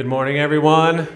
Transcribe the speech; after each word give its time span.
Good 0.00 0.06
morning, 0.06 0.38
everyone. 0.38 1.06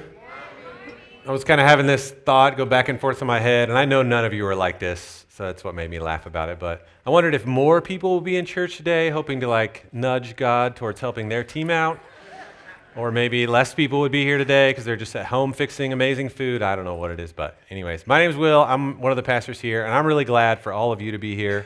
I 1.27 1.33
was 1.33 1.43
kind 1.43 1.59
of 1.59 1.67
having 1.67 1.87
this 1.87 2.11
thought 2.11 2.59
go 2.59 2.67
back 2.67 2.91
and 2.91 3.01
forth 3.01 3.23
in 3.23 3.27
my 3.27 3.41
head, 3.41 3.71
and 3.71 3.79
I 3.79 3.87
know 3.87 4.03
none 4.03 4.27
of 4.27 4.35
you 4.35 4.47
are 4.47 4.55
like 4.55 4.79
this, 4.79 5.25
so 5.31 5.45
that's 5.45 5.65
what 5.65 5.75
made 5.75 5.89
me 5.89 5.99
laugh 5.99 6.27
about 6.27 6.51
it. 6.51 6.59
But 6.59 6.87
I 7.07 7.09
wondered 7.09 7.35
if 7.35 7.47
more 7.47 7.81
people 7.81 8.11
will 8.11 8.21
be 8.21 8.37
in 8.37 8.45
church 8.45 8.77
today, 8.77 9.09
hoping 9.09 9.41
to 9.41 9.49
like 9.49 9.87
nudge 9.91 10.37
God 10.37 10.77
towards 10.77 11.01
helping 11.01 11.31
their 11.31 11.43
team 11.43 11.71
out. 11.71 11.99
Or 12.95 13.11
maybe 13.11 13.47
less 13.47 13.73
people 13.73 14.01
would 14.01 14.13
be 14.13 14.23
here 14.23 14.37
today 14.37 14.69
because 14.73 14.85
they're 14.85 14.97
just 14.97 15.17
at 15.17 15.25
home 15.25 15.55
fixing 15.55 15.95
amazing 15.95 16.29
food. 16.29 16.61
I 16.61 16.77
don't 16.77 16.85
know 16.85 16.97
what 16.97 17.11
it 17.11 17.19
is, 17.19 17.33
but 17.33 17.57
anyways, 17.71 18.07
my 18.07 18.19
name 18.19 18.29
is 18.29 18.37
Will. 18.37 18.63
I'm 18.63 19.01
one 19.01 19.13
of 19.13 19.17
the 19.17 19.23
pastors 19.23 19.61
here, 19.61 19.87
and 19.87 19.95
I'm 19.95 20.05
really 20.05 20.27
glad 20.27 20.61
for 20.61 20.75
all 20.75 20.93
of 20.93 21.01
you 21.01 21.13
to 21.13 21.19
be 21.19 21.35
here. 21.35 21.65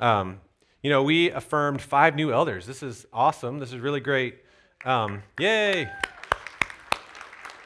Um, 0.00 0.40
you 0.82 0.88
know, 0.88 1.02
we 1.02 1.30
affirmed 1.30 1.82
five 1.82 2.16
new 2.16 2.32
elders. 2.32 2.64
This 2.64 2.82
is 2.82 3.04
awesome. 3.12 3.58
This 3.58 3.74
is 3.74 3.80
really 3.80 4.00
great. 4.00 4.38
Um, 4.86 5.22
yay! 5.38 5.90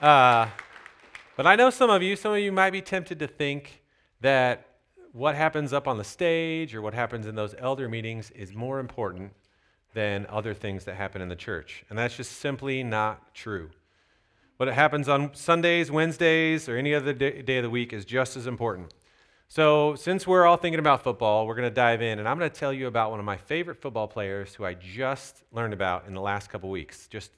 Uh, 0.01 0.49
but 1.37 1.47
I 1.47 1.57
know 1.57 1.71
some 1.71 1.91
of 1.91 2.03
you, 2.03 2.15
some 2.15 2.33
of 2.33 2.39
you 2.39 2.53
might 2.53 2.71
be 2.71 2.81
tempted 2.81 3.19
to 3.19 3.27
think 3.27 3.83
that 4.21 4.67
what 5.13 5.35
happens 5.35 5.73
up 5.73 5.89
on 5.89 5.99
the 5.99 6.05
stage 6.05 6.75
or 6.75 6.83
what 6.83 6.95
happens 6.95 7.27
in 7.27 7.35
those 7.35 7.55
elder 7.59 7.89
meetings 7.89 8.31
is 8.31 8.55
more 8.55 8.79
important 8.79 9.33
than 9.95 10.27
other 10.29 10.55
things 10.55 10.85
that 10.85 10.95
happen 10.95 11.21
in 11.21 11.29
the 11.29 11.37
church. 11.37 11.85
And 11.91 11.99
that's 11.99 12.17
just 12.17 12.33
simply 12.33 12.85
not 12.85 13.35
true. 13.35 13.71
What 14.59 14.69
happens 14.69 15.09
on 15.09 15.35
Sundays, 15.35 15.91
Wednesdays, 15.91 16.69
or 16.69 16.77
any 16.77 16.95
other 16.95 17.13
day, 17.13 17.57
of 17.57 17.63
the 17.65 17.71
week 17.71 17.93
is 17.93 18.05
just 18.05 18.37
as 18.37 18.47
important. 18.47 18.95
So, 19.49 19.95
since 19.95 20.27
we're 20.27 20.45
all 20.47 20.57
thinking 20.59 20.79
about 20.79 21.03
football, 21.03 21.47
we're 21.47 21.55
going 21.55 21.69
to 21.69 21.75
dive 21.75 22.03
in, 22.03 22.19
and 22.19 22.29
I'm 22.29 22.39
going 22.39 22.51
to 22.51 22.57
tell 22.57 22.73
you 22.73 22.87
about 22.87 23.11
one 23.11 23.19
of 23.19 23.25
my 23.25 23.37
favorite 23.37 23.81
football 23.81 24.07
players 24.07 24.55
who 24.55 24.65
I 24.65 24.75
just 24.75 25.43
learned 25.53 25.73
about 25.73 26.07
in 26.07 26.13
the 26.13 26.21
last 26.21 26.51
couple 26.51 26.69
weeks. 26.69 27.07
Just 27.09 27.31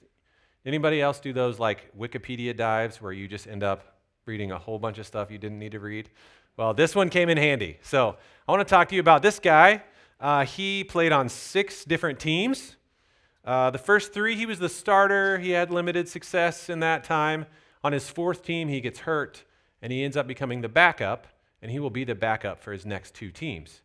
anybody 0.65 1.01
else 1.01 1.21
do 1.21 1.33
those 1.33 1.59
like 1.59 1.97
Wikipedia 1.99 2.57
dives 2.57 3.01
where 3.01 3.13
you 3.13 3.29
just 3.29 3.47
end 3.47 3.63
up 3.63 3.99
reading 4.27 4.53
a 4.53 4.59
whole 4.59 4.79
bunch 4.79 4.99
of 4.99 5.07
stuff 5.07 5.31
you 5.31 5.39
didn't 5.39 5.59
need 5.59 5.73
to 5.73 5.81
read? 5.81 6.11
Well, 6.57 6.75
this 6.75 6.95
one 6.95 7.09
came 7.09 7.29
in 7.29 7.39
handy. 7.39 7.79
So, 7.83 8.17
I 8.47 8.53
want 8.53 8.67
to 8.67 8.71
talk 8.71 8.89
to 8.89 8.95
you 8.95 9.01
about 9.01 9.23
this 9.23 9.39
guy 9.39 9.83
uh, 10.21 10.45
he 10.45 10.85
played 10.85 11.13
on 11.13 11.29
six 11.29 11.85
different 11.85 12.21
teams. 12.21 12.77
Uh, 13.45 13.71
the 13.71 13.79
first 13.79 14.13
three, 14.13 14.37
he 14.37 14.45
was 14.45 14.59
the 14.59 14.69
starter. 14.69 15.39
He 15.39 15.51
had 15.51 15.71
limited 15.71 16.09
success 16.09 16.69
in 16.69 16.81
that 16.81 17.05
time. 17.05 17.47
On 17.83 17.93
his 17.93 18.11
fourth 18.11 18.45
team, 18.45 18.69
he 18.69 18.83
gets 18.83 19.01
hurt, 19.01 19.45
and 19.81 19.91
he 19.91 20.05
ends 20.05 20.17
up 20.17 20.27
becoming 20.27 20.61
the 20.61 20.69
backup, 20.69 21.27
and 21.63 21.71
he 21.71 21.79
will 21.79 21.91
be 21.91 22.05
the 22.05 22.15
backup 22.15 22.61
for 22.61 22.73
his 22.73 22.85
next 22.85 23.15
two 23.15 23.31
teams. 23.31 23.81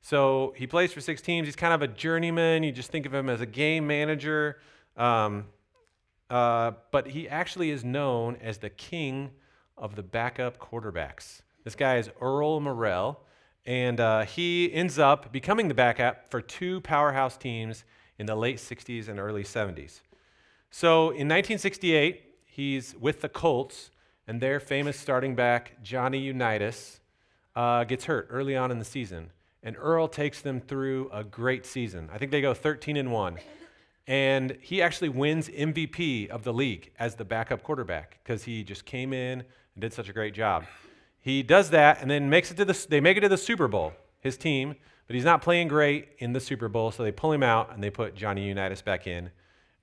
So 0.00 0.54
he 0.56 0.66
plays 0.66 0.92
for 0.92 1.02
six 1.02 1.20
teams. 1.20 1.46
He's 1.46 1.56
kind 1.56 1.74
of 1.74 1.82
a 1.82 1.88
journeyman. 1.88 2.62
You 2.62 2.72
just 2.72 2.90
think 2.90 3.04
of 3.04 3.12
him 3.12 3.28
as 3.28 3.42
a 3.42 3.46
game 3.46 3.86
manager. 3.86 4.58
Um, 4.96 5.44
uh, 6.30 6.72
but 6.90 7.08
he 7.08 7.28
actually 7.28 7.70
is 7.70 7.84
known 7.84 8.36
as 8.40 8.58
the 8.58 8.70
king 8.70 9.30
of 9.76 9.96
the 9.96 10.02
backup 10.02 10.58
quarterbacks. 10.58 11.42
This 11.64 11.74
guy 11.74 11.96
is 11.96 12.10
Earl 12.20 12.60
Morrall. 12.60 13.16
And 13.66 13.98
uh, 13.98 14.24
he 14.24 14.72
ends 14.72 14.98
up 14.98 15.32
becoming 15.32 15.68
the 15.68 15.74
backup 15.74 16.28
for 16.28 16.40
two 16.40 16.80
powerhouse 16.82 17.36
teams 17.36 17.84
in 18.18 18.26
the 18.26 18.34
late 18.34 18.58
60s 18.58 19.08
and 19.08 19.18
early 19.18 19.42
70s. 19.42 20.00
So 20.70 21.04
in 21.04 21.28
1968, 21.28 22.22
he's 22.44 22.94
with 22.96 23.20
the 23.20 23.28
Colts, 23.28 23.90
and 24.26 24.40
their 24.40 24.60
famous 24.60 24.98
starting 24.98 25.34
back, 25.34 25.82
Johnny 25.82 26.18
Unitas, 26.18 27.00
uh, 27.56 27.84
gets 27.84 28.04
hurt 28.04 28.26
early 28.30 28.56
on 28.56 28.70
in 28.70 28.78
the 28.78 28.84
season. 28.84 29.30
And 29.62 29.76
Earl 29.78 30.08
takes 30.08 30.42
them 30.42 30.60
through 30.60 31.08
a 31.10 31.24
great 31.24 31.64
season. 31.64 32.10
I 32.12 32.18
think 32.18 32.30
they 32.32 32.42
go 32.42 32.52
13 32.52 32.96
and 32.96 33.10
1. 33.10 33.38
And 34.06 34.58
he 34.60 34.82
actually 34.82 35.08
wins 35.08 35.48
MVP 35.48 36.28
of 36.28 36.44
the 36.44 36.52
league 36.52 36.92
as 36.98 37.14
the 37.14 37.24
backup 37.24 37.62
quarterback 37.62 38.18
because 38.22 38.44
he 38.44 38.62
just 38.62 38.84
came 38.84 39.12
in 39.12 39.40
and 39.40 39.80
did 39.80 39.92
such 39.92 40.08
a 40.08 40.12
great 40.12 40.34
job. 40.34 40.64
He 41.20 41.42
does 41.42 41.70
that 41.70 42.02
and 42.02 42.10
then 42.10 42.28
makes 42.28 42.50
it 42.50 42.56
to 42.58 42.66
the, 42.66 42.86
they 42.90 43.00
make 43.00 43.16
it 43.16 43.20
to 43.20 43.30
the 43.30 43.38
Super 43.38 43.66
Bowl, 43.66 43.94
his 44.20 44.36
team, 44.36 44.74
but 45.06 45.14
he's 45.16 45.24
not 45.24 45.40
playing 45.40 45.68
great 45.68 46.08
in 46.18 46.34
the 46.34 46.40
Super 46.40 46.68
Bowl, 46.68 46.90
so 46.90 47.02
they 47.02 47.12
pull 47.12 47.32
him 47.32 47.42
out 47.42 47.72
and 47.72 47.82
they 47.82 47.90
put 47.90 48.14
Johnny 48.14 48.46
Unitas 48.46 48.82
back 48.82 49.06
in, 49.06 49.30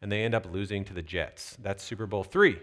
and 0.02 0.12
they 0.12 0.24
end 0.24 0.36
up 0.36 0.46
losing 0.52 0.86
to 0.86 0.94
the 0.94 1.02
Jets. 1.02 1.58
That's 1.60 1.84
Super 1.84 2.06
Bowl 2.06 2.24
three. 2.24 2.60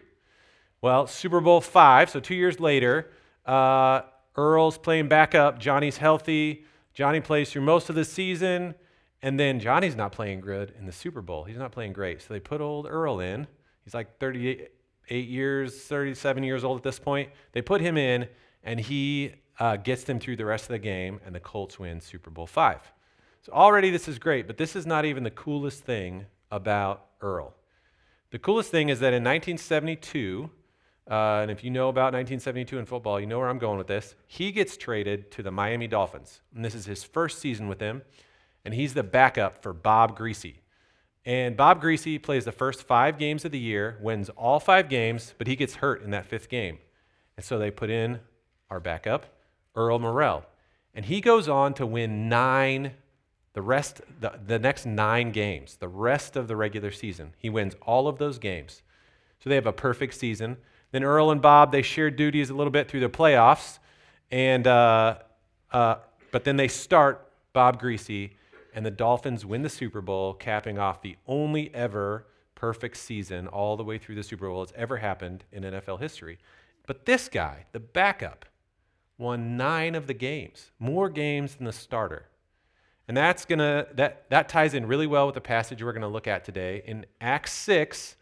Well, 0.80 1.08
Super 1.08 1.40
Bowl 1.40 1.60
five, 1.60 2.08
so 2.08 2.20
two 2.20 2.36
years 2.36 2.60
later, 2.60 3.10
uh, 3.46 4.02
Earl's 4.36 4.78
playing 4.78 5.08
backup. 5.08 5.58
Johnny's 5.58 5.96
healthy. 5.96 6.64
Johnny 6.94 7.20
plays 7.20 7.50
through 7.50 7.62
most 7.62 7.88
of 7.88 7.96
the 7.96 8.04
season, 8.04 8.74
and 9.22 9.38
then 9.38 9.60
Johnny's 9.60 9.96
not 9.96 10.12
playing 10.12 10.40
good 10.40 10.72
in 10.78 10.86
the 10.86 10.92
Super 10.92 11.22
Bowl. 11.22 11.44
He's 11.44 11.56
not 11.56 11.72
playing 11.72 11.92
great. 11.92 12.22
So 12.22 12.32
they 12.32 12.40
put 12.40 12.60
old 12.60 12.86
Earl 12.88 13.20
in. 13.20 13.46
He's 13.84 13.94
like 13.94 14.18
38 14.18 14.70
years, 15.28 15.82
37 15.82 16.42
years 16.44 16.64
old 16.64 16.78
at 16.78 16.82
this 16.84 16.98
point. 16.98 17.30
They 17.52 17.62
put 17.62 17.80
him 17.80 17.96
in, 17.96 18.28
and 18.62 18.78
he 18.78 19.32
uh, 19.58 19.76
gets 19.76 20.04
them 20.04 20.20
through 20.20 20.36
the 20.36 20.44
rest 20.44 20.64
of 20.64 20.70
the 20.70 20.78
game, 20.78 21.20
and 21.24 21.34
the 21.34 21.40
Colts 21.40 21.78
win 21.78 22.00
Super 22.00 22.30
Bowl 22.30 22.46
five. 22.46 22.80
So 23.42 23.52
already 23.52 23.90
this 23.90 24.08
is 24.08 24.18
great, 24.18 24.46
but 24.46 24.56
this 24.56 24.76
is 24.76 24.86
not 24.86 25.04
even 25.04 25.22
the 25.22 25.30
coolest 25.30 25.84
thing 25.84 26.26
about 26.50 27.06
Earl. 27.20 27.54
The 28.30 28.38
coolest 28.38 28.70
thing 28.70 28.88
is 28.88 29.00
that 29.00 29.14
in 29.14 29.24
1972, 29.24 30.50
uh, 31.10 31.14
and 31.42 31.50
if 31.50 31.64
you 31.64 31.70
know 31.70 31.88
about 31.88 32.12
1972 32.12 32.78
in 32.78 32.84
football, 32.84 33.18
you 33.18 33.26
know 33.26 33.38
where 33.38 33.48
I'm 33.48 33.58
going 33.58 33.78
with 33.78 33.86
this. 33.86 34.14
He 34.26 34.52
gets 34.52 34.76
traded 34.76 35.30
to 35.32 35.42
the 35.42 35.50
Miami 35.50 35.86
Dolphins, 35.86 36.42
and 36.54 36.64
this 36.64 36.74
is 36.74 36.84
his 36.84 37.02
first 37.02 37.38
season 37.38 37.68
with 37.68 37.78
them, 37.78 38.02
and 38.64 38.74
he's 38.74 38.94
the 38.94 39.02
backup 39.02 39.62
for 39.62 39.72
Bob 39.72 40.18
Griese. 40.18 40.56
And 41.24 41.56
Bob 41.56 41.82
Griese 41.82 42.22
plays 42.22 42.44
the 42.44 42.52
first 42.52 42.84
five 42.84 43.18
games 43.18 43.44
of 43.44 43.52
the 43.52 43.58
year, 43.58 43.98
wins 44.00 44.30
all 44.30 44.60
five 44.60 44.88
games, 44.88 45.34
but 45.36 45.46
he 45.46 45.56
gets 45.56 45.76
hurt 45.76 46.02
in 46.02 46.10
that 46.10 46.26
fifth 46.26 46.48
game. 46.48 46.78
And 47.36 47.44
so 47.44 47.58
they 47.58 47.70
put 47.70 47.90
in 47.90 48.20
our 48.70 48.80
backup, 48.80 49.26
Earl 49.74 49.98
Morrall. 49.98 50.44
And 50.94 51.04
he 51.04 51.20
goes 51.20 51.48
on 51.48 51.74
to 51.74 51.86
win 51.86 52.28
nine, 52.28 52.92
the 53.52 53.62
rest, 53.62 54.00
the, 54.20 54.40
the 54.46 54.58
next 54.58 54.86
nine 54.86 55.30
games, 55.30 55.76
the 55.76 55.88
rest 55.88 56.34
of 56.34 56.48
the 56.48 56.56
regular 56.56 56.90
season. 56.90 57.34
He 57.36 57.50
wins 57.50 57.74
all 57.82 58.08
of 58.08 58.18
those 58.18 58.38
games. 58.38 58.82
So 59.40 59.50
they 59.50 59.56
have 59.56 59.66
a 59.66 59.72
perfect 59.72 60.14
season. 60.14 60.56
Then 60.90 61.04
Earl 61.04 61.30
and 61.30 61.42
Bob, 61.42 61.72
they 61.72 61.82
share 61.82 62.10
duties 62.10 62.50
a 62.50 62.54
little 62.54 62.70
bit 62.70 62.88
through 62.88 63.00
the 63.00 63.10
playoffs. 63.10 63.78
And, 64.30 64.66
uh, 64.66 65.18
uh, 65.70 65.96
but 66.32 66.44
then 66.44 66.56
they 66.56 66.68
start 66.68 67.30
Bob 67.52 67.80
Griese, 67.80 68.30
and 68.78 68.86
the 68.86 68.92
Dolphins 68.92 69.44
win 69.44 69.62
the 69.62 69.68
Super 69.68 70.00
Bowl, 70.00 70.34
capping 70.34 70.78
off 70.78 71.02
the 71.02 71.16
only 71.26 71.74
ever 71.74 72.28
perfect 72.54 72.96
season 72.96 73.48
all 73.48 73.76
the 73.76 73.82
way 73.82 73.98
through 73.98 74.14
the 74.14 74.22
Super 74.22 74.48
Bowl 74.48 74.60
that's 74.60 74.72
ever 74.76 74.98
happened 74.98 75.42
in 75.50 75.64
NFL 75.64 75.98
history. 75.98 76.38
But 76.86 77.04
this 77.04 77.28
guy, 77.28 77.66
the 77.72 77.80
backup, 77.80 78.44
won 79.18 79.56
nine 79.56 79.96
of 79.96 80.06
the 80.06 80.14
games, 80.14 80.70
more 80.78 81.10
games 81.10 81.56
than 81.56 81.64
the 81.64 81.72
starter. 81.72 82.26
And 83.08 83.16
that's 83.16 83.44
gonna 83.44 83.88
that 83.94 84.30
that 84.30 84.48
ties 84.48 84.74
in 84.74 84.86
really 84.86 85.08
well 85.08 85.26
with 85.26 85.34
the 85.34 85.40
passage 85.40 85.82
we're 85.82 85.92
gonna 85.92 86.06
look 86.06 86.28
at 86.28 86.44
today. 86.44 86.84
In 86.86 87.04
Acts 87.20 87.54
6, 87.54 88.14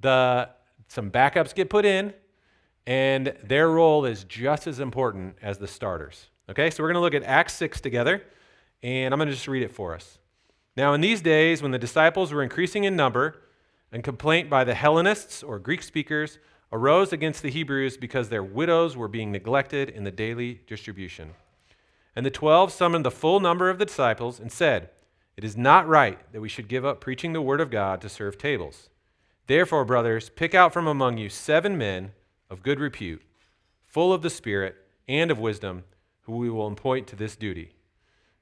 the 0.00 0.50
some 0.88 1.08
backups 1.08 1.54
get 1.54 1.70
put 1.70 1.84
in, 1.84 2.12
and 2.84 3.32
their 3.44 3.70
role 3.70 4.06
is 4.06 4.24
just 4.24 4.66
as 4.66 4.80
important 4.80 5.36
as 5.40 5.58
the 5.58 5.68
starters. 5.68 6.30
Okay, 6.50 6.68
so 6.68 6.82
we're 6.82 6.88
gonna 6.88 7.00
look 7.00 7.14
at 7.14 7.22
Acts 7.22 7.52
6 7.52 7.80
together, 7.80 8.24
and 8.84 9.12
I'm 9.12 9.18
gonna 9.18 9.32
just 9.32 9.48
read 9.48 9.62
it 9.62 9.72
for 9.72 9.94
us. 9.94 10.18
Now, 10.76 10.92
in 10.92 11.00
these 11.00 11.22
days, 11.22 11.62
when 11.62 11.70
the 11.70 11.78
disciples 11.78 12.32
were 12.32 12.42
increasing 12.42 12.84
in 12.84 12.94
number, 12.94 13.40
and 13.90 14.04
complaint 14.04 14.50
by 14.50 14.64
the 14.64 14.74
Hellenists 14.74 15.42
or 15.42 15.58
Greek 15.58 15.82
speakers 15.82 16.38
arose 16.72 17.12
against 17.12 17.42
the 17.42 17.50
Hebrews 17.50 17.96
because 17.96 18.28
their 18.28 18.42
widows 18.42 18.96
were 18.96 19.08
being 19.08 19.30
neglected 19.30 19.88
in 19.88 20.02
the 20.02 20.10
daily 20.10 20.60
distribution. 20.66 21.30
And 22.16 22.26
the 22.26 22.30
twelve 22.30 22.72
summoned 22.72 23.04
the 23.04 23.10
full 23.12 23.38
number 23.38 23.70
of 23.70 23.78
the 23.78 23.86
disciples 23.86 24.40
and 24.40 24.50
said, 24.50 24.90
It 25.36 25.44
is 25.44 25.56
not 25.56 25.88
right 25.88 26.18
that 26.32 26.40
we 26.40 26.48
should 26.48 26.68
give 26.68 26.84
up 26.84 27.00
preaching 27.00 27.32
the 27.32 27.40
word 27.40 27.60
of 27.60 27.70
God 27.70 28.00
to 28.00 28.08
serve 28.08 28.36
tables. 28.36 28.90
Therefore, 29.46 29.84
brothers, 29.84 30.28
pick 30.28 30.54
out 30.54 30.72
from 30.72 30.88
among 30.88 31.16
you 31.16 31.28
seven 31.28 31.78
men 31.78 32.12
of 32.50 32.62
good 32.62 32.80
repute, 32.80 33.22
full 33.86 34.12
of 34.12 34.22
the 34.22 34.30
Spirit 34.30 34.74
and 35.06 35.30
of 35.30 35.38
wisdom, 35.38 35.84
who 36.22 36.36
we 36.36 36.50
will 36.50 36.66
appoint 36.66 37.06
to 37.08 37.16
this 37.16 37.36
duty. 37.36 37.73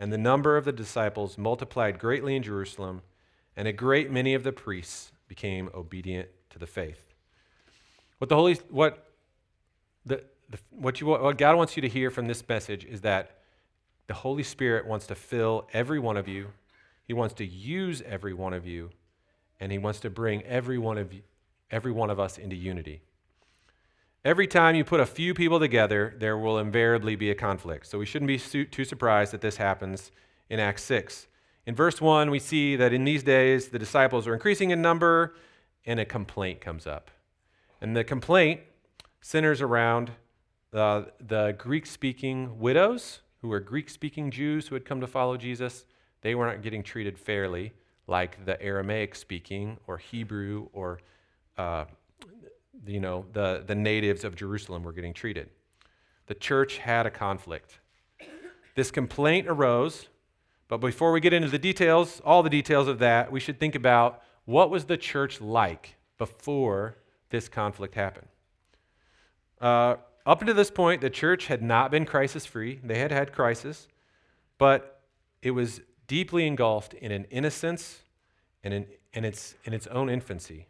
And 0.00 0.10
the 0.10 0.18
number 0.18 0.56
of 0.56 0.64
the 0.64 0.72
disciples 0.72 1.36
multiplied 1.36 1.98
greatly 1.98 2.34
in 2.34 2.42
Jerusalem, 2.42 3.02
and 3.54 3.68
a 3.68 3.72
great 3.72 4.10
many 4.10 4.32
of 4.32 4.42
the 4.42 4.50
priests 4.50 5.12
became 5.28 5.68
obedient 5.74 6.30
to 6.48 6.58
the 6.58 6.66
faith. 6.66 7.04
What 8.16 8.30
the 8.30 8.34
Holy, 8.34 8.54
what 8.70 9.12
the, 10.06 10.22
the 10.48 10.58
what 10.70 11.02
you 11.02 11.06
what 11.06 11.36
God 11.36 11.56
wants 11.56 11.76
you 11.76 11.82
to 11.82 11.88
hear 11.88 12.10
from 12.10 12.26
this 12.26 12.48
message 12.48 12.86
is 12.86 13.02
that 13.02 13.40
the 14.06 14.14
Holy 14.14 14.42
Spirit 14.42 14.86
wants 14.86 15.06
to 15.08 15.14
fill 15.14 15.68
every 15.74 15.98
one 15.98 16.16
of 16.16 16.26
you. 16.26 16.48
He 17.04 17.12
wants 17.12 17.34
to 17.34 17.44
use 17.44 18.02
every 18.06 18.32
one 18.32 18.54
of 18.54 18.66
you, 18.66 18.90
and 19.60 19.70
He 19.70 19.76
wants 19.76 20.00
to 20.00 20.08
bring 20.08 20.42
every 20.44 20.78
one 20.78 20.96
of 20.96 21.12
you, 21.12 21.20
every 21.70 21.92
one 21.92 22.08
of 22.08 22.18
us 22.18 22.38
into 22.38 22.56
unity. 22.56 23.02
Every 24.22 24.46
time 24.46 24.74
you 24.74 24.84
put 24.84 25.00
a 25.00 25.06
few 25.06 25.32
people 25.32 25.58
together, 25.58 26.14
there 26.18 26.36
will 26.36 26.58
invariably 26.58 27.16
be 27.16 27.30
a 27.30 27.34
conflict. 27.34 27.86
So 27.86 27.98
we 27.98 28.04
shouldn't 28.04 28.28
be 28.28 28.38
too 28.38 28.84
surprised 28.84 29.32
that 29.32 29.40
this 29.40 29.56
happens 29.56 30.10
in 30.50 30.60
Acts 30.60 30.82
6. 30.84 31.26
In 31.64 31.74
verse 31.74 32.02
1, 32.02 32.30
we 32.30 32.38
see 32.38 32.76
that 32.76 32.92
in 32.92 33.04
these 33.04 33.22
days 33.22 33.68
the 33.68 33.78
disciples 33.78 34.26
are 34.26 34.34
increasing 34.34 34.70
in 34.72 34.82
number 34.82 35.34
and 35.86 35.98
a 35.98 36.04
complaint 36.04 36.60
comes 36.60 36.86
up. 36.86 37.10
And 37.80 37.96
the 37.96 38.04
complaint 38.04 38.60
centers 39.22 39.62
around 39.62 40.10
uh, 40.74 41.04
the 41.18 41.54
Greek 41.56 41.86
speaking 41.86 42.58
widows, 42.58 43.20
who 43.40 43.48
were 43.48 43.60
Greek 43.60 43.88
speaking 43.88 44.30
Jews 44.30 44.68
who 44.68 44.74
had 44.74 44.84
come 44.84 45.00
to 45.00 45.06
follow 45.06 45.38
Jesus. 45.38 45.86
They 46.20 46.34
were 46.34 46.44
not 46.44 46.62
getting 46.62 46.82
treated 46.82 47.18
fairly 47.18 47.72
like 48.06 48.44
the 48.44 48.60
Aramaic 48.60 49.14
speaking 49.14 49.78
or 49.86 49.96
Hebrew 49.96 50.68
or 50.74 51.00
uh, 51.56 51.86
you 52.86 53.00
know, 53.00 53.26
the, 53.32 53.62
the 53.66 53.74
natives 53.74 54.24
of 54.24 54.36
Jerusalem 54.36 54.82
were 54.82 54.92
getting 54.92 55.14
treated. 55.14 55.50
The 56.26 56.34
church 56.34 56.78
had 56.78 57.06
a 57.06 57.10
conflict. 57.10 57.78
This 58.76 58.90
complaint 58.90 59.48
arose, 59.48 60.08
but 60.68 60.78
before 60.78 61.12
we 61.12 61.20
get 61.20 61.32
into 61.32 61.48
the 61.48 61.58
details, 61.58 62.20
all 62.24 62.42
the 62.42 62.50
details 62.50 62.88
of 62.88 63.00
that, 63.00 63.32
we 63.32 63.40
should 63.40 63.58
think 63.58 63.74
about 63.74 64.22
what 64.44 64.70
was 64.70 64.84
the 64.84 64.96
church 64.96 65.40
like 65.40 65.96
before 66.18 66.96
this 67.30 67.48
conflict 67.48 67.94
happened. 67.94 68.28
Uh, 69.60 69.96
up 70.24 70.40
until 70.40 70.54
this 70.54 70.70
point, 70.70 71.00
the 71.00 71.10
church 71.10 71.46
had 71.46 71.62
not 71.62 71.90
been 71.90 72.04
crisis 72.04 72.46
free. 72.46 72.80
They 72.82 72.98
had 72.98 73.10
had 73.10 73.32
crisis, 73.32 73.88
but 74.58 75.00
it 75.42 75.50
was 75.50 75.80
deeply 76.06 76.46
engulfed 76.46 76.94
in 76.94 77.12
an 77.12 77.24
innocence 77.30 78.00
and 78.62 78.74
in, 78.74 78.86
in, 79.12 79.24
its, 79.24 79.54
in 79.64 79.72
its 79.72 79.86
own 79.88 80.08
infancy. 80.08 80.66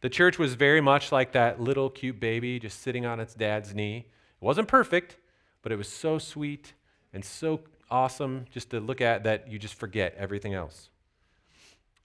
The 0.00 0.08
church 0.08 0.38
was 0.38 0.54
very 0.54 0.80
much 0.80 1.12
like 1.12 1.32
that 1.32 1.60
little 1.60 1.90
cute 1.90 2.20
baby 2.20 2.58
just 2.58 2.80
sitting 2.80 3.04
on 3.04 3.20
its 3.20 3.34
dad's 3.34 3.74
knee. 3.74 4.06
It 4.40 4.44
wasn't 4.44 4.68
perfect, 4.68 5.16
but 5.62 5.72
it 5.72 5.76
was 5.76 5.88
so 5.88 6.18
sweet 6.18 6.72
and 7.12 7.24
so 7.24 7.60
awesome 7.90 8.46
just 8.50 8.70
to 8.70 8.80
look 8.80 9.00
at 9.00 9.24
that 9.24 9.50
you 9.50 9.58
just 9.58 9.74
forget 9.74 10.14
everything 10.16 10.54
else. 10.54 10.88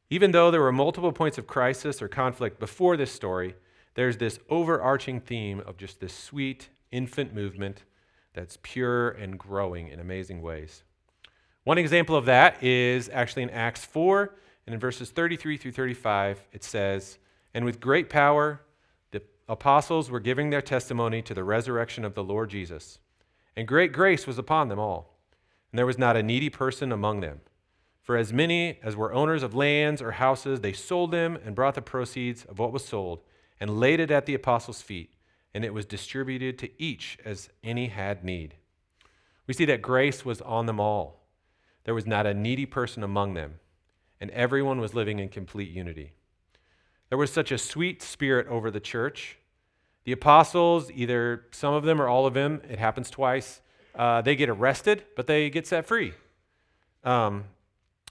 Even 0.09 0.31
though 0.31 0.51
there 0.51 0.61
were 0.61 0.71
multiple 0.71 1.11
points 1.11 1.37
of 1.37 1.47
crisis 1.47 2.01
or 2.01 2.07
conflict 2.07 2.59
before 2.59 2.97
this 2.97 3.11
story, 3.11 3.55
there's 3.95 4.17
this 4.17 4.39
overarching 4.49 5.19
theme 5.19 5.61
of 5.61 5.77
just 5.77 5.99
this 5.99 6.13
sweet 6.13 6.69
infant 6.91 7.33
movement 7.33 7.83
that's 8.33 8.57
pure 8.61 9.09
and 9.09 9.39
growing 9.39 9.87
in 9.87 9.99
amazing 9.99 10.41
ways. 10.41 10.83
One 11.63 11.77
example 11.77 12.15
of 12.15 12.25
that 12.25 12.61
is 12.61 13.09
actually 13.11 13.43
in 13.43 13.49
Acts 13.49 13.85
4, 13.85 14.35
and 14.67 14.73
in 14.73 14.79
verses 14.79 15.09
33 15.09 15.57
through 15.57 15.71
35, 15.71 16.43
it 16.51 16.63
says, 16.63 17.17
and 17.55 17.63
with 17.63 17.79
great 17.79 18.09
power, 18.09 18.59
the 19.11 19.21
apostles 19.47 20.11
were 20.11 20.19
giving 20.19 20.49
their 20.49 20.61
testimony 20.61 21.21
to 21.21 21.33
the 21.33 21.45
resurrection 21.45 22.03
of 22.03 22.13
the 22.13 22.23
Lord 22.23 22.49
Jesus. 22.49 22.99
And 23.55 23.65
great 23.65 23.93
grace 23.93 24.27
was 24.27 24.37
upon 24.37 24.67
them 24.67 24.77
all. 24.77 25.17
And 25.71 25.79
there 25.79 25.85
was 25.85 25.97
not 25.97 26.17
a 26.17 26.21
needy 26.21 26.49
person 26.49 26.91
among 26.91 27.21
them. 27.21 27.39
For 28.01 28.17
as 28.17 28.33
many 28.33 28.77
as 28.83 28.97
were 28.97 29.13
owners 29.13 29.41
of 29.41 29.55
lands 29.55 30.01
or 30.01 30.11
houses, 30.11 30.59
they 30.59 30.73
sold 30.73 31.11
them 31.11 31.39
and 31.45 31.55
brought 31.55 31.75
the 31.75 31.81
proceeds 31.81 32.43
of 32.43 32.59
what 32.59 32.73
was 32.73 32.83
sold 32.83 33.23
and 33.57 33.79
laid 33.79 34.01
it 34.01 34.11
at 34.11 34.25
the 34.25 34.35
apostles' 34.35 34.81
feet, 34.81 35.13
and 35.53 35.63
it 35.63 35.73
was 35.73 35.85
distributed 35.85 36.59
to 36.59 36.69
each 36.77 37.17
as 37.23 37.49
any 37.63 37.87
had 37.87 38.25
need. 38.25 38.55
We 39.47 39.53
see 39.53 39.65
that 39.65 39.81
grace 39.81 40.25
was 40.25 40.41
on 40.41 40.65
them 40.65 40.81
all. 40.81 41.25
There 41.85 41.95
was 41.95 42.05
not 42.05 42.25
a 42.25 42.33
needy 42.33 42.65
person 42.65 43.01
among 43.01 43.33
them, 43.33 43.59
and 44.19 44.29
everyone 44.31 44.81
was 44.81 44.93
living 44.93 45.19
in 45.19 45.29
complete 45.29 45.71
unity. 45.71 46.15
There 47.09 47.17
was 47.17 47.31
such 47.31 47.51
a 47.51 47.57
sweet 47.57 48.01
spirit 48.01 48.47
over 48.47 48.71
the 48.71 48.79
church. 48.79 49.37
The 50.05 50.11
apostles, 50.11 50.91
either 50.91 51.45
some 51.51 51.73
of 51.73 51.83
them 51.83 52.01
or 52.01 52.07
all 52.07 52.25
of 52.25 52.33
them, 52.33 52.61
it 52.69 52.79
happens 52.79 53.09
twice, 53.09 53.61
uh, 53.95 54.21
they 54.21 54.35
get 54.35 54.49
arrested, 54.49 55.03
but 55.15 55.27
they 55.27 55.49
get 55.49 55.65
set 55.67 55.85
free. 55.85 56.13
Um, 57.03 57.45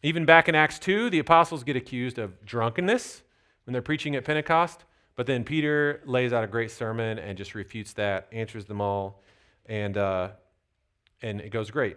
even 0.03 0.25
back 0.25 0.49
in 0.49 0.55
Acts 0.55 0.79
2, 0.79 1.11
the 1.11 1.19
apostles 1.19 1.65
get 1.65 1.77
accused 1.77 2.19
of 2.19 2.45
drunkenness 2.45 3.23
when 3.65 3.73
they're 3.73 3.83
preaching 3.83 4.17
at 4.17 4.25
Pentecost, 4.25 4.85
but 5.17 5.27
then 5.27 5.45
Peter 5.45 6.01
lays 6.05 6.33
out 6.33 6.45
a 6.45 6.47
great 6.47 6.71
sermon 6.71 7.19
and 7.19 7.39
just 7.39 7.55
refutes 7.55 7.93
that, 7.95 8.29
answers 8.33 8.65
them 8.65 8.81
all, 8.81 9.23
and, 9.67 9.97
uh, 9.97 10.31
and 11.23 11.41
it 11.41 11.51
goes 11.51 11.71
great. 11.71 11.97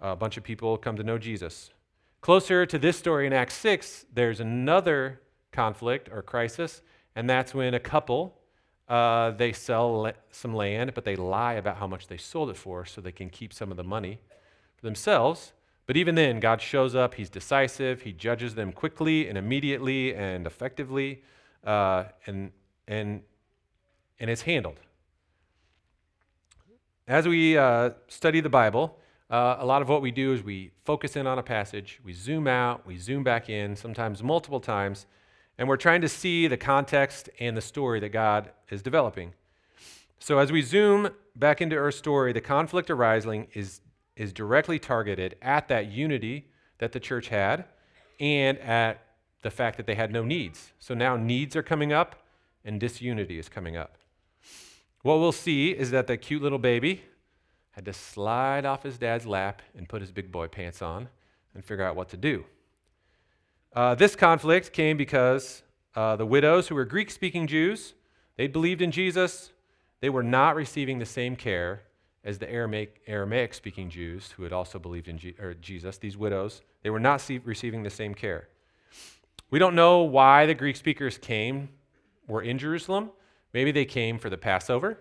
A 0.00 0.16
bunch 0.16 0.36
of 0.36 0.44
people 0.44 0.76
come 0.76 0.96
to 0.96 1.02
know 1.02 1.18
Jesus. 1.18 1.70
Closer 2.20 2.66
to 2.66 2.78
this 2.78 2.96
story 2.96 3.26
in 3.26 3.32
Acts 3.32 3.54
6, 3.54 4.06
there's 4.12 4.40
another 4.40 5.20
conflict 5.52 6.08
or 6.12 6.22
crisis, 6.22 6.82
and 7.14 7.28
that's 7.28 7.54
when 7.54 7.74
a 7.74 7.80
couple 7.80 8.34
uh, 8.88 9.32
they 9.32 9.52
sell 9.52 10.00
le- 10.02 10.14
some 10.30 10.54
land, 10.54 10.92
but 10.94 11.04
they 11.04 11.16
lie 11.16 11.54
about 11.54 11.76
how 11.76 11.86
much 11.86 12.06
they 12.06 12.16
sold 12.16 12.50
it 12.50 12.56
for, 12.56 12.86
so 12.86 13.00
they 13.00 13.12
can 13.12 13.28
keep 13.28 13.52
some 13.52 13.70
of 13.70 13.76
the 13.76 13.84
money 13.84 14.18
for 14.76 14.86
themselves. 14.86 15.52
But 15.86 15.96
even 15.96 16.14
then, 16.14 16.40
God 16.40 16.60
shows 16.60 16.94
up. 16.94 17.14
He's 17.14 17.30
decisive. 17.30 18.02
He 18.02 18.12
judges 18.12 18.54
them 18.54 18.72
quickly 18.72 19.28
and 19.28 19.38
immediately 19.38 20.14
and 20.14 20.46
effectively, 20.46 21.22
uh, 21.64 22.04
and 22.26 22.52
and 22.86 23.22
and 24.20 24.30
it's 24.30 24.42
handled. 24.42 24.80
As 27.06 27.26
we 27.26 27.56
uh, 27.56 27.90
study 28.08 28.40
the 28.40 28.50
Bible, 28.50 28.98
uh, 29.30 29.56
a 29.58 29.64
lot 29.66 29.80
of 29.80 29.88
what 29.88 30.02
we 30.02 30.10
do 30.10 30.34
is 30.34 30.42
we 30.42 30.72
focus 30.84 31.16
in 31.16 31.26
on 31.26 31.38
a 31.38 31.42
passage, 31.42 32.00
we 32.04 32.12
zoom 32.12 32.46
out, 32.46 32.86
we 32.86 32.98
zoom 32.98 33.22
back 33.22 33.48
in, 33.48 33.76
sometimes 33.76 34.22
multiple 34.22 34.60
times, 34.60 35.06
and 35.58 35.68
we're 35.68 35.76
trying 35.76 36.00
to 36.00 36.08
see 36.08 36.46
the 36.46 36.56
context 36.56 37.28
and 37.40 37.56
the 37.56 37.60
story 37.60 38.00
that 38.00 38.10
God 38.10 38.50
is 38.70 38.80
developing. 38.80 39.34
So, 40.20 40.38
as 40.38 40.50
we 40.50 40.62
zoom 40.62 41.10
back 41.36 41.60
into 41.60 41.76
our 41.76 41.90
story, 41.90 42.32
the 42.32 42.40
conflict 42.40 42.90
arising 42.90 43.48
is, 43.54 43.80
is 44.16 44.32
directly 44.32 44.78
targeted 44.78 45.36
at 45.42 45.68
that 45.68 45.90
unity 45.90 46.46
that 46.78 46.92
the 46.92 47.00
church 47.00 47.28
had 47.28 47.64
and 48.20 48.58
at 48.58 49.00
the 49.42 49.50
fact 49.50 49.76
that 49.76 49.86
they 49.86 49.94
had 49.94 50.12
no 50.12 50.24
needs. 50.24 50.72
So 50.78 50.94
now 50.94 51.16
needs 51.16 51.54
are 51.54 51.62
coming 51.62 51.92
up 51.92 52.16
and 52.64 52.80
disunity 52.80 53.38
is 53.38 53.48
coming 53.48 53.76
up. 53.76 53.96
What 55.02 55.18
we'll 55.18 55.32
see 55.32 55.70
is 55.70 55.90
that 55.92 56.06
the 56.06 56.16
cute 56.16 56.42
little 56.42 56.58
baby 56.58 57.02
had 57.70 57.84
to 57.84 57.92
slide 57.92 58.64
off 58.64 58.82
his 58.82 58.98
dad's 58.98 59.26
lap 59.26 59.62
and 59.76 59.88
put 59.88 60.00
his 60.00 60.10
big 60.10 60.32
boy 60.32 60.48
pants 60.48 60.82
on 60.82 61.08
and 61.54 61.64
figure 61.64 61.84
out 61.84 61.94
what 61.94 62.08
to 62.08 62.16
do. 62.16 62.44
Uh, 63.74 63.94
this 63.94 64.16
conflict 64.16 64.72
came 64.72 64.96
because 64.96 65.62
uh, 65.94 66.16
the 66.16 66.26
widows, 66.26 66.68
who 66.68 66.74
were 66.74 66.84
Greek 66.84 67.10
speaking 67.10 67.46
Jews, 67.46 67.94
they 68.36 68.46
believed 68.46 68.80
in 68.80 68.90
Jesus. 68.90 69.52
They 70.00 70.08
were 70.08 70.22
not 70.22 70.54
receiving 70.54 70.98
the 70.98 71.06
same 71.06 71.36
care 71.36 71.82
as 72.24 72.38
the 72.38 72.50
Aramaic 72.50 73.54
speaking 73.54 73.90
Jews 73.90 74.32
who 74.32 74.42
had 74.42 74.52
also 74.52 74.78
believed 74.78 75.08
in 75.08 75.18
G- 75.18 75.34
Jesus, 75.60 75.98
these 75.98 76.16
widows. 76.16 76.62
They 76.82 76.90
were 76.90 77.00
not 77.00 77.20
see- 77.20 77.38
receiving 77.38 77.82
the 77.82 77.90
same 77.90 78.14
care. 78.14 78.48
We 79.50 79.58
don't 79.58 79.74
know 79.74 80.02
why 80.02 80.46
the 80.46 80.54
Greek 80.54 80.76
speakers 80.76 81.18
came, 81.18 81.70
were 82.26 82.42
in 82.42 82.58
Jerusalem. 82.58 83.10
Maybe 83.52 83.72
they 83.72 83.84
came 83.84 84.18
for 84.18 84.30
the 84.30 84.36
Passover 84.36 84.98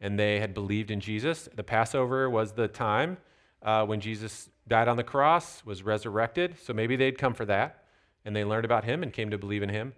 and 0.00 0.18
they 0.18 0.40
had 0.40 0.54
believed 0.54 0.90
in 0.90 1.00
Jesus. 1.00 1.48
The 1.54 1.64
Passover 1.64 2.28
was 2.30 2.52
the 2.52 2.68
time 2.68 3.18
uh, 3.62 3.84
when 3.84 4.00
Jesus 4.00 4.48
died 4.66 4.88
on 4.88 4.96
the 4.96 5.04
cross, 5.04 5.64
was 5.64 5.82
resurrected. 5.82 6.56
So 6.62 6.72
maybe 6.72 6.96
they'd 6.96 7.18
come 7.18 7.34
for 7.34 7.44
that 7.46 7.81
and 8.24 8.34
they 8.34 8.44
learned 8.44 8.64
about 8.64 8.84
him 8.84 9.02
and 9.02 9.12
came 9.12 9.30
to 9.30 9.38
believe 9.38 9.62
in 9.62 9.68
him. 9.68 9.94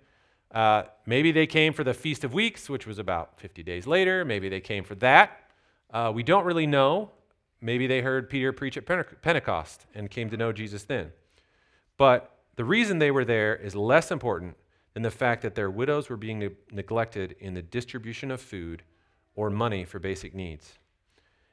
Uh, 0.50 0.84
maybe 1.04 1.32
they 1.32 1.46
came 1.46 1.72
for 1.72 1.82
the 1.84 1.94
Feast 1.94 2.22
of 2.22 2.32
Weeks, 2.32 2.70
which 2.70 2.86
was 2.86 2.98
about 2.98 3.40
50 3.40 3.62
days 3.62 3.86
later. 3.86 4.24
Maybe 4.24 4.48
they 4.48 4.60
came 4.60 4.84
for 4.84 4.94
that. 4.96 5.40
Uh, 5.92 6.12
we 6.14 6.22
don't 6.22 6.44
really 6.44 6.66
know. 6.66 7.10
Maybe 7.60 7.86
they 7.86 8.02
heard 8.02 8.30
Peter 8.30 8.52
preach 8.52 8.76
at 8.76 8.86
Pentecost 8.86 9.86
and 9.94 10.10
came 10.10 10.30
to 10.30 10.36
know 10.36 10.52
Jesus 10.52 10.84
then. 10.84 11.12
But 11.96 12.36
the 12.56 12.64
reason 12.64 12.98
they 12.98 13.10
were 13.10 13.24
there 13.24 13.56
is 13.56 13.74
less 13.74 14.10
important 14.10 14.56
than 14.92 15.02
the 15.02 15.10
fact 15.10 15.42
that 15.42 15.54
their 15.54 15.70
widows 15.70 16.08
were 16.08 16.16
being 16.16 16.38
ne- 16.38 16.50
neglected 16.70 17.34
in 17.40 17.54
the 17.54 17.62
distribution 17.62 18.30
of 18.30 18.40
food 18.40 18.82
or 19.34 19.50
money 19.50 19.84
for 19.84 19.98
basic 19.98 20.34
needs. 20.34 20.74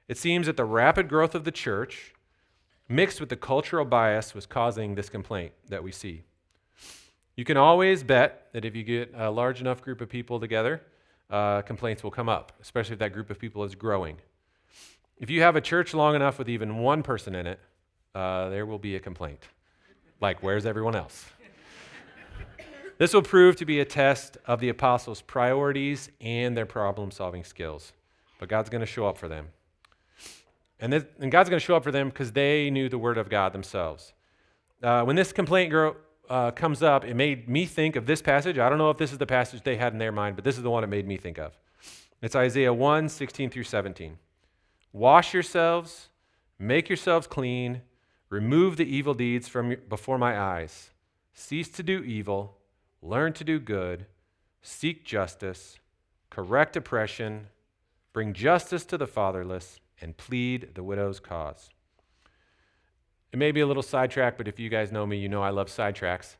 It 0.08 0.18
seems 0.18 0.46
that 0.46 0.58
the 0.58 0.66
rapid 0.66 1.08
growth 1.08 1.34
of 1.34 1.44
the 1.44 1.52
church, 1.52 2.14
mixed 2.88 3.20
with 3.20 3.30
the 3.30 3.36
cultural 3.36 3.86
bias, 3.86 4.36
was 4.36 4.46
causing 4.46 4.94
this 4.94 5.10
complaint 5.10 5.54
that 5.70 5.84
we 5.84 5.92
see. 5.92 6.24
You 7.36 7.46
can 7.46 7.58
always 7.58 8.04
bet 8.04 8.48
that 8.54 8.66
if 8.66 8.76
you 8.76 8.84
get 8.84 9.14
a 9.16 9.32
large 9.32 9.62
enough 9.62 9.82
group 9.82 10.02
of 10.02 10.10
people 10.10 10.40
together, 10.40 10.82
uh, 11.30 11.62
complaints 11.62 12.04
will 12.04 12.12
come 12.12 12.30
up, 12.30 12.52
especially 12.62 12.94
if 12.94 13.00
that 13.00 13.14
group 13.14 13.30
of 13.30 13.40
people 13.40 13.64
is 13.64 13.74
growing. 13.74 14.18
If 15.20 15.30
you 15.30 15.42
have 15.42 15.56
a 15.56 15.62
church 15.62 15.94
long 15.94 16.16
enough 16.16 16.38
with 16.38 16.50
even 16.50 16.80
one 16.80 17.04
person 17.04 17.36
in 17.36 17.48
it, 17.48 17.60
uh, 18.14 18.50
there 18.50 18.66
will 18.66 18.80
be 18.80 18.96
a 18.96 19.00
complaint. 19.00 19.48
Like, 20.20 20.44
where's 20.44 20.66
everyone 20.66 20.96
else? 20.96 21.26
This 22.98 23.14
will 23.14 23.24
prove 23.24 23.56
to 23.56 23.66
be 23.66 23.80
a 23.80 23.86
test 23.86 24.38
of 24.46 24.60
the 24.60 24.70
apostles' 24.70 25.22
priorities 25.22 26.12
and 26.20 26.56
their 26.56 26.68
problem 26.68 27.10
solving 27.10 27.44
skills. 27.44 27.94
But 28.40 28.48
God's 28.48 28.70
going 28.70 28.82
to 28.82 28.86
show 28.86 29.08
up 29.08 29.18
for 29.18 29.28
them. 29.28 29.48
And, 30.80 30.94
this, 30.94 31.06
and 31.20 31.32
God's 31.32 31.50
going 31.50 31.60
to 31.60 31.66
show 31.66 31.76
up 31.76 31.84
for 31.84 31.92
them 31.92 32.10
because 32.10 32.32
they 32.32 32.70
knew 32.70 32.90
the 32.90 33.00
Word 33.00 33.18
of 33.18 33.28
God 33.28 33.54
themselves. 33.54 34.14
Uh, 34.84 35.04
when 35.04 35.16
this 35.16 35.32
complaint 35.32 35.72
girl, 35.72 35.96
uh, 36.32 36.50
comes 36.52 36.82
up, 36.82 37.04
it 37.04 37.14
made 37.14 37.50
me 37.50 37.66
think 37.66 37.98
of 37.98 38.06
this 38.06 38.22
passage. 38.22 38.58
I 38.58 38.70
don't 38.70 38.78
know 38.78 38.90
if 38.90 38.98
this 38.98 39.12
is 39.12 39.18
the 39.18 39.28
passage 39.28 39.64
they 39.64 39.76
had 39.76 39.92
in 39.92 40.00
their 40.00 40.14
mind, 40.14 40.38
but 40.38 40.46
this 40.46 40.56
is 40.56 40.64
the 40.64 40.70
one 40.70 40.82
it 40.84 40.88
made 40.88 41.06
me 41.06 41.18
think 41.18 41.38
of. 41.38 41.58
It's 42.22 42.36
Isaiah 42.36 42.74
1 42.74 43.10
16 43.10 43.50
through 43.50 43.64
17. 43.64 44.18
Wash 44.94 45.34
yourselves, 45.34 46.08
make 46.58 46.88
yourselves 46.88 47.28
clean, 47.28 47.82
remove 48.30 48.78
the 48.78 48.86
evil 48.86 49.14
deeds 49.14 49.50
from 49.50 49.76
before 49.90 50.18
my 50.18 50.40
eyes. 50.40 50.92
Cease 51.34 51.70
to 51.70 51.84
do 51.84 52.02
evil, 52.02 52.58
learn 53.02 53.34
to 53.34 53.44
do 53.44 53.60
good, 53.60 54.06
seek 54.62 55.04
justice, 55.04 55.80
correct 56.30 56.78
oppression, 56.78 57.48
bring 58.14 58.32
justice 58.32 58.86
to 58.86 58.98
the 58.98 59.08
fatherless, 59.08 59.82
and 60.00 60.16
plead 60.16 60.76
the 60.76 60.84
widow's 60.84 61.20
cause. 61.20 61.70
It 63.32 63.40
may 63.40 63.52
be 63.52 63.62
a 63.62 63.68
little 63.68 63.84
sidetrack, 63.84 64.38
but 64.38 64.48
if 64.48 64.60
you 64.60 64.70
guys 64.70 64.92
know 64.92 65.06
me, 65.06 65.18
you 65.18 65.30
know 65.30 65.42
I 65.42 65.50
love 65.50 65.68
sidetracks. 65.68 66.36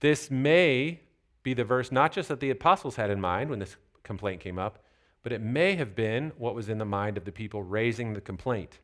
This 0.00 0.30
may 0.30 1.00
be 1.42 1.54
the 1.54 1.64
verse 1.64 1.92
not 1.92 2.12
just 2.12 2.28
that 2.28 2.40
the 2.40 2.50
apostles 2.50 2.96
had 2.96 3.10
in 3.10 3.20
mind 3.20 3.50
when 3.50 3.60
this 3.60 3.76
complaint 4.02 4.40
came 4.40 4.58
up, 4.58 4.84
but 5.22 5.32
it 5.32 5.40
may 5.40 5.74
have 5.76 5.94
been 5.94 6.32
what 6.36 6.54
was 6.54 6.68
in 6.68 6.78
the 6.78 6.84
mind 6.84 7.16
of 7.16 7.24
the 7.24 7.32
people 7.32 7.62
raising 7.62 8.12
the 8.12 8.20
complaint. 8.20 8.80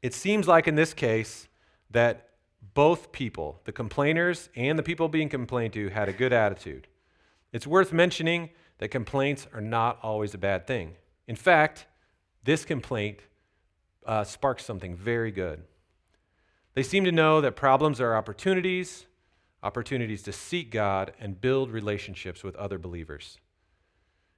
It 0.00 0.14
seems 0.14 0.48
like 0.48 0.66
in 0.66 0.74
this 0.74 0.94
case 0.94 1.48
that 1.90 2.30
both 2.74 3.12
people, 3.12 3.60
the 3.64 3.72
complainers 3.72 4.48
and 4.56 4.78
the 4.78 4.82
people 4.82 5.08
being 5.08 5.28
complained 5.28 5.74
to, 5.74 5.88
had 5.90 6.08
a 6.08 6.12
good 6.12 6.32
attitude. 6.32 6.88
It's 7.52 7.66
worth 7.66 7.92
mentioning 7.92 8.50
that 8.78 8.88
complaints 8.88 9.46
are 9.52 9.60
not 9.60 9.98
always 10.02 10.34
a 10.34 10.38
bad 10.38 10.66
thing. 10.66 10.94
In 11.28 11.36
fact, 11.36 11.86
this 12.44 12.64
complaint 12.64 13.20
uh, 14.06 14.24
sparks 14.24 14.64
something 14.64 14.96
very 14.96 15.30
good. 15.30 15.62
They 16.74 16.82
seem 16.82 17.04
to 17.04 17.12
know 17.12 17.40
that 17.40 17.56
problems 17.56 18.00
are 18.00 18.16
opportunities, 18.16 19.06
opportunities 19.62 20.22
to 20.22 20.32
seek 20.32 20.70
God 20.70 21.12
and 21.20 21.40
build 21.40 21.70
relationships 21.70 22.42
with 22.42 22.56
other 22.56 22.78
believers. 22.78 23.38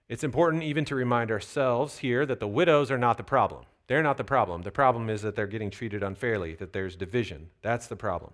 It's 0.08 0.24
important 0.24 0.62
even 0.62 0.84
to 0.86 0.94
remind 0.94 1.30
ourselves 1.30 1.98
here 1.98 2.26
that 2.26 2.40
the 2.40 2.48
widows 2.48 2.90
are 2.90 2.98
not 2.98 3.16
the 3.16 3.24
problem. 3.24 3.64
They're 3.86 4.02
not 4.02 4.16
the 4.16 4.24
problem. 4.24 4.62
The 4.62 4.70
problem 4.70 5.08
is 5.08 5.22
that 5.22 5.36
they're 5.36 5.46
getting 5.46 5.70
treated 5.70 6.02
unfairly, 6.02 6.54
that 6.56 6.72
there's 6.72 6.96
division. 6.96 7.50
That's 7.62 7.86
the 7.86 7.96
problem. 7.96 8.32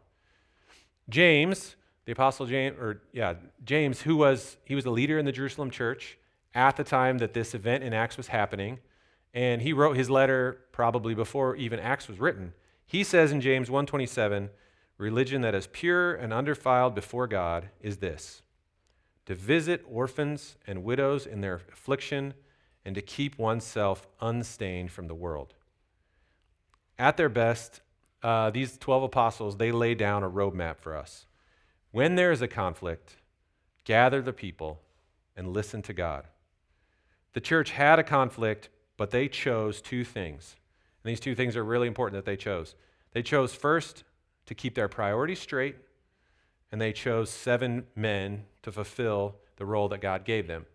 James, 1.08 1.76
the 2.04 2.12
apostle 2.12 2.46
James 2.46 2.76
or 2.78 3.02
yeah, 3.12 3.34
James 3.64 4.02
who 4.02 4.16
was 4.16 4.56
he 4.64 4.74
was 4.74 4.86
a 4.86 4.90
leader 4.90 5.18
in 5.18 5.24
the 5.24 5.32
Jerusalem 5.32 5.70
church 5.70 6.18
at 6.54 6.76
the 6.76 6.84
time 6.84 7.18
that 7.18 7.34
this 7.34 7.54
event 7.54 7.84
in 7.84 7.92
Acts 7.92 8.16
was 8.16 8.28
happening, 8.28 8.78
and 9.32 9.62
he 9.62 9.72
wrote 9.72 9.96
his 9.96 10.10
letter 10.10 10.60
probably 10.72 11.14
before 11.14 11.56
even 11.56 11.78
Acts 11.78 12.08
was 12.08 12.18
written. 12.18 12.52
He 12.86 13.04
says 13.04 13.32
in 13.32 13.40
James 13.40 13.68
1:27, 13.68 14.50
religion 14.98 15.40
that 15.42 15.54
is 15.54 15.68
pure 15.68 16.14
and 16.14 16.32
undefiled 16.32 16.94
before 16.94 17.26
God 17.26 17.70
is 17.80 17.98
this: 17.98 18.42
to 19.26 19.34
visit 19.34 19.84
orphans 19.88 20.56
and 20.66 20.84
widows 20.84 21.26
in 21.26 21.40
their 21.40 21.60
affliction 21.72 22.34
and 22.84 22.94
to 22.94 23.02
keep 23.02 23.38
oneself 23.38 24.06
unstained 24.20 24.90
from 24.90 25.06
the 25.06 25.14
world. 25.14 25.54
At 26.98 27.16
their 27.16 27.28
best, 27.28 27.80
uh, 28.22 28.50
these 28.50 28.76
12 28.76 29.04
apostles, 29.04 29.56
they 29.56 29.72
lay 29.72 29.94
down 29.94 30.22
a 30.22 30.30
roadmap 30.30 30.78
for 30.78 30.96
us. 30.96 31.26
When 31.92 32.14
there 32.14 32.32
is 32.32 32.42
a 32.42 32.48
conflict, 32.48 33.16
gather 33.84 34.22
the 34.22 34.32
people 34.32 34.82
and 35.36 35.52
listen 35.52 35.82
to 35.82 35.92
God. 35.92 36.26
The 37.32 37.40
church 37.40 37.70
had 37.70 37.98
a 37.98 38.04
conflict, 38.04 38.68
but 39.00 39.12
they 39.12 39.28
chose 39.28 39.80
two 39.80 40.04
things. 40.04 40.56
And 41.02 41.10
these 41.10 41.20
two 41.20 41.34
things 41.34 41.56
are 41.56 41.64
really 41.64 41.88
important 41.88 42.22
that 42.22 42.30
they 42.30 42.36
chose. 42.36 42.74
They 43.12 43.22
chose 43.22 43.54
first 43.54 44.04
to 44.44 44.54
keep 44.54 44.74
their 44.74 44.88
priorities 44.88 45.38
straight, 45.38 45.76
and 46.70 46.78
they 46.78 46.92
chose 46.92 47.30
seven 47.30 47.86
men 47.96 48.44
to 48.62 48.70
fulfill 48.70 49.36
the 49.56 49.64
role 49.64 49.88
that 49.88 50.02
God 50.02 50.26
gave 50.26 50.46
them. 50.46 50.66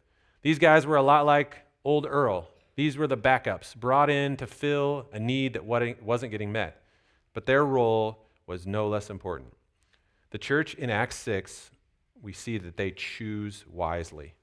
These 0.41 0.57
guys 0.57 0.87
were 0.87 0.95
a 0.95 1.03
lot 1.03 1.27
like 1.27 1.67
old 1.83 2.07
Earl. 2.07 2.49
These 2.75 2.97
were 2.97 3.05
the 3.05 3.15
backups 3.15 3.75
brought 3.75 4.09
in 4.09 4.37
to 4.37 4.47
fill 4.47 5.05
a 5.13 5.19
need 5.19 5.53
that 5.53 5.63
wasn't 5.63 6.31
getting 6.31 6.51
met. 6.51 6.81
But 7.35 7.45
their 7.45 7.63
role 7.63 8.25
was 8.47 8.65
no 8.65 8.87
less 8.87 9.11
important. 9.11 9.53
The 10.31 10.39
church 10.39 10.73
in 10.73 10.89
Acts 10.89 11.17
6, 11.17 11.69
we 12.23 12.33
see 12.33 12.57
that 12.57 12.75
they 12.75 12.89
choose 12.89 13.65
wisely. 13.71 14.33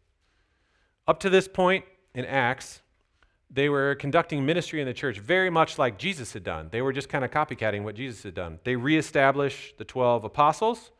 Up 1.09 1.19
to 1.19 1.29
this 1.29 1.49
point 1.49 1.85
in 2.15 2.25
Acts, 2.25 2.81
they 3.54 3.68
were 3.68 3.94
conducting 3.97 4.47
ministry 4.47 4.80
in 4.80 4.87
the 4.87 4.94
church 4.94 5.18
very 5.18 5.50
much 5.50 5.78
like 5.78 5.99
Jesus 5.99 6.32
had 6.32 6.42
done. 6.42 6.68
They 6.73 6.80
were 6.80 6.92
just 6.92 7.11
kind 7.11 7.23
of 7.25 7.30
copycatting 7.30 7.85
what 7.85 7.94
Jesus 7.94 8.23
had 8.23 8.35
done. 8.35 8.59
They 8.64 8.76
reestablished 8.76 9.76
the 9.76 9.85
12 9.85 10.25
apostles. 10.25 10.90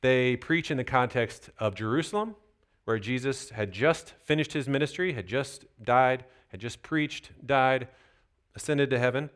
They 0.00 0.36
preach 0.36 0.70
in 0.70 0.76
the 0.76 0.84
context 0.84 1.50
of 1.58 1.74
Jerusalem, 1.74 2.36
where 2.84 3.00
Jesus 3.00 3.50
had 3.50 3.72
just 3.72 4.14
finished 4.22 4.52
his 4.52 4.68
ministry, 4.68 5.14
had 5.14 5.26
just 5.26 5.64
died, 5.82 6.24
had 6.48 6.60
just 6.60 6.82
preached, 6.82 7.30
died, 7.44 7.88
ascended 8.54 8.88
to 8.90 8.98
heaven. 8.98 9.28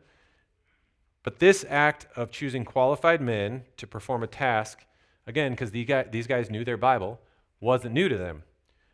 But 1.23 1.39
this 1.39 1.65
act 1.69 2.07
of 2.15 2.31
choosing 2.31 2.63
qualified 2.63 3.21
men 3.21 3.63
to 3.77 3.85
perform 3.85 4.23
a 4.23 4.27
task, 4.27 4.85
again, 5.27 5.51
because 5.51 5.71
these 5.71 6.27
guys 6.27 6.49
knew 6.49 6.63
their 6.63 6.77
Bible, 6.77 7.19
wasn't 7.59 7.93
new 7.93 8.07
to 8.07 8.17
them. 8.17 8.43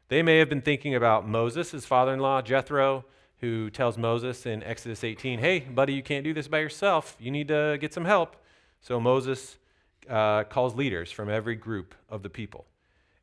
They 0.08 0.24
may 0.24 0.40
have 0.40 0.50
been 0.50 0.62
thinking 0.62 0.96
about 0.96 1.28
Moses, 1.28 1.72
his 1.72 1.86
father 1.86 2.14
in 2.14 2.20
law, 2.20 2.42
Jethro, 2.42 3.06
who 3.40 3.70
tells 3.70 3.98
Moses 3.98 4.46
in 4.46 4.64
Exodus 4.64 5.04
18, 5.04 5.40
Hey, 5.40 5.60
buddy, 5.60 5.94
you 5.94 6.04
can't 6.04 6.24
do 6.24 6.34
this 6.34 6.48
by 6.48 6.60
yourself. 6.60 7.16
You 7.20 7.32
need 7.32 7.48
to 7.48 7.78
get 7.80 7.94
some 7.94 8.06
help. 8.06 8.36
So 8.82 9.00
Moses 9.00 9.58
uh, 10.10 10.44
calls 10.46 10.76
leaders 10.76 11.12
from 11.12 11.30
every 11.30 11.56
group 11.56 11.96
of 12.10 12.24
the 12.24 12.30
people. 12.30 12.66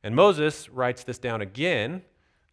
And 0.03 0.15
Moses 0.15 0.69
writes 0.69 1.05
this 1.05 1.19
down 1.19 1.41
again 1.41 2.03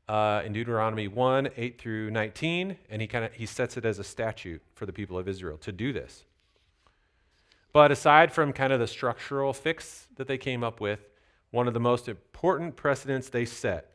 uh, 0.10 0.42
in 0.46 0.54
Deuteronomy 0.54 1.08
1 1.08 1.50
8 1.56 1.80
through 1.80 2.12
19, 2.12 2.78
and 2.90 3.02
he, 3.02 3.08
kind 3.08 3.26
of 3.26 3.34
he 3.34 3.46
sets 3.46 3.78
it 3.78 3.86
as 3.86 4.00
a 4.00 4.04
statute 4.04 4.62
for 4.76 4.86
the 4.86 4.94
people 4.94 5.18
of 5.18 5.28
Israel 5.28 5.58
to 5.60 5.72
do 5.72 5.94
this. 5.94 6.26
But 7.72 7.92
aside 7.92 8.32
from 8.32 8.54
kind 8.54 8.74
of 8.74 8.80
the 8.80 8.88
structural 8.88 9.54
fix 9.54 10.08
that 10.18 10.28
they 10.28 10.38
came 10.38 10.64
up 10.64 10.80
with, 10.82 11.00
one 11.52 11.68
of 11.68 11.74
the 11.74 11.80
most 11.80 12.08
important 12.08 12.76
precedents 12.76 13.30
they 13.30 13.46
set 13.46 13.93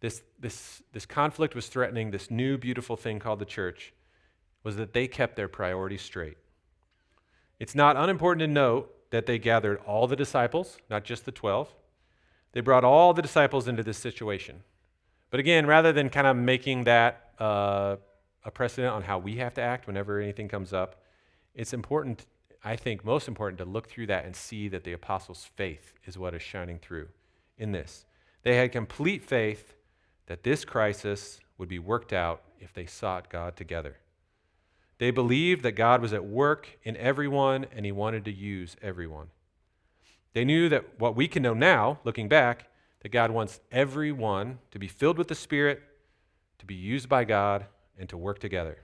this, 0.00 0.22
this, 0.38 0.82
this 0.92 1.06
conflict 1.06 1.54
was 1.54 1.68
threatening 1.68 2.10
this 2.10 2.30
new 2.30 2.56
beautiful 2.56 2.96
thing 2.96 3.18
called 3.18 3.38
the 3.38 3.44
church 3.44 3.92
was 4.62 4.76
that 4.76 4.92
they 4.92 5.06
kept 5.06 5.36
their 5.36 5.48
priorities 5.48 6.02
straight. 6.02 6.36
It's 7.58 7.74
not 7.74 7.96
unimportant 7.96 8.40
to 8.40 8.46
note 8.46 8.94
that 9.10 9.26
they 9.26 9.38
gathered 9.38 9.78
all 9.86 10.06
the 10.06 10.16
disciples, 10.16 10.78
not 10.88 11.04
just 11.04 11.24
the 11.24 11.32
12. 11.32 11.74
They 12.52 12.60
brought 12.60 12.84
all 12.84 13.12
the 13.12 13.22
disciples 13.22 13.68
into 13.68 13.82
this 13.82 13.98
situation. 13.98 14.62
But 15.30 15.40
again, 15.40 15.66
rather 15.66 15.92
than 15.92 16.08
kind 16.08 16.26
of 16.26 16.36
making 16.36 16.84
that 16.84 17.32
uh, 17.38 17.96
a 18.44 18.50
precedent 18.50 18.92
on 18.92 19.02
how 19.02 19.18
we 19.18 19.36
have 19.36 19.54
to 19.54 19.60
act 19.60 19.86
whenever 19.86 20.20
anything 20.20 20.48
comes 20.48 20.72
up, 20.72 21.02
it's 21.54 21.72
important, 21.72 22.26
I 22.64 22.76
think, 22.76 23.04
most 23.04 23.28
important 23.28 23.58
to 23.58 23.64
look 23.64 23.88
through 23.88 24.06
that 24.06 24.24
and 24.24 24.34
see 24.34 24.68
that 24.68 24.84
the 24.84 24.92
apostles' 24.92 25.48
faith 25.56 25.94
is 26.06 26.16
what 26.18 26.34
is 26.34 26.42
shining 26.42 26.78
through 26.78 27.08
in 27.58 27.72
this. 27.72 28.06
They 28.42 28.56
had 28.56 28.72
complete 28.72 29.22
faith 29.22 29.74
that 30.30 30.44
this 30.44 30.64
crisis 30.64 31.40
would 31.58 31.68
be 31.68 31.80
worked 31.80 32.12
out 32.12 32.42
if 32.60 32.72
they 32.72 32.86
sought 32.86 33.28
God 33.28 33.56
together. 33.56 33.96
They 34.98 35.10
believed 35.10 35.64
that 35.64 35.72
God 35.72 36.00
was 36.00 36.12
at 36.12 36.24
work 36.24 36.78
in 36.84 36.96
everyone 36.98 37.66
and 37.74 37.84
he 37.84 37.90
wanted 37.90 38.24
to 38.26 38.30
use 38.30 38.76
everyone. 38.80 39.30
They 40.32 40.44
knew 40.44 40.68
that 40.68 41.00
what 41.00 41.16
we 41.16 41.26
can 41.26 41.42
know 41.42 41.52
now, 41.52 41.98
looking 42.04 42.28
back, 42.28 42.68
that 43.00 43.08
God 43.08 43.32
wants 43.32 43.58
everyone 43.72 44.60
to 44.70 44.78
be 44.78 44.86
filled 44.86 45.18
with 45.18 45.26
the 45.26 45.34
Spirit, 45.34 45.82
to 46.60 46.64
be 46.64 46.76
used 46.76 47.08
by 47.08 47.24
God, 47.24 47.66
and 47.98 48.08
to 48.08 48.16
work 48.16 48.38
together. 48.38 48.78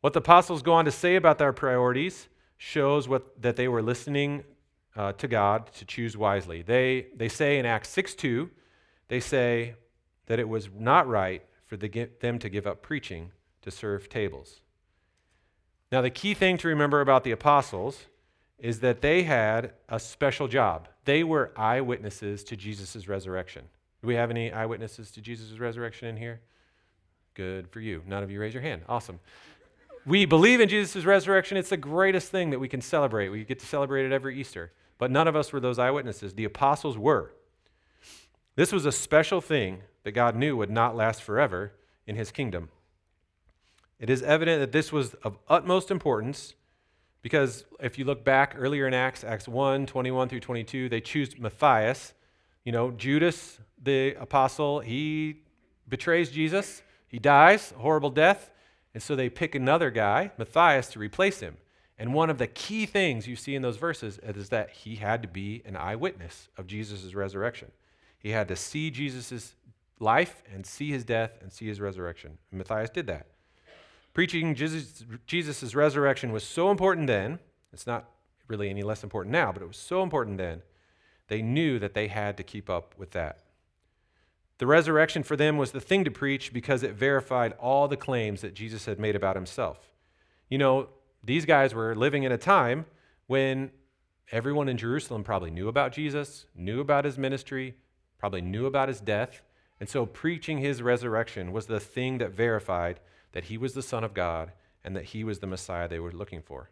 What 0.00 0.14
the 0.14 0.18
apostles 0.18 0.62
go 0.62 0.72
on 0.72 0.84
to 0.84 0.90
say 0.90 1.14
about 1.14 1.38
their 1.38 1.52
priorities 1.52 2.26
shows 2.56 3.06
what, 3.06 3.40
that 3.40 3.54
they 3.54 3.68
were 3.68 3.82
listening 3.82 4.42
uh, 4.96 5.12
to 5.12 5.28
God 5.28 5.72
to 5.74 5.84
choose 5.84 6.16
wisely. 6.16 6.62
They, 6.62 7.06
they 7.14 7.28
say 7.28 7.60
in 7.60 7.66
Acts 7.66 7.90
6 7.90 8.16
2, 8.16 8.50
they 9.10 9.20
say 9.20 9.74
that 10.26 10.38
it 10.38 10.48
was 10.48 10.68
not 10.72 11.08
right 11.08 11.44
for 11.66 11.76
the, 11.76 12.08
them 12.20 12.38
to 12.38 12.48
give 12.48 12.64
up 12.64 12.80
preaching 12.80 13.32
to 13.60 13.70
serve 13.70 14.08
tables. 14.08 14.60
Now, 15.90 16.00
the 16.00 16.10
key 16.10 16.32
thing 16.32 16.56
to 16.58 16.68
remember 16.68 17.00
about 17.00 17.24
the 17.24 17.32
apostles 17.32 18.06
is 18.60 18.78
that 18.80 19.00
they 19.00 19.24
had 19.24 19.72
a 19.88 19.98
special 19.98 20.46
job. 20.46 20.86
They 21.06 21.24
were 21.24 21.50
eyewitnesses 21.56 22.44
to 22.44 22.56
Jesus' 22.56 23.08
resurrection. 23.08 23.64
Do 24.00 24.06
we 24.06 24.14
have 24.14 24.30
any 24.30 24.52
eyewitnesses 24.52 25.10
to 25.10 25.20
Jesus' 25.20 25.58
resurrection 25.58 26.06
in 26.06 26.16
here? 26.16 26.40
Good 27.34 27.68
for 27.68 27.80
you. 27.80 28.02
None 28.06 28.22
of 28.22 28.30
you 28.30 28.40
raise 28.40 28.54
your 28.54 28.62
hand. 28.62 28.82
Awesome. 28.88 29.18
We 30.06 30.24
believe 30.24 30.60
in 30.60 30.68
Jesus' 30.68 31.04
resurrection. 31.04 31.56
It's 31.56 31.70
the 31.70 31.76
greatest 31.76 32.30
thing 32.30 32.50
that 32.50 32.60
we 32.60 32.68
can 32.68 32.80
celebrate. 32.80 33.30
We 33.30 33.44
get 33.44 33.58
to 33.58 33.66
celebrate 33.66 34.06
it 34.06 34.12
every 34.12 34.38
Easter. 34.38 34.72
but 34.98 35.10
none 35.10 35.26
of 35.26 35.34
us 35.34 35.52
were 35.52 35.60
those 35.60 35.80
eyewitnesses. 35.80 36.34
The 36.34 36.44
apostles 36.44 36.96
were. 36.96 37.32
This 38.56 38.72
was 38.72 38.84
a 38.84 38.92
special 38.92 39.40
thing 39.40 39.82
that 40.02 40.12
God 40.12 40.36
knew 40.36 40.56
would 40.56 40.70
not 40.70 40.96
last 40.96 41.22
forever 41.22 41.72
in 42.06 42.16
his 42.16 42.30
kingdom. 42.30 42.68
It 43.98 44.10
is 44.10 44.22
evident 44.22 44.60
that 44.60 44.72
this 44.72 44.92
was 44.92 45.14
of 45.22 45.38
utmost 45.48 45.90
importance 45.90 46.54
because 47.22 47.64
if 47.80 47.98
you 47.98 48.04
look 48.04 48.24
back 48.24 48.54
earlier 48.56 48.86
in 48.86 48.94
Acts, 48.94 49.24
Acts 49.24 49.46
1 49.46 49.86
21 49.86 50.28
through 50.28 50.40
22, 50.40 50.88
they 50.88 51.00
choose 51.00 51.38
Matthias. 51.38 52.14
You 52.64 52.72
know, 52.72 52.90
Judas, 52.90 53.58
the 53.82 54.14
apostle, 54.14 54.80
he 54.80 55.42
betrays 55.88 56.30
Jesus. 56.30 56.82
He 57.08 57.18
dies, 57.18 57.74
horrible 57.76 58.10
death. 58.10 58.50
And 58.94 59.02
so 59.02 59.14
they 59.14 59.28
pick 59.28 59.54
another 59.54 59.90
guy, 59.90 60.32
Matthias, 60.38 60.88
to 60.88 60.98
replace 60.98 61.40
him. 61.40 61.56
And 61.98 62.14
one 62.14 62.30
of 62.30 62.38
the 62.38 62.46
key 62.46 62.86
things 62.86 63.26
you 63.26 63.36
see 63.36 63.54
in 63.54 63.62
those 63.62 63.76
verses 63.76 64.18
is 64.18 64.48
that 64.48 64.70
he 64.70 64.96
had 64.96 65.20
to 65.22 65.28
be 65.28 65.62
an 65.66 65.76
eyewitness 65.76 66.48
of 66.56 66.66
Jesus' 66.66 67.14
resurrection. 67.14 67.70
He 68.20 68.30
had 68.30 68.48
to 68.48 68.56
see 68.56 68.90
Jesus' 68.90 69.56
life 69.98 70.42
and 70.52 70.64
see 70.64 70.90
his 70.90 71.04
death 71.04 71.38
and 71.42 71.52
see 71.52 71.66
his 71.66 71.80
resurrection. 71.80 72.38
And 72.50 72.58
Matthias 72.58 72.90
did 72.90 73.06
that. 73.08 73.26
Preaching 74.14 74.54
Jesus' 74.54 75.74
resurrection 75.74 76.32
was 76.32 76.44
so 76.44 76.70
important 76.70 77.06
then, 77.06 77.38
it's 77.72 77.86
not 77.86 78.10
really 78.48 78.70
any 78.70 78.82
less 78.82 79.02
important 79.02 79.32
now, 79.32 79.52
but 79.52 79.62
it 79.62 79.68
was 79.68 79.76
so 79.76 80.02
important 80.02 80.38
then, 80.38 80.62
they 81.28 81.42
knew 81.42 81.78
that 81.78 81.94
they 81.94 82.08
had 82.08 82.36
to 82.36 82.42
keep 82.42 82.68
up 82.68 82.94
with 82.98 83.12
that. 83.12 83.38
The 84.58 84.66
resurrection 84.66 85.22
for 85.22 85.36
them 85.36 85.56
was 85.56 85.72
the 85.72 85.80
thing 85.80 86.04
to 86.04 86.10
preach 86.10 86.52
because 86.52 86.82
it 86.82 86.92
verified 86.92 87.52
all 87.52 87.88
the 87.88 87.96
claims 87.96 88.42
that 88.42 88.52
Jesus 88.52 88.84
had 88.84 88.98
made 88.98 89.16
about 89.16 89.36
himself. 89.36 89.78
You 90.48 90.58
know, 90.58 90.88
these 91.22 91.46
guys 91.46 91.72
were 91.72 91.94
living 91.94 92.24
in 92.24 92.32
a 92.32 92.36
time 92.36 92.84
when 93.28 93.70
everyone 94.32 94.68
in 94.68 94.76
Jerusalem 94.76 95.22
probably 95.22 95.50
knew 95.50 95.68
about 95.68 95.92
Jesus, 95.92 96.46
knew 96.54 96.80
about 96.80 97.04
his 97.04 97.16
ministry, 97.16 97.76
probably 98.20 98.42
knew 98.42 98.66
about 98.66 98.88
his 98.88 99.00
death. 99.00 99.42
And 99.80 99.88
so 99.88 100.04
preaching 100.06 100.58
his 100.58 100.82
resurrection 100.82 101.52
was 101.52 101.66
the 101.66 101.80
thing 101.80 102.18
that 102.18 102.32
verified 102.32 103.00
that 103.32 103.44
he 103.44 103.56
was 103.56 103.72
the 103.72 103.82
Son 103.82 104.04
of 104.04 104.14
God 104.14 104.52
and 104.84 104.94
that 104.94 105.06
he 105.06 105.24
was 105.24 105.38
the 105.38 105.46
Messiah 105.46 105.88
they 105.88 105.98
were 105.98 106.12
looking 106.12 106.42
for. 106.42 106.70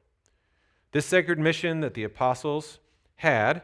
This 0.93 1.07
sacred 1.07 1.38
mission 1.38 1.81
that 1.81 1.95
the 1.95 2.05
apostles 2.05 2.78
had 3.17 3.62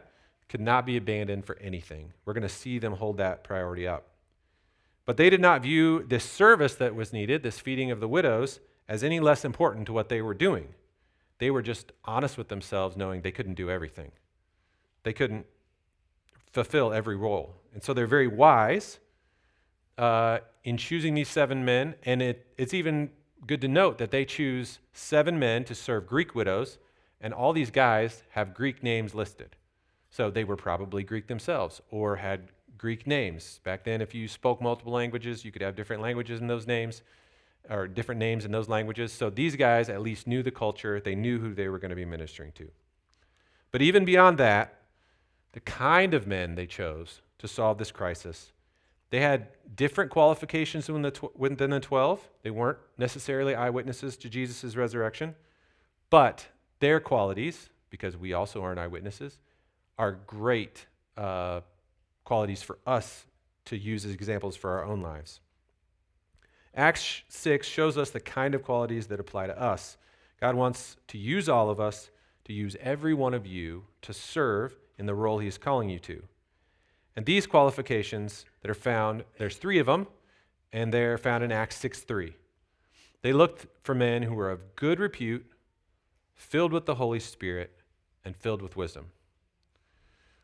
could 0.49 0.61
not 0.61 0.85
be 0.85 0.97
abandoned 0.97 1.45
for 1.45 1.57
anything. 1.59 2.13
We're 2.25 2.33
going 2.33 2.43
to 2.43 2.49
see 2.49 2.79
them 2.79 2.93
hold 2.93 3.17
that 3.17 3.43
priority 3.43 3.87
up. 3.87 4.07
But 5.05 5.17
they 5.17 5.29
did 5.29 5.41
not 5.41 5.61
view 5.61 6.03
this 6.03 6.23
service 6.23 6.75
that 6.75 6.95
was 6.95 7.13
needed, 7.13 7.43
this 7.43 7.59
feeding 7.59 7.91
of 7.91 7.99
the 7.99 8.07
widows, 8.07 8.59
as 8.87 9.03
any 9.03 9.19
less 9.19 9.45
important 9.45 9.85
to 9.87 9.93
what 9.93 10.09
they 10.09 10.21
were 10.21 10.33
doing. 10.33 10.69
They 11.37 11.51
were 11.51 11.61
just 11.61 11.91
honest 12.03 12.37
with 12.37 12.47
themselves, 12.47 12.97
knowing 12.97 13.21
they 13.21 13.31
couldn't 13.31 13.55
do 13.55 13.69
everything. 13.69 14.11
They 15.03 15.13
couldn't 15.13 15.45
fulfill 16.51 16.93
every 16.93 17.15
role. 17.15 17.55
And 17.75 17.83
so 17.83 17.93
they're 17.93 18.07
very 18.07 18.27
wise 18.27 18.99
uh, 19.97 20.39
in 20.63 20.77
choosing 20.77 21.13
these 21.13 21.27
seven 21.27 21.65
men, 21.65 21.95
and 22.03 22.21
it, 22.21 22.47
it's 22.57 22.73
even 22.73 23.09
good 23.45 23.59
to 23.61 23.67
note 23.67 23.97
that 23.97 24.11
they 24.11 24.23
choose 24.23 24.79
seven 24.93 25.37
men 25.37 25.65
to 25.65 25.75
serve 25.75 26.07
Greek 26.07 26.33
widows, 26.33 26.77
and 27.19 27.33
all 27.33 27.51
these 27.51 27.71
guys 27.71 28.23
have 28.29 28.53
Greek 28.53 28.81
names 28.81 29.13
listed. 29.13 29.57
So 30.09 30.31
they 30.31 30.45
were 30.45 30.55
probably 30.55 31.03
Greek 31.03 31.27
themselves 31.27 31.81
or 31.91 32.15
had 32.15 32.47
Greek 32.77 33.05
names. 33.05 33.59
Back 33.65 33.83
then, 33.83 34.01
if 34.01 34.15
you 34.15 34.29
spoke 34.29 34.61
multiple 34.61 34.93
languages, 34.93 35.43
you 35.43 35.51
could 35.51 35.61
have 35.61 35.75
different 35.75 36.01
languages 36.01 36.39
in 36.39 36.47
those 36.47 36.65
names 36.65 37.01
or 37.69 37.89
different 37.89 38.19
names 38.19 38.45
in 38.45 38.53
those 38.53 38.69
languages. 38.69 39.11
So 39.11 39.29
these 39.29 39.57
guys 39.57 39.89
at 39.89 40.01
least 40.01 40.27
knew 40.27 40.41
the 40.41 40.49
culture, 40.49 41.01
they 41.01 41.15
knew 41.15 41.39
who 41.39 41.53
they 41.53 41.67
were 41.67 41.79
going 41.79 41.89
to 41.89 41.95
be 41.95 42.05
ministering 42.05 42.53
to. 42.53 42.71
But 43.71 43.81
even 43.81 44.05
beyond 44.05 44.37
that, 44.37 44.75
the 45.51 45.59
kind 45.59 46.13
of 46.13 46.25
men 46.25 46.55
they 46.55 46.67
chose 46.67 47.19
to 47.39 47.47
solve 47.47 47.77
this 47.77 47.91
crisis 47.91 48.51
they 49.15 49.21
had 49.21 49.47
different 49.75 50.11
qualifications 50.11 50.87
than 50.87 51.01
the, 51.01 51.11
tw- 51.11 51.57
than 51.57 51.69
the 51.69 51.79
12. 51.79 52.27
They 52.43 52.49
weren't 52.49 52.79
necessarily 52.97 53.55
eyewitnesses 53.55 54.17
to 54.17 54.29
Jesus' 54.29 54.75
resurrection, 54.75 55.35
but 56.09 56.47
their 56.79 56.99
qualities, 56.99 57.69
because 57.89 58.17
we 58.17 58.33
also 58.33 58.61
aren't 58.61 58.79
eyewitnesses, 58.79 59.39
are 59.97 60.19
great 60.27 60.87
uh, 61.17 61.61
qualities 62.23 62.61
for 62.61 62.77
us 62.85 63.25
to 63.65 63.77
use 63.77 64.05
as 64.05 64.11
examples 64.11 64.55
for 64.55 64.71
our 64.71 64.83
own 64.83 65.01
lives. 65.01 65.39
Acts 66.75 67.21
6 67.29 67.65
shows 67.65 67.97
us 67.97 68.09
the 68.09 68.19
kind 68.19 68.53
of 68.53 68.63
qualities 68.63 69.07
that 69.07 69.19
apply 69.19 69.47
to 69.47 69.57
us. 69.57 69.97
God 70.41 70.55
wants 70.55 70.97
to 71.07 71.17
use 71.17 71.47
all 71.47 71.69
of 71.69 71.79
us, 71.79 72.09
to 72.43 72.53
use 72.53 72.75
every 72.81 73.13
one 73.13 73.33
of 73.33 73.47
you 73.47 73.85
to 74.01 74.11
serve 74.11 74.75
in 74.97 75.05
the 75.05 75.15
role 75.15 75.39
He's 75.39 75.57
calling 75.57 75.89
you 75.89 75.99
to. 75.99 76.23
And 77.15 77.25
these 77.25 77.47
qualifications 77.47 78.45
that 78.61 78.69
are 78.69 78.75
found, 78.75 79.23
there's 79.37 79.57
three 79.57 79.79
of 79.79 79.85
them, 79.85 80.07
and 80.73 80.93
they're 80.93 81.17
found 81.17 81.43
in 81.43 81.51
Acts 81.51 81.77
6 81.77 82.01
3. 82.01 82.33
They 83.21 83.33
looked 83.33 83.65
for 83.81 83.95
men 83.95 84.23
who 84.23 84.35
were 84.35 84.51
of 84.51 84.75
good 84.75 84.99
repute, 84.99 85.45
filled 86.33 86.73
with 86.73 86.85
the 86.85 86.95
Holy 86.95 87.19
Spirit, 87.19 87.71
and 88.23 88.35
filled 88.35 88.61
with 88.61 88.75
wisdom. 88.75 89.07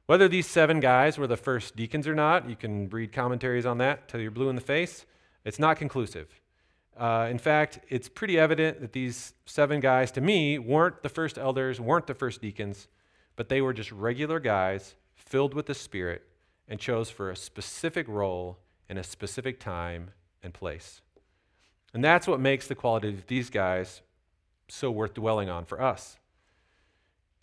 Whether 0.06 0.28
these 0.28 0.48
seven 0.48 0.80
guys 0.80 1.18
were 1.18 1.28
the 1.28 1.38
first 1.38 1.76
deacons 1.76 2.08
or 2.08 2.16
not, 2.16 2.50
you 2.50 2.56
can 2.56 2.90
read 2.90 3.12
commentaries 3.12 3.66
on 3.66 3.78
that 3.80 4.08
till 4.08 4.20
you're 4.20 4.32
blue 4.32 4.50
in 4.50 4.56
the 4.56 4.62
face. 4.62 5.06
It's 5.46 5.60
not 5.60 5.78
conclusive. 5.78 6.42
Uh, 6.98 7.28
in 7.30 7.38
fact, 7.38 7.80
it's 7.90 8.10
pretty 8.10 8.38
evident 8.38 8.82
that 8.82 8.94
these 8.94 9.34
seven 9.46 9.80
guys, 9.80 10.12
to 10.12 10.22
me, 10.22 10.60
weren't 10.60 11.04
the 11.04 11.10
first 11.10 11.38
elders, 11.38 11.80
weren't 11.80 12.08
the 12.08 12.14
first 12.14 12.42
deacons, 12.42 12.88
but 13.36 13.50
they 13.50 13.62
were 13.62 13.74
just 13.74 13.92
regular 13.92 14.40
guys 14.40 14.96
filled 15.14 15.54
with 15.54 15.66
the 15.66 15.74
Spirit 15.74 16.24
and 16.68 16.80
chose 16.80 17.10
for 17.10 17.30
a 17.30 17.36
specific 17.36 18.08
role 18.08 18.58
in 18.90 18.98
a 18.98 19.04
specific 19.04 19.60
time 19.60 20.12
and 20.44 20.54
place. 20.54 21.02
And 21.94 22.04
that's 22.04 22.28
what 22.28 22.40
makes 22.40 22.68
the 22.68 22.76
quality 22.76 23.10
of 23.10 23.28
these 23.28 23.50
guys 23.50 24.02
so 24.68 24.90
worth 24.90 25.14
dwelling 25.14 25.50
on 25.50 25.66
for 25.66 25.82
us. 25.82 26.18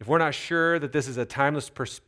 If 0.00 0.07
we're 0.07 0.18
not 0.18 0.35
sure 0.35 0.78
that 0.78 0.92
this 0.92 1.09
is 1.09 1.16
a 1.16 1.24
timeless 1.24 1.68
pers- 1.68 2.00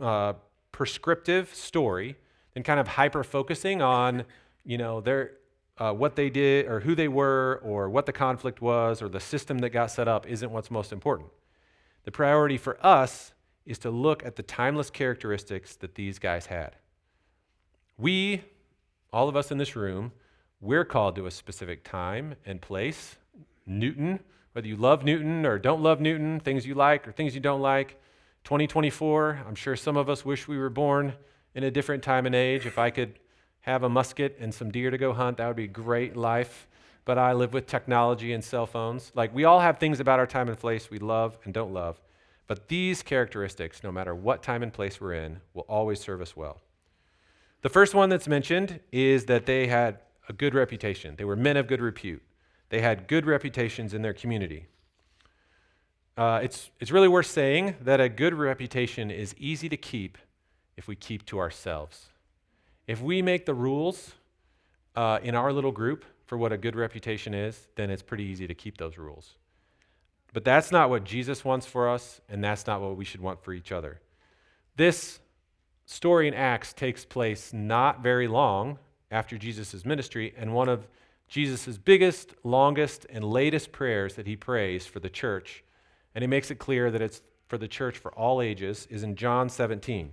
uh, 0.00 0.34
prescriptive 0.72 1.54
story, 1.54 2.16
then 2.54 2.62
kind 2.62 2.80
of 2.80 2.88
hyper 2.88 3.22
focusing 3.22 3.82
on, 3.82 4.24
you 4.64 4.78
know, 4.78 5.00
their, 5.00 5.32
uh, 5.78 5.92
what 5.92 6.16
they 6.16 6.30
did 6.30 6.66
or 6.66 6.80
who 6.80 6.94
they 6.94 7.08
were 7.08 7.60
or 7.62 7.88
what 7.88 8.06
the 8.06 8.12
conflict 8.12 8.60
was 8.60 9.02
or 9.02 9.08
the 9.08 9.20
system 9.20 9.58
that 9.58 9.70
got 9.70 9.90
set 9.90 10.08
up 10.08 10.26
isn't 10.26 10.50
what's 10.50 10.70
most 10.70 10.92
important. 10.92 11.28
The 12.04 12.12
priority 12.12 12.56
for 12.56 12.84
us 12.84 13.32
is 13.66 13.78
to 13.78 13.90
look 13.90 14.24
at 14.24 14.36
the 14.36 14.42
timeless 14.42 14.90
characteristics 14.90 15.76
that 15.76 15.94
these 15.94 16.18
guys 16.18 16.46
had. 16.46 16.76
We, 17.98 18.42
all 19.12 19.28
of 19.28 19.36
us 19.36 19.50
in 19.50 19.58
this 19.58 19.76
room, 19.76 20.12
we're 20.60 20.84
called 20.84 21.16
to 21.16 21.26
a 21.26 21.30
specific 21.30 21.84
time 21.84 22.34
and 22.44 22.60
place. 22.60 23.16
Newton, 23.66 24.20
whether 24.52 24.66
you 24.66 24.76
love 24.76 25.04
Newton 25.04 25.46
or 25.46 25.58
don't 25.58 25.82
love 25.82 26.00
Newton, 26.00 26.40
things 26.40 26.66
you 26.66 26.74
like 26.74 27.06
or 27.06 27.12
things 27.12 27.34
you 27.34 27.40
don't 27.40 27.60
like. 27.60 28.00
2024, 28.44 29.44
I'm 29.46 29.54
sure 29.54 29.76
some 29.76 29.96
of 29.96 30.08
us 30.08 30.24
wish 30.24 30.48
we 30.48 30.58
were 30.58 30.70
born 30.70 31.14
in 31.54 31.64
a 31.64 31.70
different 31.70 32.02
time 32.02 32.26
and 32.26 32.34
age. 32.34 32.66
If 32.66 32.78
I 32.78 32.90
could 32.90 33.18
have 33.60 33.82
a 33.82 33.88
musket 33.88 34.38
and 34.40 34.52
some 34.52 34.70
deer 34.70 34.90
to 34.90 34.98
go 34.98 35.12
hunt, 35.12 35.36
that 35.36 35.46
would 35.46 35.56
be 35.56 35.66
great 35.66 36.16
life. 36.16 36.66
But 37.04 37.18
I 37.18 37.32
live 37.32 37.52
with 37.52 37.66
technology 37.66 38.32
and 38.32 38.42
cell 38.42 38.66
phones. 38.66 39.12
Like, 39.14 39.34
we 39.34 39.44
all 39.44 39.60
have 39.60 39.78
things 39.78 40.00
about 40.00 40.18
our 40.18 40.26
time 40.26 40.48
and 40.48 40.58
place 40.58 40.90
we 40.90 40.98
love 40.98 41.38
and 41.44 41.52
don't 41.52 41.72
love. 41.72 42.00
But 42.50 42.66
these 42.66 43.04
characteristics, 43.04 43.84
no 43.84 43.92
matter 43.92 44.12
what 44.12 44.42
time 44.42 44.64
and 44.64 44.72
place 44.72 45.00
we're 45.00 45.12
in, 45.12 45.40
will 45.54 45.66
always 45.68 46.00
serve 46.00 46.20
us 46.20 46.36
well. 46.36 46.60
The 47.62 47.68
first 47.68 47.94
one 47.94 48.08
that's 48.08 48.26
mentioned 48.26 48.80
is 48.90 49.26
that 49.26 49.46
they 49.46 49.68
had 49.68 50.00
a 50.28 50.32
good 50.32 50.52
reputation. 50.52 51.14
They 51.16 51.24
were 51.24 51.36
men 51.36 51.56
of 51.56 51.68
good 51.68 51.80
repute. 51.80 52.20
They 52.70 52.80
had 52.80 53.06
good 53.06 53.24
reputations 53.24 53.94
in 53.94 54.02
their 54.02 54.12
community. 54.12 54.66
Uh, 56.16 56.40
it's, 56.42 56.70
it's 56.80 56.90
really 56.90 57.06
worth 57.06 57.26
saying 57.26 57.76
that 57.82 58.00
a 58.00 58.08
good 58.08 58.34
reputation 58.34 59.12
is 59.12 59.32
easy 59.38 59.68
to 59.68 59.76
keep 59.76 60.18
if 60.76 60.88
we 60.88 60.96
keep 60.96 61.24
to 61.26 61.38
ourselves. 61.38 62.08
If 62.88 63.00
we 63.00 63.22
make 63.22 63.46
the 63.46 63.54
rules 63.54 64.14
uh, 64.96 65.20
in 65.22 65.36
our 65.36 65.52
little 65.52 65.70
group 65.70 66.04
for 66.26 66.36
what 66.36 66.52
a 66.52 66.58
good 66.58 66.74
reputation 66.74 67.32
is, 67.32 67.68
then 67.76 67.90
it's 67.90 68.02
pretty 68.02 68.24
easy 68.24 68.48
to 68.48 68.54
keep 68.54 68.76
those 68.76 68.98
rules. 68.98 69.36
But 70.32 70.44
that's 70.44 70.70
not 70.70 70.90
what 70.90 71.04
Jesus 71.04 71.44
wants 71.44 71.66
for 71.66 71.88
us, 71.88 72.20
and 72.28 72.42
that's 72.42 72.66
not 72.66 72.80
what 72.80 72.96
we 72.96 73.04
should 73.04 73.20
want 73.20 73.42
for 73.42 73.52
each 73.52 73.72
other. 73.72 74.00
This 74.76 75.18
story 75.86 76.28
in 76.28 76.34
Acts 76.34 76.72
takes 76.72 77.04
place 77.04 77.52
not 77.52 78.02
very 78.02 78.28
long 78.28 78.78
after 79.10 79.36
Jesus' 79.36 79.84
ministry, 79.84 80.32
and 80.36 80.54
one 80.54 80.68
of 80.68 80.86
Jesus' 81.28 81.78
biggest, 81.78 82.34
longest, 82.44 83.06
and 83.10 83.24
latest 83.24 83.72
prayers 83.72 84.14
that 84.14 84.26
he 84.26 84.36
prays 84.36 84.86
for 84.86 85.00
the 85.00 85.10
church, 85.10 85.64
and 86.14 86.22
he 86.22 86.28
makes 86.28 86.50
it 86.50 86.58
clear 86.58 86.90
that 86.90 87.02
it's 87.02 87.22
for 87.48 87.58
the 87.58 87.68
church 87.68 87.98
for 87.98 88.12
all 88.12 88.40
ages, 88.40 88.86
is 88.88 89.02
in 89.02 89.16
John 89.16 89.48
17. 89.48 90.12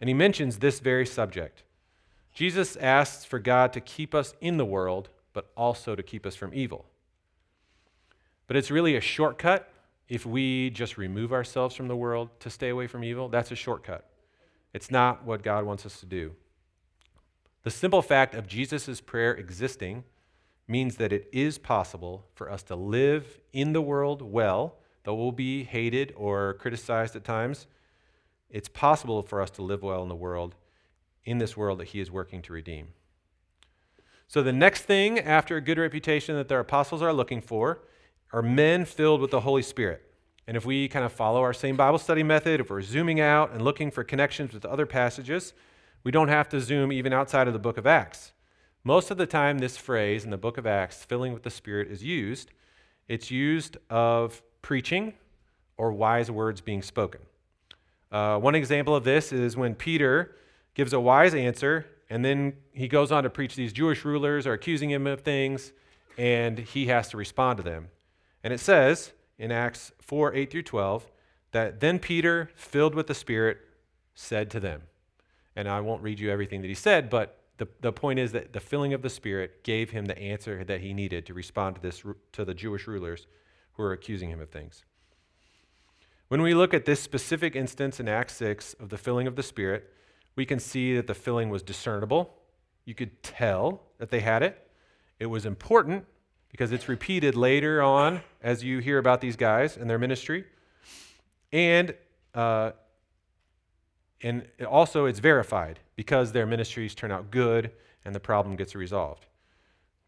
And 0.00 0.08
he 0.08 0.14
mentions 0.14 0.58
this 0.58 0.78
very 0.78 1.06
subject. 1.06 1.64
Jesus 2.32 2.76
asks 2.76 3.24
for 3.24 3.38
God 3.38 3.72
to 3.72 3.80
keep 3.80 4.14
us 4.14 4.34
in 4.40 4.56
the 4.56 4.64
world, 4.64 5.10
but 5.32 5.50
also 5.56 5.94
to 5.94 6.02
keep 6.02 6.24
us 6.24 6.36
from 6.36 6.54
evil. 6.54 6.86
But 8.46 8.56
it's 8.56 8.70
really 8.70 8.96
a 8.96 9.00
shortcut 9.00 9.72
if 10.08 10.26
we 10.26 10.68
just 10.68 10.98
remove 10.98 11.32
ourselves 11.32 11.74
from 11.74 11.88
the 11.88 11.96
world 11.96 12.28
to 12.40 12.50
stay 12.50 12.68
away 12.68 12.86
from 12.86 13.02
evil, 13.02 13.28
that's 13.28 13.50
a 13.50 13.56
shortcut. 13.56 14.10
It's 14.74 14.90
not 14.90 15.24
what 15.24 15.42
God 15.42 15.64
wants 15.64 15.86
us 15.86 16.00
to 16.00 16.06
do. 16.06 16.32
The 17.62 17.70
simple 17.70 18.02
fact 18.02 18.34
of 18.34 18.46
Jesus' 18.46 19.00
prayer 19.00 19.32
existing 19.32 20.04
means 20.68 20.96
that 20.96 21.12
it 21.12 21.28
is 21.32 21.58
possible 21.58 22.26
for 22.34 22.50
us 22.50 22.62
to 22.64 22.76
live 22.76 23.38
in 23.52 23.72
the 23.72 23.80
world 23.80 24.20
well, 24.20 24.76
though 25.04 25.14
we'll 25.14 25.32
be 25.32 25.64
hated 25.64 26.12
or 26.16 26.54
criticized 26.54 27.16
at 27.16 27.24
times. 27.24 27.66
It's 28.50 28.68
possible 28.68 29.22
for 29.22 29.40
us 29.40 29.50
to 29.52 29.62
live 29.62 29.82
well 29.82 30.02
in 30.02 30.08
the 30.08 30.14
world, 30.14 30.56
in 31.24 31.38
this 31.38 31.56
world 31.56 31.78
that 31.78 31.88
He 31.88 32.00
is 32.00 32.10
working 32.10 32.42
to 32.42 32.52
redeem. 32.52 32.88
So, 34.28 34.42
the 34.42 34.52
next 34.52 34.82
thing 34.82 35.18
after 35.18 35.56
a 35.56 35.60
good 35.60 35.78
reputation 35.78 36.36
that 36.36 36.48
their 36.48 36.60
apostles 36.60 37.02
are 37.02 37.12
looking 37.12 37.40
for 37.40 37.80
are 38.32 38.42
men 38.42 38.84
filled 38.84 39.20
with 39.20 39.30
the 39.30 39.40
Holy 39.40 39.62
Spirit. 39.62 40.02
And 40.46 40.56
if 40.56 40.64
we 40.64 40.88
kind 40.88 41.04
of 41.04 41.12
follow 41.12 41.40
our 41.42 41.52
same 41.52 41.76
Bible 41.76 41.98
study 41.98 42.22
method, 42.22 42.60
if 42.60 42.70
we're 42.70 42.82
zooming 42.82 43.20
out 43.20 43.52
and 43.52 43.62
looking 43.62 43.90
for 43.90 44.02
connections 44.02 44.52
with 44.52 44.64
other 44.64 44.86
passages, 44.86 45.52
we 46.02 46.10
don't 46.10 46.28
have 46.28 46.48
to 46.48 46.60
zoom 46.60 46.92
even 46.92 47.12
outside 47.12 47.46
of 47.46 47.52
the 47.52 47.58
book 47.58 47.78
of 47.78 47.86
Acts. 47.86 48.32
Most 48.84 49.10
of 49.12 49.18
the 49.18 49.26
time, 49.26 49.58
this 49.58 49.76
phrase 49.76 50.24
in 50.24 50.30
the 50.30 50.36
book 50.36 50.58
of 50.58 50.66
Acts, 50.66 51.04
filling 51.04 51.32
with 51.32 51.44
the 51.44 51.50
Spirit, 51.50 51.88
is 51.88 52.02
used. 52.02 52.50
It's 53.06 53.30
used 53.30 53.76
of 53.88 54.42
preaching 54.62 55.14
or 55.76 55.92
wise 55.92 56.30
words 56.30 56.60
being 56.60 56.82
spoken. 56.82 57.20
Uh, 58.10 58.38
one 58.38 58.54
example 58.54 58.96
of 58.96 59.04
this 59.04 59.32
is 59.32 59.56
when 59.56 59.74
Peter 59.74 60.34
gives 60.74 60.92
a 60.92 61.00
wise 61.00 61.34
answer, 61.34 61.86
and 62.10 62.24
then 62.24 62.54
he 62.72 62.88
goes 62.88 63.12
on 63.12 63.22
to 63.22 63.30
preach 63.30 63.54
these 63.54 63.72
Jewish 63.72 64.04
rulers 64.04 64.46
are 64.46 64.52
accusing 64.52 64.90
him 64.90 65.06
of 65.06 65.20
things, 65.20 65.72
and 66.18 66.58
he 66.58 66.86
has 66.86 67.08
to 67.10 67.16
respond 67.16 67.58
to 67.58 67.62
them. 67.62 67.88
And 68.42 68.52
it 68.52 68.60
says 68.60 69.12
in 69.38 69.52
Acts 69.52 69.92
4 70.00 70.34
8 70.34 70.50
through 70.50 70.62
12 70.62 71.10
that 71.52 71.80
then 71.80 71.98
Peter, 71.98 72.50
filled 72.54 72.94
with 72.94 73.06
the 73.06 73.14
Spirit, 73.14 73.58
said 74.14 74.50
to 74.50 74.60
them, 74.60 74.82
and 75.54 75.68
I 75.68 75.80
won't 75.80 76.02
read 76.02 76.18
you 76.18 76.30
everything 76.30 76.62
that 76.62 76.68
he 76.68 76.74
said, 76.74 77.10
but 77.10 77.42
the, 77.58 77.68
the 77.80 77.92
point 77.92 78.18
is 78.18 78.32
that 78.32 78.52
the 78.52 78.60
filling 78.60 78.94
of 78.94 79.02
the 79.02 79.10
Spirit 79.10 79.62
gave 79.62 79.90
him 79.90 80.06
the 80.06 80.18
answer 80.18 80.64
that 80.64 80.80
he 80.80 80.94
needed 80.94 81.26
to 81.26 81.34
respond 81.34 81.76
to, 81.76 81.82
this, 81.82 82.02
to 82.32 82.44
the 82.44 82.54
Jewish 82.54 82.86
rulers 82.86 83.26
who 83.74 83.82
were 83.82 83.92
accusing 83.92 84.30
him 84.30 84.40
of 84.40 84.50
things. 84.50 84.84
When 86.28 86.40
we 86.40 86.54
look 86.54 86.72
at 86.72 86.86
this 86.86 87.00
specific 87.00 87.54
instance 87.54 88.00
in 88.00 88.08
Acts 88.08 88.34
6 88.36 88.74
of 88.80 88.88
the 88.88 88.96
filling 88.96 89.26
of 89.26 89.36
the 89.36 89.42
Spirit, 89.42 89.92
we 90.34 90.46
can 90.46 90.58
see 90.58 90.96
that 90.96 91.06
the 91.06 91.14
filling 91.14 91.50
was 91.50 91.62
discernible. 91.62 92.34
You 92.86 92.94
could 92.94 93.22
tell 93.22 93.82
that 93.98 94.10
they 94.10 94.20
had 94.20 94.42
it. 94.42 94.66
It 95.18 95.26
was 95.26 95.44
important 95.44 96.06
because 96.52 96.70
it's 96.70 96.88
repeated 96.88 97.34
later 97.34 97.82
on 97.82 98.20
as 98.42 98.62
you 98.62 98.78
hear 98.78 98.98
about 98.98 99.20
these 99.20 99.36
guys 99.36 99.76
and 99.76 99.90
their 99.90 99.98
ministry. 99.98 100.44
And 101.52 101.94
uh, 102.34 102.72
and 104.22 104.46
also 104.68 105.06
it's 105.06 105.18
verified 105.18 105.80
because 105.96 106.32
their 106.32 106.46
ministries 106.46 106.94
turn 106.94 107.10
out 107.10 107.30
good 107.30 107.72
and 108.04 108.14
the 108.14 108.20
problem 108.20 108.54
gets 108.54 108.74
resolved. 108.74 109.26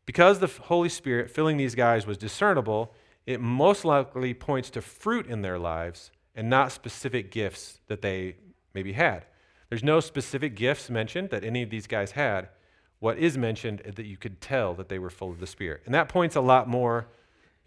Because 0.06 0.38
the 0.38 0.46
Holy 0.46 0.88
Spirit 0.88 1.30
filling 1.30 1.56
these 1.56 1.74
guys 1.74 2.06
was 2.06 2.16
discernible, 2.16 2.94
it 3.26 3.40
most 3.40 3.84
likely 3.84 4.34
points 4.34 4.70
to 4.70 4.82
fruit 4.82 5.26
in 5.26 5.42
their 5.42 5.58
lives 5.58 6.10
and 6.34 6.48
not 6.48 6.72
specific 6.72 7.30
gifts 7.30 7.80
that 7.88 8.02
they 8.02 8.36
maybe 8.74 8.92
had. 8.92 9.24
There's 9.68 9.82
no 9.82 10.00
specific 10.00 10.54
gifts 10.54 10.90
mentioned 10.90 11.30
that 11.30 11.42
any 11.42 11.62
of 11.62 11.70
these 11.70 11.86
guys 11.86 12.12
had. 12.12 12.48
What 13.04 13.18
is 13.18 13.36
mentioned 13.36 13.82
uh, 13.86 13.90
that 13.96 14.06
you 14.06 14.16
could 14.16 14.40
tell 14.40 14.72
that 14.76 14.88
they 14.88 14.98
were 14.98 15.10
full 15.10 15.30
of 15.30 15.38
the 15.38 15.46
Spirit. 15.46 15.82
And 15.84 15.94
that 15.94 16.08
points 16.08 16.36
a 16.36 16.40
lot 16.40 16.66
more, 16.66 17.06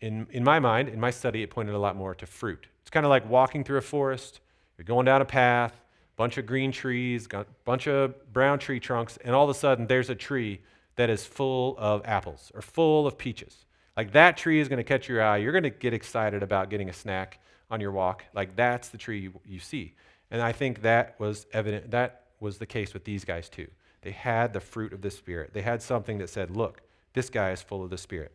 in, 0.01 0.25
in 0.31 0.43
my 0.43 0.57
mind, 0.57 0.89
in 0.89 0.99
my 0.99 1.11
study, 1.11 1.43
it 1.43 1.51
pointed 1.51 1.75
a 1.75 1.77
lot 1.77 1.95
more 1.95 2.15
to 2.15 2.25
fruit. 2.25 2.65
It's 2.81 2.89
kind 2.89 3.05
of 3.05 3.11
like 3.11 3.29
walking 3.29 3.63
through 3.63 3.77
a 3.77 3.81
forest, 3.81 4.39
you're 4.75 4.85
going 4.85 5.05
down 5.05 5.21
a 5.21 5.25
path, 5.25 5.79
bunch 6.15 6.39
of 6.39 6.47
green 6.47 6.71
trees, 6.71 7.27
a 7.31 7.45
bunch 7.65 7.85
of 7.85 8.33
brown 8.33 8.57
tree 8.57 8.79
trunks, 8.79 9.19
and 9.23 9.35
all 9.35 9.43
of 9.43 9.51
a 9.51 9.59
sudden 9.59 9.85
there's 9.85 10.09
a 10.09 10.15
tree 10.15 10.59
that 10.95 11.11
is 11.11 11.23
full 11.23 11.75
of 11.77 12.01
apples 12.03 12.51
or 12.55 12.63
full 12.63 13.05
of 13.05 13.15
peaches. 13.15 13.67
Like 13.95 14.13
that 14.13 14.37
tree 14.37 14.59
is 14.59 14.67
going 14.67 14.77
to 14.77 14.83
catch 14.83 15.07
your 15.07 15.21
eye. 15.21 15.37
You're 15.37 15.51
going 15.51 15.61
to 15.61 15.69
get 15.69 15.93
excited 15.93 16.41
about 16.41 16.71
getting 16.71 16.89
a 16.89 16.93
snack 16.93 17.39
on 17.69 17.79
your 17.79 17.91
walk. 17.91 18.23
Like 18.33 18.55
that's 18.55 18.89
the 18.89 18.97
tree 18.97 19.19
you, 19.19 19.33
you 19.45 19.59
see. 19.59 19.93
And 20.31 20.41
I 20.41 20.51
think 20.51 20.81
that 20.81 21.13
was 21.19 21.45
evident. 21.53 21.91
That 21.91 22.23
was 22.39 22.57
the 22.57 22.65
case 22.65 22.95
with 22.95 23.03
these 23.03 23.23
guys 23.23 23.49
too. 23.49 23.67
They 24.01 24.11
had 24.11 24.53
the 24.53 24.59
fruit 24.59 24.93
of 24.93 25.01
the 25.01 25.11
Spirit. 25.11 25.53
They 25.53 25.61
had 25.61 25.81
something 25.81 26.17
that 26.19 26.29
said, 26.29 26.55
look, 26.55 26.81
this 27.13 27.29
guy 27.29 27.51
is 27.51 27.61
full 27.61 27.83
of 27.83 27.89
the 27.89 27.97
Spirit. 27.97 28.31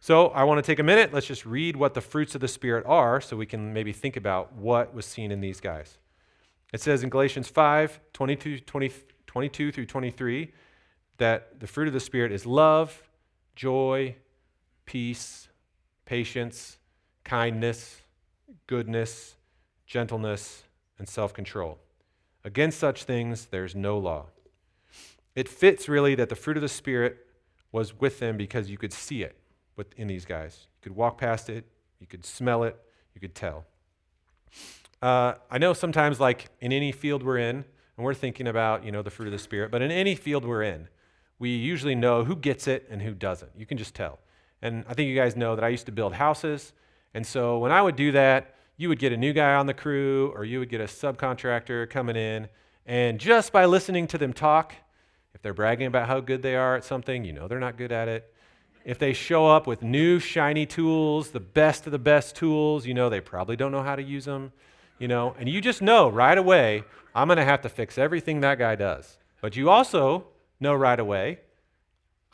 So 0.00 0.28
I 0.28 0.44
want 0.44 0.58
to 0.58 0.62
take 0.62 0.78
a 0.78 0.82
minute. 0.82 1.12
Let's 1.12 1.26
just 1.26 1.44
read 1.44 1.76
what 1.76 1.94
the 1.94 2.00
fruits 2.00 2.34
of 2.34 2.40
the 2.40 2.48
Spirit 2.48 2.84
are 2.86 3.20
so 3.20 3.36
we 3.36 3.46
can 3.46 3.72
maybe 3.72 3.92
think 3.92 4.16
about 4.16 4.52
what 4.54 4.94
was 4.94 5.04
seen 5.04 5.30
in 5.30 5.40
these 5.40 5.60
guys. 5.60 5.98
It 6.72 6.80
says 6.80 7.02
in 7.02 7.10
Galatians 7.10 7.48
5 7.48 8.00
22, 8.12 8.60
20, 8.60 8.92
22 9.26 9.72
through 9.72 9.86
23 9.86 10.52
that 11.18 11.60
the 11.60 11.66
fruit 11.66 11.88
of 11.88 11.94
the 11.94 12.00
Spirit 12.00 12.32
is 12.32 12.46
love, 12.46 13.02
joy, 13.54 14.16
peace, 14.86 15.48
patience, 16.06 16.78
kindness, 17.24 18.02
goodness, 18.66 19.34
gentleness, 19.86 20.62
and 20.98 21.08
self 21.08 21.34
control. 21.34 21.78
Against 22.42 22.78
such 22.78 23.04
things, 23.04 23.46
there's 23.46 23.74
no 23.74 23.98
law. 23.98 24.26
It 25.34 25.48
fits 25.48 25.88
really 25.88 26.14
that 26.16 26.28
the 26.28 26.36
fruit 26.36 26.56
of 26.56 26.60
the 26.62 26.68
Spirit 26.68 27.26
was 27.72 27.98
with 27.98 28.18
them 28.18 28.36
because 28.36 28.70
you 28.70 28.78
could 28.78 28.92
see 28.92 29.22
it 29.22 29.36
in 29.96 30.08
these 30.08 30.24
guys. 30.24 30.66
You 30.76 30.90
could 30.90 30.96
walk 30.96 31.18
past 31.18 31.48
it, 31.48 31.64
you 32.00 32.06
could 32.06 32.24
smell 32.24 32.64
it, 32.64 32.76
you 33.14 33.20
could 33.20 33.34
tell. 33.34 33.64
Uh, 35.00 35.34
I 35.50 35.58
know 35.58 35.72
sometimes, 35.72 36.20
like 36.20 36.50
in 36.60 36.72
any 36.72 36.92
field 36.92 37.22
we're 37.22 37.38
in, 37.38 37.64
and 37.96 38.04
we're 38.04 38.14
thinking 38.14 38.46
about, 38.46 38.84
you 38.84 38.92
know, 38.92 39.02
the 39.02 39.10
fruit 39.10 39.26
of 39.26 39.32
the 39.32 39.38
Spirit, 39.38 39.70
but 39.70 39.82
in 39.82 39.90
any 39.90 40.14
field 40.14 40.44
we're 40.44 40.62
in, 40.62 40.88
we 41.38 41.50
usually 41.50 41.94
know 41.94 42.24
who 42.24 42.36
gets 42.36 42.68
it 42.68 42.86
and 42.90 43.02
who 43.02 43.14
doesn't. 43.14 43.50
You 43.56 43.66
can 43.66 43.78
just 43.78 43.94
tell. 43.94 44.18
And 44.62 44.84
I 44.88 44.94
think 44.94 45.08
you 45.08 45.16
guys 45.16 45.36
know 45.36 45.54
that 45.56 45.64
I 45.64 45.68
used 45.68 45.86
to 45.86 45.92
build 45.92 46.14
houses. 46.14 46.72
And 47.14 47.26
so 47.26 47.58
when 47.58 47.72
I 47.72 47.80
would 47.80 47.96
do 47.96 48.12
that, 48.12 48.54
you 48.76 48.88
would 48.88 48.98
get 48.98 49.12
a 49.12 49.16
new 49.16 49.32
guy 49.32 49.54
on 49.54 49.66
the 49.66 49.74
crew 49.74 50.32
or 50.34 50.44
you 50.44 50.58
would 50.58 50.68
get 50.68 50.80
a 50.80 50.84
subcontractor 50.84 51.88
coming 51.88 52.16
in. 52.16 52.48
And 52.86 53.18
just 53.18 53.52
by 53.52 53.64
listening 53.64 54.06
to 54.08 54.18
them 54.18 54.32
talk, 54.32 54.74
if 55.40 55.42
they're 55.42 55.54
bragging 55.54 55.86
about 55.88 56.06
how 56.06 56.20
good 56.20 56.42
they 56.42 56.54
are 56.54 56.76
at 56.76 56.84
something, 56.84 57.24
you 57.24 57.32
know 57.32 57.48
they're 57.48 57.58
not 57.58 57.76
good 57.76 57.92
at 57.92 58.08
it. 58.08 58.32
If 58.84 58.98
they 58.98 59.12
show 59.12 59.48
up 59.48 59.66
with 59.66 59.82
new 59.82 60.18
shiny 60.20 60.66
tools, 60.66 61.30
the 61.30 61.40
best 61.40 61.86
of 61.86 61.92
the 61.92 61.98
best 61.98 62.36
tools, 62.36 62.86
you 62.86 62.94
know 62.94 63.08
they 63.08 63.20
probably 63.20 63.56
don't 63.56 63.72
know 63.72 63.82
how 63.82 63.96
to 63.96 64.02
use 64.02 64.24
them 64.24 64.52
you 65.00 65.08
know, 65.08 65.34
and 65.38 65.48
you 65.48 65.60
just 65.60 65.82
know 65.82 66.08
right 66.08 66.36
away, 66.36 66.84
I'm 67.14 67.26
going 67.26 67.38
to 67.38 67.44
have 67.44 67.62
to 67.62 67.68
fix 67.68 67.98
everything 67.98 68.42
that 68.42 68.58
guy 68.58 68.76
does. 68.76 69.18
But 69.40 69.56
you 69.56 69.70
also 69.70 70.26
know 70.60 70.74
right 70.74 71.00
away, 71.00 71.40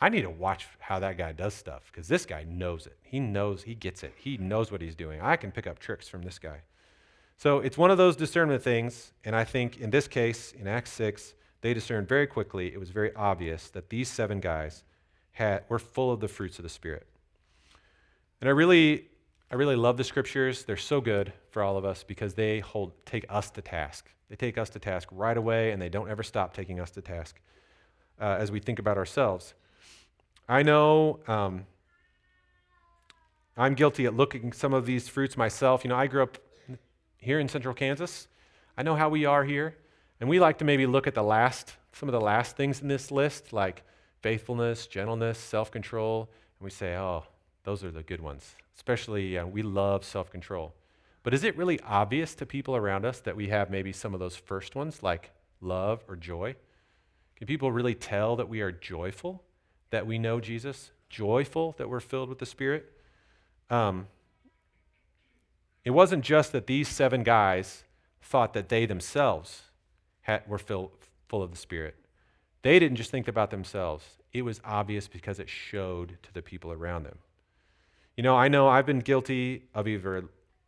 I 0.01 0.11
need 0.11 0.23
to 0.23 0.31
watch 0.31 0.67
how 0.81 0.99
that 0.99 1.17
guy 1.17 1.33
does 1.33 1.55
stuff 1.55 1.85
because 1.91 2.09
this 2.09 2.27
guy 2.27 2.45
knows 2.47 2.87
it. 2.87 2.99
He 3.03 3.21
knows, 3.21 3.63
he 3.63 3.75
gets 3.75 4.03
it. 4.03 4.13
He 4.17 4.37
knows 4.37 4.71
what 4.71 4.83
he's 4.83 4.97
doing. 4.97 5.21
I 5.23 5.37
can 5.37 5.53
pick 5.53 5.67
up 5.67 5.79
tricks 5.79 6.09
from 6.09 6.23
this 6.23 6.39
guy. 6.39 6.63
So 7.39 7.61
it's 7.61 7.79
one 7.79 7.91
of 7.91 7.99
those 7.99 8.17
discernment 8.17 8.63
things, 8.63 9.13
and 9.25 9.37
I 9.37 9.45
think 9.45 9.79
in 9.79 9.91
this 9.91 10.09
case, 10.09 10.53
in 10.53 10.67
Acts 10.67 10.91
6, 10.93 11.35
they 11.67 11.75
discerned 11.75 12.07
very 12.09 12.29
quickly, 12.29 12.73
it 12.73 12.79
was 12.79 12.91
very 12.91 13.13
obvious 13.17 13.71
that 13.71 13.91
these 13.91 14.09
seven 14.09 14.39
guys 14.39 14.85
had, 15.33 15.65
were 15.69 15.81
full 15.81 16.13
of 16.13 16.21
the 16.21 16.29
fruits 16.29 16.61
of 16.61 16.63
the 16.63 16.69
Spirit. 16.69 17.09
And 18.41 18.49
I 18.49 18.53
really 18.53 19.09
I 19.51 19.57
really 19.57 19.75
love 19.75 19.97
the 19.97 20.05
scriptures. 20.05 20.65
They're 20.65 20.77
so 20.77 21.01
good 21.01 21.33
for 21.51 21.63
all 21.63 21.77
of 21.77 21.85
us 21.85 22.05
because 22.05 22.35
they 22.35 22.61
hold, 22.61 22.93
take 23.05 23.25
us 23.29 23.51
to 23.51 23.63
task. 23.63 24.11
They 24.29 24.37
take 24.37 24.59
us 24.59 24.71
to 24.71 24.79
task 24.79 25.09
right 25.11 25.37
away, 25.37 25.71
and 25.73 25.81
they 25.83 25.89
don't 25.89 26.09
ever 26.09 26.23
stop 26.23 26.53
taking 26.53 26.81
us 26.81 26.91
to 26.93 27.01
task 27.01 27.41
uh, 28.21 28.37
as 28.41 28.51
we 28.51 28.59
think 28.61 28.79
about 28.79 28.97
ourselves. 28.97 29.55
I 30.49 30.63
know 30.63 31.21
um, 31.27 31.67
I'm 33.57 33.75
guilty 33.75 34.07
at 34.07 34.15
looking 34.15 34.53
some 34.53 34.73
of 34.73 34.87
these 34.87 35.09
fruits 35.09 35.37
myself. 35.37 35.85
You 35.85 35.91
know, 35.91 35.97
I 35.97 36.07
grew 36.07 36.23
up 36.23 36.39
here 37.19 37.39
in 37.39 37.49
central 37.49 37.75
Kansas. 37.75 38.29
I 38.77 38.83
know 38.83 38.95
how 38.95 39.09
we 39.09 39.27
are 39.27 39.45
here, 39.45 39.77
and 40.21 40.29
we 40.29 40.41
like 40.41 40.59
to 40.59 40.65
maybe 40.65 40.87
look 40.87 41.07
at 41.07 41.15
the 41.15 41.23
last, 41.23 41.75
some 41.93 42.09
of 42.09 42.13
the 42.13 42.21
last 42.21 42.57
things 42.57 42.81
in 42.81 42.89
this 42.89 43.11
list, 43.11 43.53
like 43.53 43.83
faithfulness, 44.21 44.87
gentleness, 44.87 45.39
self 45.39 45.71
control, 45.71 46.31
and 46.59 46.65
we 46.65 46.71
say, 46.71 46.97
oh, 46.97 47.25
those 47.65 47.85
are 47.85 47.91
the 47.91 48.03
good 48.03 48.21
ones. 48.21 48.55
Especially, 48.75 49.37
uh, 49.37 49.47
we 49.47 49.63
love 49.63 50.05
self 50.05 50.31
control. 50.31 50.75
But 51.23 51.35
is 51.35 51.45
it 51.45 51.57
really 51.57 51.81
obvious 51.81 52.35
to 52.37 52.47
people 52.47 52.77
around 52.77 53.05
us 53.05 53.21
that 53.21 53.37
we 53.37 53.49
have 53.49 53.69
maybe 53.69 53.93
some 53.93 54.15
of 54.15 54.21
those 54.21 54.37
first 54.37 54.75
ones, 54.75 55.03
like 55.03 55.31
love 55.61 56.05
or 56.09 56.17
joy? 56.17 56.55
Can 57.37 57.47
people 57.47 57.71
really 57.71 57.95
tell 57.95 58.37
that 58.37 58.49
we 58.49 58.61
are 58.63 58.73
joyful, 58.73 59.43
that 59.91 60.07
we 60.07 60.19
know 60.19 60.41
Jesus? 60.41 60.93
Joyful 61.11 61.75
that 61.79 61.91
we're 61.91 62.01
filled 62.01 62.29
with 62.29 62.39
the 62.39 62.47
Spirit? 62.47 62.91
Um, 63.69 64.07
it 65.85 65.91
wasn't 65.91 66.25
just 66.25 66.53
that 66.53 66.67
these 66.67 66.89
seven 66.89 67.23
guys 67.23 67.85
thought 68.23 68.55
that 68.55 68.69
they 68.69 68.87
themselves 68.87 69.63
were 70.47 70.59
filled, 70.59 70.91
full 71.29 71.43
of 71.43 71.51
the 71.51 71.57
Spirit. 71.57 71.95
They 72.63 72.79
didn't 72.79 72.97
just 72.97 73.11
think 73.11 73.29
about 73.29 73.51
themselves, 73.51 74.05
it 74.33 74.43
was 74.43 74.61
obvious 74.65 75.09
because 75.09 75.39
it 75.39 75.49
showed 75.49 76.19
to 76.23 76.33
the 76.35 76.43
people 76.43 76.73
around 76.73 77.05
them. 77.05 77.19
You 78.17 78.23
know, 78.23 78.37
I 78.37 78.49
know 78.49 78.69
I've 78.69 78.87
been 78.87 79.01
guilty 79.01 79.63
of 79.75 79.89
either 79.89 80.25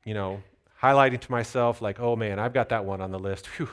you 0.08 0.14
know, 0.14 0.42
highlighting 0.82 1.20
to 1.20 1.30
myself, 1.30 1.82
like, 1.82 2.00
oh 2.00 2.16
man, 2.16 2.38
I've 2.38 2.54
got 2.54 2.70
that 2.70 2.86
one 2.86 3.02
on 3.02 3.10
the 3.10 3.18
list. 3.18 3.46
Whew, 3.58 3.68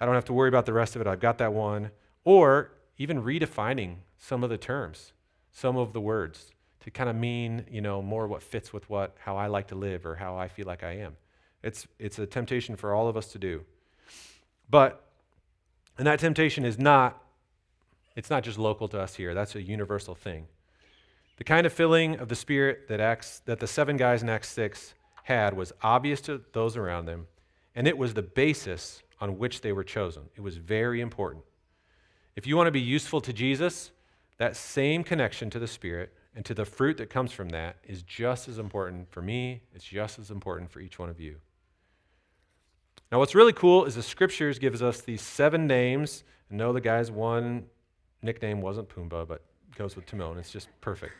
I 0.00 0.06
don't 0.06 0.14
have 0.14 0.24
to 0.26 0.32
worry 0.32 0.48
about 0.48 0.64
the 0.64 0.72
rest 0.72 0.96
of 0.96 1.02
it. 1.02 1.06
I've 1.06 1.20
got 1.20 1.36
that 1.38 1.52
one. 1.52 1.90
Or 2.24 2.72
even 2.96 3.22
redefining 3.22 3.96
some 4.18 4.42
of 4.42 4.48
the 4.48 4.56
terms, 4.56 5.12
some 5.52 5.76
of 5.76 5.92
the 5.92 6.00
words 6.00 6.50
to 6.80 6.90
kind 6.90 7.10
of 7.10 7.16
mean, 7.16 7.66
you 7.70 7.80
know, 7.80 8.00
more 8.00 8.26
what 8.26 8.42
fits 8.42 8.72
with 8.72 8.88
what, 8.88 9.16
how 9.18 9.36
I 9.36 9.48
like 9.48 9.68
to 9.68 9.74
live 9.74 10.06
or 10.06 10.14
how 10.14 10.36
I 10.36 10.48
feel 10.48 10.66
like 10.66 10.82
I 10.82 10.92
am. 10.92 11.16
It's, 11.62 11.86
it's 11.98 12.18
a 12.18 12.26
temptation 12.26 12.74
for 12.76 12.94
all 12.94 13.06
of 13.06 13.16
us 13.16 13.26
to 13.32 13.38
do. 13.38 13.64
But, 14.70 15.04
and 15.98 16.06
that 16.06 16.18
temptation 16.18 16.64
is 16.64 16.78
not, 16.78 17.22
it's 18.14 18.30
not 18.30 18.42
just 18.42 18.58
local 18.58 18.88
to 18.88 19.00
us 19.00 19.14
here. 19.14 19.34
That's 19.34 19.54
a 19.54 19.62
universal 19.62 20.14
thing. 20.14 20.46
The 21.38 21.44
kind 21.44 21.66
of 21.66 21.72
filling 21.72 22.18
of 22.18 22.28
the 22.28 22.34
Spirit 22.34 22.88
that, 22.88 23.00
Acts, 23.00 23.40
that 23.40 23.60
the 23.60 23.66
seven 23.66 23.96
guys 23.96 24.22
in 24.22 24.28
Acts 24.28 24.48
6 24.50 24.94
had 25.24 25.54
was 25.54 25.72
obvious 25.82 26.20
to 26.22 26.42
those 26.52 26.76
around 26.76 27.06
them, 27.06 27.26
and 27.74 27.86
it 27.86 27.98
was 27.98 28.14
the 28.14 28.22
basis 28.22 29.02
on 29.20 29.38
which 29.38 29.60
they 29.60 29.72
were 29.72 29.84
chosen. 29.84 30.22
It 30.34 30.40
was 30.40 30.56
very 30.56 31.00
important. 31.00 31.44
If 32.36 32.46
you 32.46 32.56
want 32.56 32.68
to 32.68 32.72
be 32.72 32.80
useful 32.80 33.20
to 33.22 33.32
Jesus, 33.32 33.90
that 34.38 34.56
same 34.56 35.02
connection 35.02 35.50
to 35.50 35.58
the 35.58 35.66
Spirit 35.66 36.12
and 36.34 36.44
to 36.44 36.54
the 36.54 36.66
fruit 36.66 36.98
that 36.98 37.08
comes 37.08 37.32
from 37.32 37.48
that 37.50 37.76
is 37.84 38.02
just 38.02 38.48
as 38.48 38.58
important 38.58 39.10
for 39.10 39.22
me, 39.22 39.62
it's 39.74 39.84
just 39.84 40.18
as 40.18 40.30
important 40.30 40.70
for 40.70 40.80
each 40.80 40.98
one 40.98 41.08
of 41.08 41.18
you. 41.18 41.36
Now, 43.10 43.18
what's 43.18 43.34
really 43.34 43.52
cool 43.52 43.84
is 43.84 43.94
the 43.94 44.02
scriptures 44.02 44.58
gives 44.58 44.82
us 44.82 45.00
these 45.00 45.22
seven 45.22 45.66
names. 45.66 46.24
And 46.50 46.58
no, 46.58 46.72
the 46.72 46.80
guy's 46.80 47.10
one 47.10 47.64
nickname 48.22 48.60
wasn't 48.60 48.88
Pumbaa, 48.88 49.26
but 49.26 49.42
goes 49.76 49.94
with 49.94 50.06
Timon. 50.06 50.38
It's 50.38 50.50
just 50.50 50.68
perfect. 50.80 51.12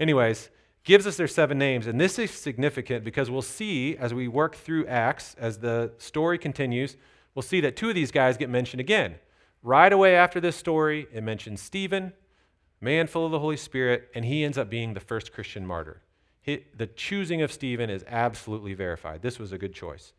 Anyways, 0.00 0.50
gives 0.84 1.06
us 1.06 1.16
their 1.16 1.28
seven 1.28 1.58
names. 1.58 1.86
And 1.86 2.00
this 2.00 2.18
is 2.18 2.30
significant 2.30 3.04
because 3.04 3.30
we'll 3.30 3.42
see 3.42 3.96
as 3.96 4.14
we 4.14 4.28
work 4.28 4.56
through 4.56 4.86
Acts, 4.86 5.34
as 5.38 5.58
the 5.58 5.92
story 5.98 6.38
continues, 6.38 6.96
we'll 7.34 7.42
see 7.42 7.60
that 7.60 7.76
two 7.76 7.88
of 7.88 7.94
these 7.94 8.10
guys 8.10 8.36
get 8.36 8.48
mentioned 8.50 8.80
again. 8.80 9.16
Right 9.62 9.92
away 9.92 10.16
after 10.16 10.40
this 10.40 10.56
story, 10.56 11.06
it 11.12 11.22
mentions 11.22 11.60
Stephen 11.60 12.12
man 12.84 13.06
full 13.06 13.24
of 13.24 13.32
the 13.32 13.40
Holy 13.40 13.56
Spirit, 13.56 14.10
and 14.14 14.24
he 14.24 14.44
ends 14.44 14.58
up 14.58 14.68
being 14.68 14.94
the 14.94 15.00
first 15.00 15.32
Christian 15.32 15.66
martyr. 15.66 16.02
He, 16.40 16.64
the 16.76 16.86
choosing 16.86 17.40
of 17.40 17.50
Stephen 17.50 17.88
is 17.88 18.04
absolutely 18.06 18.74
verified. 18.74 19.22
This 19.22 19.38
was 19.38 19.52
a 19.52 19.58
good 19.58 19.72
choice. 19.72 20.12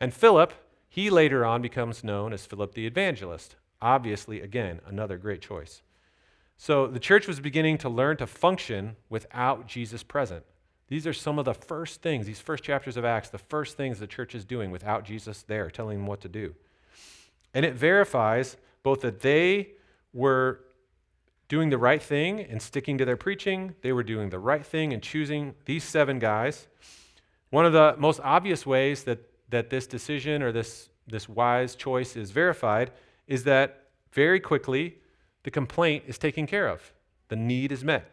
And 0.00 0.14
Philip, 0.14 0.54
he 0.92 1.08
later 1.08 1.42
on 1.42 1.62
becomes 1.62 2.04
known 2.04 2.34
as 2.34 2.44
Philip 2.44 2.74
the 2.74 2.86
Evangelist. 2.86 3.56
Obviously, 3.80 4.42
again, 4.42 4.82
another 4.86 5.16
great 5.16 5.40
choice. 5.40 5.80
So 6.58 6.86
the 6.86 7.00
church 7.00 7.26
was 7.26 7.40
beginning 7.40 7.78
to 7.78 7.88
learn 7.88 8.18
to 8.18 8.26
function 8.26 8.96
without 9.08 9.66
Jesus 9.66 10.02
present. 10.02 10.44
These 10.88 11.06
are 11.06 11.14
some 11.14 11.38
of 11.38 11.46
the 11.46 11.54
first 11.54 12.02
things, 12.02 12.26
these 12.26 12.40
first 12.40 12.62
chapters 12.62 12.98
of 12.98 13.06
Acts, 13.06 13.30
the 13.30 13.38
first 13.38 13.78
things 13.78 14.00
the 14.00 14.06
church 14.06 14.34
is 14.34 14.44
doing 14.44 14.70
without 14.70 15.06
Jesus 15.06 15.40
there, 15.40 15.70
telling 15.70 15.96
them 15.96 16.06
what 16.06 16.20
to 16.20 16.28
do. 16.28 16.54
And 17.54 17.64
it 17.64 17.72
verifies 17.72 18.58
both 18.82 19.00
that 19.00 19.20
they 19.20 19.70
were 20.12 20.60
doing 21.48 21.70
the 21.70 21.78
right 21.78 22.02
thing 22.02 22.38
and 22.38 22.60
sticking 22.60 22.98
to 22.98 23.06
their 23.06 23.16
preaching. 23.16 23.74
They 23.80 23.94
were 23.94 24.02
doing 24.02 24.28
the 24.28 24.38
right 24.38 24.66
thing 24.66 24.92
and 24.92 25.02
choosing 25.02 25.54
these 25.64 25.84
seven 25.84 26.18
guys. 26.18 26.68
One 27.48 27.64
of 27.64 27.72
the 27.72 27.94
most 27.96 28.20
obvious 28.22 28.66
ways 28.66 29.04
that, 29.04 29.20
that 29.52 29.70
this 29.70 29.86
decision 29.86 30.42
or 30.42 30.50
this, 30.52 30.90
this 31.06 31.28
wise 31.28 31.74
choice 31.74 32.16
is 32.16 32.30
verified 32.30 32.90
is 33.26 33.44
that 33.44 33.84
very 34.10 34.40
quickly 34.40 34.96
the 35.44 35.50
complaint 35.50 36.04
is 36.06 36.18
taken 36.18 36.46
care 36.46 36.68
of, 36.68 36.92
the 37.28 37.36
need 37.36 37.72
is 37.72 37.84
met. 37.84 38.10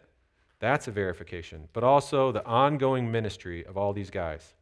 That's 0.59 0.87
a 0.87 0.91
verification, 0.91 1.67
but 1.73 1.83
also 1.83 2.31
the 2.31 2.45
ongoing 2.45 3.11
ministry 3.11 3.65
of 3.65 3.77
all 3.77 3.93
these 3.93 4.09
guys. 4.09 4.53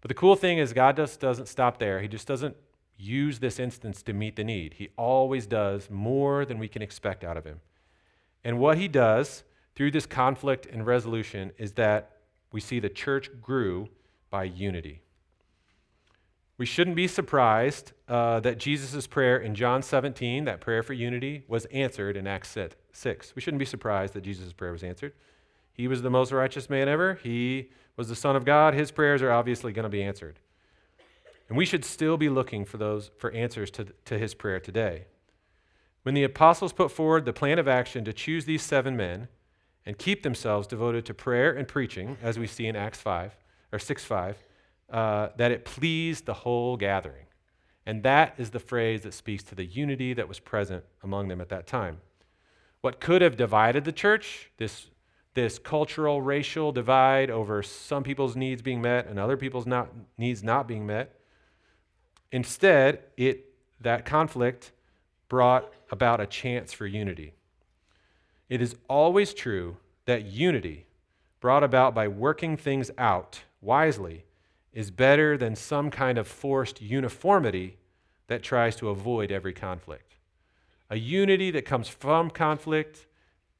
But 0.00 0.08
the 0.08 0.14
cool 0.14 0.36
thing 0.36 0.58
is, 0.58 0.72
God 0.72 0.96
just 0.96 1.20
doesn't 1.20 1.48
stop 1.48 1.78
there. 1.78 2.00
He 2.00 2.08
just 2.08 2.26
doesn't 2.26 2.56
use 2.96 3.38
this 3.38 3.58
instance 3.58 4.02
to 4.02 4.12
meet 4.12 4.36
the 4.36 4.44
need. 4.44 4.74
He 4.74 4.90
always 4.96 5.46
does 5.46 5.90
more 5.90 6.44
than 6.44 6.58
we 6.58 6.68
can 6.68 6.82
expect 6.82 7.24
out 7.24 7.36
of 7.36 7.44
Him. 7.44 7.60
And 8.44 8.58
what 8.58 8.76
he 8.76 8.86
does 8.86 9.42
through 9.74 9.90
this 9.90 10.06
conflict 10.06 10.66
and 10.66 10.86
resolution 10.86 11.52
is 11.56 11.72
that 11.72 12.18
we 12.52 12.60
see 12.60 12.78
the 12.78 12.90
church 12.90 13.30
grew 13.40 13.88
by 14.30 14.44
unity. 14.44 15.00
We 16.56 16.66
shouldn't 16.66 16.96
be 16.96 17.08
surprised 17.08 17.92
uh, 18.08 18.40
that 18.40 18.58
Jesus' 18.58 19.06
prayer 19.06 19.38
in 19.38 19.54
John 19.54 19.82
17, 19.82 20.44
that 20.44 20.60
prayer 20.60 20.82
for 20.82 20.92
unity, 20.92 21.44
was 21.48 21.64
answered 21.66 22.16
in 22.16 22.26
Acts 22.26 22.56
6. 22.92 23.32
We 23.34 23.42
shouldn't 23.42 23.58
be 23.58 23.64
surprised 23.64 24.14
that 24.14 24.22
Jesus' 24.22 24.52
prayer 24.52 24.72
was 24.72 24.84
answered. 24.84 25.14
He 25.72 25.88
was 25.88 26.02
the 26.02 26.10
most 26.10 26.30
righteous 26.30 26.70
man 26.70 26.88
ever. 26.88 27.18
He 27.22 27.70
was 27.96 28.08
the 28.08 28.14
Son 28.14 28.36
of 28.36 28.44
God. 28.44 28.74
His 28.74 28.92
prayers 28.92 29.20
are 29.22 29.32
obviously 29.32 29.72
going 29.72 29.84
to 29.84 29.88
be 29.88 30.02
answered. 30.02 30.38
And 31.48 31.58
we 31.58 31.66
should 31.66 31.84
still 31.84 32.16
be 32.16 32.28
looking 32.28 32.64
for 32.64 32.78
those 32.78 33.10
for 33.18 33.32
answers 33.32 33.70
to, 33.72 33.86
to 34.04 34.18
his 34.18 34.34
prayer 34.34 34.60
today. 34.60 35.06
When 36.04 36.14
the 36.14 36.24
apostles 36.24 36.72
put 36.72 36.92
forward 36.92 37.24
the 37.24 37.32
plan 37.32 37.58
of 37.58 37.66
action 37.66 38.04
to 38.04 38.12
choose 38.12 38.44
these 38.44 38.62
seven 38.62 38.96
men 38.96 39.28
and 39.84 39.98
keep 39.98 40.22
themselves 40.22 40.66
devoted 40.66 41.04
to 41.06 41.14
prayer 41.14 41.52
and 41.52 41.66
preaching, 41.66 42.16
as 42.22 42.38
we 42.38 42.46
see 42.46 42.66
in 42.66 42.76
Acts 42.76 43.00
5 43.00 43.36
or 43.72 43.78
6 43.78 44.04
5, 44.04 44.38
uh, 44.90 45.28
that 45.36 45.50
it 45.50 45.64
pleased 45.64 46.26
the 46.26 46.34
whole 46.34 46.76
gathering. 46.76 47.26
And 47.86 48.02
that 48.02 48.34
is 48.38 48.50
the 48.50 48.60
phrase 48.60 49.02
that 49.02 49.14
speaks 49.14 49.42
to 49.44 49.54
the 49.54 49.64
unity 49.64 50.14
that 50.14 50.28
was 50.28 50.38
present 50.38 50.84
among 51.02 51.28
them 51.28 51.40
at 51.40 51.50
that 51.50 51.66
time. 51.66 52.00
What 52.80 53.00
could 53.00 53.22
have 53.22 53.36
divided 53.36 53.84
the 53.84 53.92
church, 53.92 54.50
this, 54.56 54.86
this 55.34 55.58
cultural, 55.58 56.22
racial 56.22 56.72
divide 56.72 57.30
over 57.30 57.62
some 57.62 58.02
people's 58.02 58.36
needs 58.36 58.62
being 58.62 58.80
met 58.80 59.06
and 59.06 59.18
other 59.18 59.36
people's 59.36 59.66
not, 59.66 59.88
needs 60.16 60.42
not 60.42 60.68
being 60.68 60.86
met, 60.86 61.18
instead, 62.32 63.00
it, 63.16 63.46
that 63.80 64.04
conflict 64.04 64.72
brought 65.28 65.72
about 65.90 66.20
a 66.20 66.26
chance 66.26 66.72
for 66.72 66.86
unity. 66.86 67.34
It 68.48 68.60
is 68.60 68.76
always 68.88 69.34
true 69.34 69.76
that 70.04 70.26
unity, 70.26 70.86
brought 71.40 71.64
about 71.64 71.94
by 71.94 72.08
working 72.08 72.56
things 72.56 72.90
out 72.96 73.42
wisely, 73.60 74.24
is 74.74 74.90
better 74.90 75.38
than 75.38 75.56
some 75.56 75.90
kind 75.90 76.18
of 76.18 76.28
forced 76.28 76.82
uniformity 76.82 77.78
that 78.26 78.42
tries 78.42 78.76
to 78.76 78.90
avoid 78.90 79.30
every 79.30 79.52
conflict. 79.52 80.16
A 80.90 80.96
unity 80.96 81.50
that 81.52 81.64
comes 81.64 81.88
from 81.88 82.28
conflict, 82.28 83.06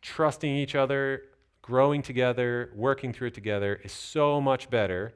trusting 0.03 0.55
each 0.55 0.75
other, 0.75 1.23
growing 1.63 2.03
together, 2.03 2.71
working 2.75 3.13
through 3.13 3.29
it 3.29 3.35
together, 3.35 3.81
is 3.83 3.93
so 3.93 4.41
much 4.41 4.69
better 4.69 5.15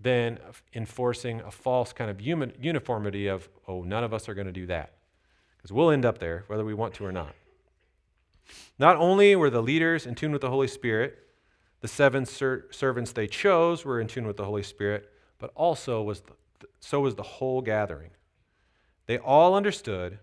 than 0.00 0.38
enforcing 0.74 1.40
a 1.40 1.50
false 1.50 1.92
kind 1.92 2.10
of 2.10 2.20
uniformity 2.20 3.28
of, 3.28 3.48
oh, 3.66 3.82
none 3.82 4.04
of 4.04 4.12
us 4.12 4.28
are 4.28 4.34
going 4.34 4.46
to 4.46 4.52
do 4.52 4.66
that 4.66 4.92
because 5.56 5.72
we'll 5.72 5.90
end 5.90 6.04
up 6.04 6.18
there 6.18 6.44
whether 6.48 6.64
we 6.64 6.74
want 6.74 6.94
to 6.94 7.04
or 7.04 7.12
not. 7.12 7.34
Not 8.78 8.96
only 8.96 9.34
were 9.36 9.50
the 9.50 9.62
leaders 9.62 10.06
in 10.06 10.14
tune 10.14 10.32
with 10.32 10.40
the 10.40 10.50
Holy 10.50 10.68
Spirit, 10.68 11.18
the 11.80 11.88
seven 11.88 12.26
ser- 12.26 12.66
servants 12.70 13.12
they 13.12 13.26
chose 13.26 13.84
were 13.84 14.00
in 14.00 14.06
tune 14.06 14.26
with 14.26 14.36
the 14.36 14.44
Holy 14.44 14.62
Spirit, 14.62 15.10
but 15.38 15.50
also 15.54 16.02
was 16.02 16.20
the, 16.22 16.34
so 16.80 17.00
was 17.00 17.14
the 17.14 17.22
whole 17.22 17.62
gathering. 17.62 18.10
They 19.06 19.18
all 19.18 19.54
understood 19.54 20.18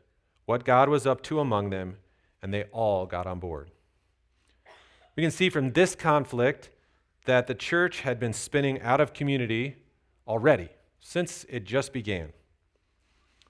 what 0.45 0.63
God 0.63 0.89
was 0.89 1.07
up 1.07 1.21
to 1.23 1.39
among 1.39 1.69
them, 1.69 1.97
and 2.41 2.53
they 2.53 2.63
all 2.65 3.05
got 3.05 3.25
on 3.25 3.39
board. 3.39 3.71
We 5.15 5.23
can 5.23 5.31
see 5.31 5.49
from 5.49 5.71
this 5.71 5.95
conflict 5.95 6.69
that 7.25 7.47
the 7.47 7.55
church 7.55 8.01
had 8.01 8.19
been 8.19 8.33
spinning 8.33 8.81
out 8.81 9.01
of 9.01 9.13
community 9.13 9.77
already 10.27 10.69
since 10.99 11.45
it 11.49 11.63
just 11.63 11.93
began. 11.93 12.33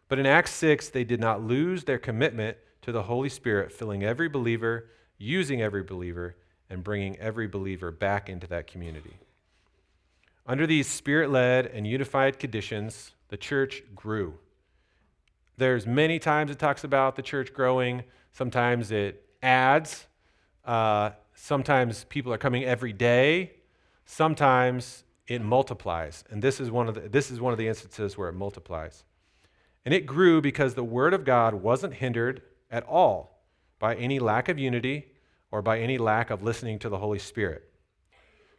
But 0.08 0.20
in 0.20 0.26
Acts 0.26 0.52
6, 0.52 0.90
they 0.90 1.04
did 1.04 1.20
not 1.20 1.42
lose 1.42 1.84
their 1.84 1.98
commitment 1.98 2.58
to 2.84 2.92
the 2.92 3.04
Holy 3.04 3.30
Spirit 3.30 3.72
filling 3.72 4.04
every 4.04 4.30
believer, 4.30 4.90
using 5.18 5.62
every 5.62 5.84
believer, 5.84 6.36
and 6.70 6.84
bringing 6.84 7.18
every 7.18 7.48
believer 7.48 7.92
back 7.92 8.30
into 8.30 8.48
that 8.48 8.68
community. 8.68 9.18
Under 10.46 10.68
these 10.68 10.88
spirit 10.88 11.32
led 11.32 11.66
and 11.66 11.88
unified 11.88 12.38
conditions, 12.38 13.14
the 13.30 13.38
church 13.38 13.84
grew. 13.96 14.36
There's 15.58 15.88
many 15.88 16.20
times 16.20 16.52
it 16.52 16.60
talks 16.60 16.84
about 16.84 17.16
the 17.16 17.22
church 17.22 17.54
growing. 17.54 18.04
Sometimes 18.32 18.92
it 18.92 19.26
adds. 19.42 20.08
Uh, 20.64 21.12
sometimes 21.34 22.04
people 22.06 22.32
are 22.34 22.38
coming 22.38 22.64
every 22.64 22.94
day. 22.94 23.54
Sometimes 24.06 25.04
it 25.28 25.42
multiplies. 25.42 26.24
And 26.30 26.42
this 26.42 26.60
is 26.60 26.70
one 26.70 26.88
of 26.88 26.96
the, 26.96 27.02
this 27.02 27.32
is 27.32 27.42
one 27.42 27.52
of 27.52 27.58
the 27.58 27.68
instances 27.68 28.18
where 28.18 28.30
it 28.30 28.34
multiplies. 28.34 29.04
And 29.84 29.94
it 29.94 30.06
grew 30.06 30.42
because 30.42 30.74
the 30.74 30.84
Word 30.84 31.14
of 31.14 31.24
God 31.24 31.56
wasn't 31.56 31.96
hindered 31.96 32.42
at 32.70 32.84
all 32.84 33.42
by 33.80 33.96
any 33.96 34.20
lack 34.20 34.50
of 34.50 34.60
unity 34.60 35.08
or 35.52 35.62
by 35.62 35.80
any 35.80 35.98
lack 35.98 36.30
of 36.30 36.44
listening 36.44 36.80
to 36.80 36.90
the 36.90 36.98
Holy 36.98 37.20
Spirit. 37.20 37.64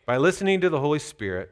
By 0.06 0.16
listening 0.16 0.60
to 0.60 0.70
the 0.70 0.80
Holy 0.80 1.00
Spirit, 1.00 1.50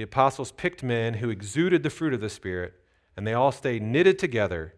the 0.00 0.04
apostles 0.04 0.50
picked 0.50 0.82
men 0.82 1.12
who 1.12 1.28
exuded 1.28 1.82
the 1.82 1.90
fruit 1.90 2.14
of 2.14 2.22
the 2.22 2.30
Spirit, 2.30 2.72
and 3.18 3.26
they 3.26 3.34
all 3.34 3.52
stayed 3.52 3.82
knitted 3.82 4.18
together, 4.18 4.72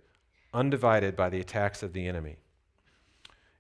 undivided 0.52 1.14
by 1.14 1.28
the 1.28 1.38
attacks 1.38 1.80
of 1.80 1.92
the 1.92 2.08
enemy. 2.08 2.38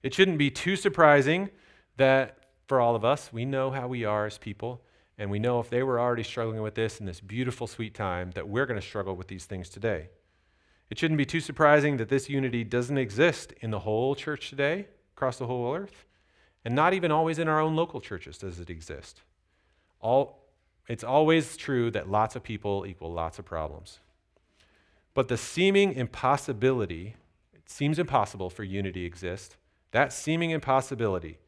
It 0.02 0.12
shouldn't 0.12 0.38
be 0.38 0.50
too 0.50 0.74
surprising 0.74 1.50
that 1.98 2.36
for 2.66 2.80
all 2.80 2.96
of 2.96 3.04
us, 3.04 3.32
we 3.32 3.44
know 3.44 3.70
how 3.70 3.86
we 3.86 4.04
are 4.04 4.26
as 4.26 4.38
people, 4.38 4.82
And 5.18 5.30
we 5.30 5.38
know 5.38 5.60
if 5.60 5.70
they 5.70 5.82
were 5.82 6.00
already 6.00 6.22
struggling 6.22 6.62
with 6.62 6.74
this 6.74 6.98
in 6.98 7.06
this 7.06 7.20
beautiful, 7.20 7.66
sweet 7.66 7.94
time, 7.94 8.30
that 8.32 8.48
we're 8.48 8.66
going 8.66 8.80
to 8.80 8.86
struggle 8.86 9.14
with 9.14 9.28
these 9.28 9.44
things 9.44 9.68
today. 9.68 10.08
It 10.90 10.98
shouldn't 10.98 11.18
be 11.18 11.24
too 11.24 11.40
surprising 11.40 11.96
that 11.98 12.08
this 12.08 12.28
unity 12.28 12.64
doesn't 12.64 12.98
exist 12.98 13.52
in 13.60 13.70
the 13.70 13.78
whole 13.80 14.14
church 14.14 14.50
today, 14.50 14.88
across 15.14 15.38
the 15.38 15.46
whole 15.46 15.74
earth, 15.74 16.06
and 16.64 16.74
not 16.74 16.92
even 16.92 17.10
always 17.10 17.38
in 17.38 17.48
our 17.48 17.60
own 17.60 17.76
local 17.76 18.00
churches 18.00 18.38
does 18.38 18.58
it 18.58 18.70
exist. 18.70 19.22
All, 20.00 20.41
it's 20.88 21.04
always 21.04 21.56
true 21.56 21.90
that 21.90 22.10
lots 22.10 22.36
of 22.36 22.42
people 22.42 22.84
equal 22.86 23.12
lots 23.12 23.38
of 23.38 23.44
problems. 23.44 24.00
But 25.14 25.28
the 25.28 25.36
seeming 25.36 25.92
impossibility, 25.92 27.16
it 27.52 27.68
seems 27.70 27.98
impossible 27.98 28.50
for 28.50 28.64
unity 28.64 29.00
to 29.00 29.06
exist, 29.06 29.56
that 29.92 30.12
seeming 30.12 30.50
impossibility 30.50 31.38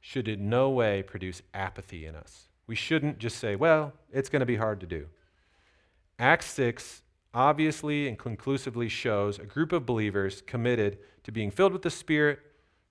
should 0.00 0.26
in 0.26 0.48
no 0.48 0.70
way 0.70 1.02
produce 1.02 1.42
apathy 1.54 2.06
in 2.06 2.14
us. 2.14 2.48
We 2.66 2.74
shouldn't 2.74 3.18
just 3.18 3.38
say, 3.38 3.54
well, 3.54 3.92
it's 4.10 4.28
going 4.28 4.40
to 4.40 4.46
be 4.46 4.56
hard 4.56 4.80
to 4.80 4.86
do. 4.86 5.06
Acts 6.18 6.46
6 6.46 7.02
obviously 7.34 8.08
and 8.08 8.18
conclusively 8.18 8.88
shows 8.88 9.38
a 9.38 9.44
group 9.44 9.72
of 9.72 9.86
believers 9.86 10.42
committed 10.42 10.98
to 11.24 11.32
being 11.32 11.50
filled 11.50 11.72
with 11.72 11.82
the 11.82 11.90
Spirit, 11.90 12.40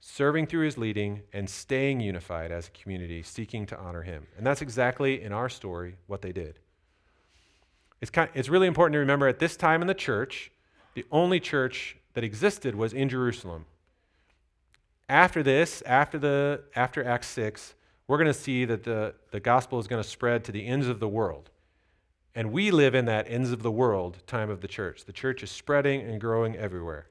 serving 0.02 0.48
through 0.48 0.66
his 0.66 0.78
leading, 0.78 1.22
and 1.32 1.48
staying 1.48 2.02
unified 2.02 2.52
as 2.52 2.68
a 2.68 2.72
community, 2.72 3.22
seeking 3.22 3.68
to 3.68 3.80
honor 3.80 4.02
him. 4.02 4.26
And 4.36 4.46
that's 4.46 4.62
exactly 4.62 5.22
in 5.22 5.32
our 5.32 5.48
story 5.48 5.96
what 6.08 6.24
they 6.24 6.32
did. 6.32 6.60
It's, 8.02 8.10
kind 8.10 8.28
of, 8.28 8.36
it's 8.36 8.50
really 8.50 8.66
important 8.66 8.94
to 8.94 9.00
remember 9.00 9.28
at 9.28 9.38
this 9.38 9.56
time 9.56 9.82
in 9.82 9.88
the 9.88 9.94
church, 9.94 10.52
the 10.96 11.06
only 11.12 11.40
church 11.40 11.98
that 12.16 12.24
existed 12.24 12.76
was 12.76 12.94
in 12.94 13.10
Jerusalem. 13.10 13.66
After 15.08 15.44
this, 15.44 15.84
after, 15.84 16.18
the, 16.18 16.64
after 16.76 17.06
Acts 17.06 17.28
6, 17.28 17.76
we're 18.08 18.18
going 18.18 18.26
to 18.26 18.34
see 18.34 18.66
that 18.66 18.84
the, 18.84 19.14
the 19.30 19.40
gospel 19.40 19.80
is 19.80 19.88
going 19.88 20.02
to 20.02 20.10
spread 20.10 20.44
to 20.46 20.52
the 20.52 20.66
ends 20.66 20.88
of 20.88 21.00
the 21.00 21.08
world. 21.08 21.52
And 22.34 22.52
we 22.52 22.72
live 22.72 22.96
in 22.96 23.06
that 23.06 23.28
ends 23.30 23.52
of 23.52 23.62
the 23.62 23.72
world 23.72 24.18
time 24.26 24.50
of 24.50 24.62
the 24.62 24.68
church. 24.68 25.06
The 25.06 25.14
church 25.14 25.44
is 25.44 25.52
spreading 25.52 26.02
and 26.02 26.20
growing 26.20 26.56
everywhere. 26.56 27.08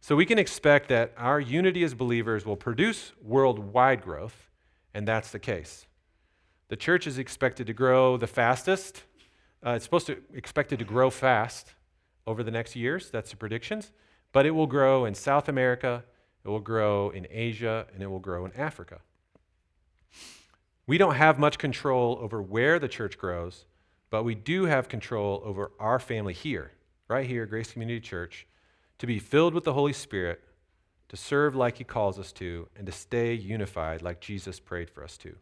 So 0.00 0.16
we 0.16 0.24
can 0.24 0.38
expect 0.38 0.88
that 0.88 1.12
our 1.16 1.38
unity 1.38 1.84
as 1.84 1.94
believers 1.94 2.46
will 2.46 2.56
produce 2.56 3.12
worldwide 3.22 4.02
growth, 4.02 4.48
and 4.94 5.06
that's 5.06 5.30
the 5.30 5.38
case. 5.38 5.86
The 6.68 6.76
church 6.76 7.06
is 7.06 7.18
expected 7.18 7.66
to 7.66 7.74
grow 7.74 8.16
the 8.16 8.26
fastest. 8.26 9.02
Uh, 9.64 9.72
it's 9.72 9.84
supposed 9.84 10.06
to 10.06 10.16
expected 10.32 10.78
to 10.78 10.84
grow 10.84 11.10
fast 11.10 11.74
over 12.26 12.42
the 12.42 12.50
next 12.50 12.76
years. 12.76 13.10
That's 13.10 13.30
the 13.30 13.36
predictions. 13.36 13.92
But 14.32 14.46
it 14.46 14.52
will 14.52 14.66
grow 14.66 15.04
in 15.04 15.14
South 15.14 15.48
America, 15.48 16.04
it 16.44 16.48
will 16.48 16.60
grow 16.60 17.10
in 17.10 17.26
Asia, 17.30 17.86
and 17.92 18.02
it 18.02 18.06
will 18.06 18.20
grow 18.20 18.44
in 18.46 18.52
Africa. 18.54 19.00
We 20.86 20.96
don't 20.96 21.16
have 21.16 21.38
much 21.38 21.58
control 21.58 22.18
over 22.22 22.40
where 22.40 22.78
the 22.78 22.88
church 22.88 23.18
grows, 23.18 23.64
but 24.08 24.24
we 24.24 24.34
do 24.34 24.64
have 24.64 24.88
control 24.88 25.42
over 25.44 25.72
our 25.78 25.98
family 25.98 26.32
here, 26.32 26.72
right 27.06 27.26
here, 27.26 27.46
Grace 27.46 27.72
Community 27.72 28.00
Church, 28.00 28.46
to 29.00 29.06
be 29.06 29.18
filled 29.18 29.54
with 29.54 29.64
the 29.64 29.72
Holy 29.72 29.94
Spirit, 29.94 30.42
to 31.08 31.16
serve 31.16 31.56
like 31.56 31.78
He 31.78 31.84
calls 31.84 32.18
us 32.18 32.32
to, 32.32 32.68
and 32.76 32.86
to 32.86 32.92
stay 32.92 33.32
unified 33.32 34.02
like 34.02 34.20
Jesus 34.20 34.60
prayed 34.60 34.90
for 34.90 35.02
us 35.02 35.16
to. 35.18 35.34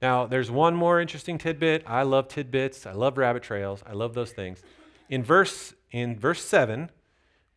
Now, 0.00 0.26
there's 0.26 0.50
one 0.50 0.76
more 0.76 1.00
interesting 1.00 1.36
tidbit. 1.36 1.82
I 1.86 2.02
love 2.02 2.28
tidbits. 2.28 2.86
I 2.86 2.92
love 2.92 3.18
rabbit 3.18 3.42
trails. 3.42 3.82
I 3.86 3.92
love 3.92 4.14
those 4.14 4.32
things. 4.32 4.62
In 5.08 5.22
verse 5.22 5.74
in 5.90 6.18
verse 6.18 6.44
7, 6.44 6.90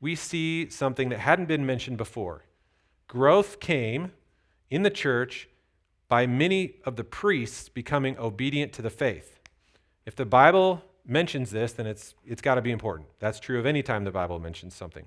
we 0.02 0.16
see 0.16 0.70
something 0.70 1.10
that 1.10 1.20
hadn't 1.20 1.48
been 1.48 1.66
mentioned 1.66 1.98
before. 1.98 2.44
Growth 3.08 3.60
came 3.60 4.12
in 4.70 4.84
the 4.84 4.90
church 4.90 5.48
by 6.08 6.26
many 6.26 6.76
of 6.86 6.96
the 6.96 7.04
priests 7.04 7.70
becoming 7.70 8.18
obedient 8.18 8.74
to 8.74 8.82
the 8.82 8.90
faith. 8.90 9.40
If 10.06 10.16
the 10.16 10.26
Bible 10.26 10.84
mentions 11.08 11.52
this, 11.52 11.72
then 11.74 11.88
it's, 11.88 12.14
it's 12.26 12.42
got 12.42 12.56
to 12.56 12.62
be 12.62 12.72
important. 12.72 13.08
That's 13.20 13.40
true 13.40 13.60
of 13.60 13.66
any 13.66 13.82
time 13.82 14.04
the 14.04 14.12
Bible 14.12 14.40
mentions 14.40 14.76
something. 14.76 15.06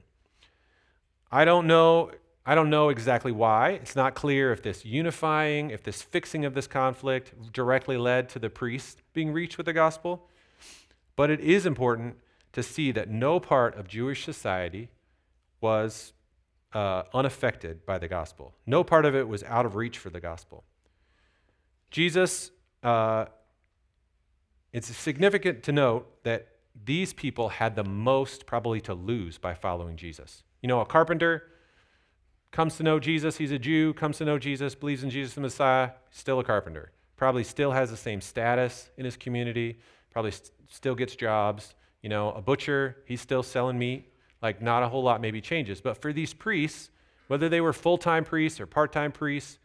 I 1.30 1.44
don't 1.44 1.66
know. 1.66 2.10
I 2.46 2.54
don't 2.54 2.70
know 2.70 2.88
exactly 2.88 3.30
why. 3.30 3.70
It's 3.72 3.94
not 3.94 4.14
clear 4.14 4.50
if 4.50 4.62
this 4.62 4.84
unifying, 4.84 5.70
if 5.70 5.82
this 5.82 6.02
fixing 6.02 6.44
of 6.44 6.54
this 6.54 6.66
conflict 6.66 7.52
directly 7.52 7.96
led 7.98 8.28
to 8.30 8.38
the 8.38 8.48
priests 8.48 8.96
being 9.12 9.30
reached 9.30 9.58
with 9.58 9.66
the 9.66 9.74
gospel. 9.74 10.26
But 11.16 11.30
it 11.30 11.40
is 11.40 11.66
important 11.66 12.16
to 12.52 12.62
see 12.62 12.92
that 12.92 13.08
no 13.10 13.38
part 13.38 13.76
of 13.76 13.86
Jewish 13.86 14.24
society 14.24 14.88
was 15.60 16.14
uh, 16.72 17.02
unaffected 17.12 17.84
by 17.84 17.98
the 17.98 18.08
gospel. 18.08 18.54
No 18.66 18.82
part 18.82 19.04
of 19.04 19.14
it 19.14 19.28
was 19.28 19.44
out 19.44 19.66
of 19.66 19.76
reach 19.76 19.98
for 19.98 20.10
the 20.10 20.20
gospel. 20.20 20.64
Jesus 21.90 22.50
uh, 22.82 23.26
it's 24.72 24.94
significant 24.96 25.62
to 25.64 25.72
note 25.72 26.22
that 26.24 26.48
these 26.84 27.12
people 27.12 27.48
had 27.48 27.76
the 27.76 27.84
most 27.84 28.46
probably 28.46 28.80
to 28.82 28.94
lose 28.94 29.38
by 29.38 29.54
following 29.54 29.96
Jesus. 29.96 30.42
You 30.62 30.68
know, 30.68 30.80
a 30.80 30.86
carpenter 30.86 31.44
comes 32.50 32.76
to 32.76 32.82
know 32.82 32.98
Jesus, 32.98 33.36
he's 33.36 33.52
a 33.52 33.58
Jew, 33.58 33.92
comes 33.94 34.18
to 34.18 34.24
know 34.24 34.38
Jesus, 34.38 34.74
believes 34.74 35.02
in 35.02 35.10
Jesus 35.10 35.34
the 35.34 35.40
Messiah, 35.40 35.90
still 36.10 36.40
a 36.40 36.44
carpenter. 36.44 36.92
Probably 37.16 37.44
still 37.44 37.72
has 37.72 37.90
the 37.90 37.96
same 37.96 38.20
status 38.20 38.90
in 38.96 39.04
his 39.04 39.16
community, 39.16 39.78
probably 40.10 40.30
st- 40.30 40.50
still 40.68 40.94
gets 40.94 41.14
jobs. 41.14 41.74
You 42.02 42.08
know, 42.08 42.32
a 42.32 42.40
butcher, 42.40 42.96
he's 43.04 43.20
still 43.20 43.42
selling 43.42 43.78
meat. 43.78 44.06
Like, 44.42 44.62
not 44.62 44.82
a 44.82 44.88
whole 44.88 45.02
lot 45.02 45.20
maybe 45.20 45.40
changes. 45.40 45.82
But 45.82 46.00
for 46.00 46.14
these 46.14 46.32
priests, 46.32 46.88
whether 47.28 47.48
they 47.48 47.60
were 47.60 47.74
full 47.74 47.98
time 47.98 48.24
priests 48.24 48.58
or 48.58 48.66
part 48.66 48.90
time 48.90 49.12
priests, 49.12 49.58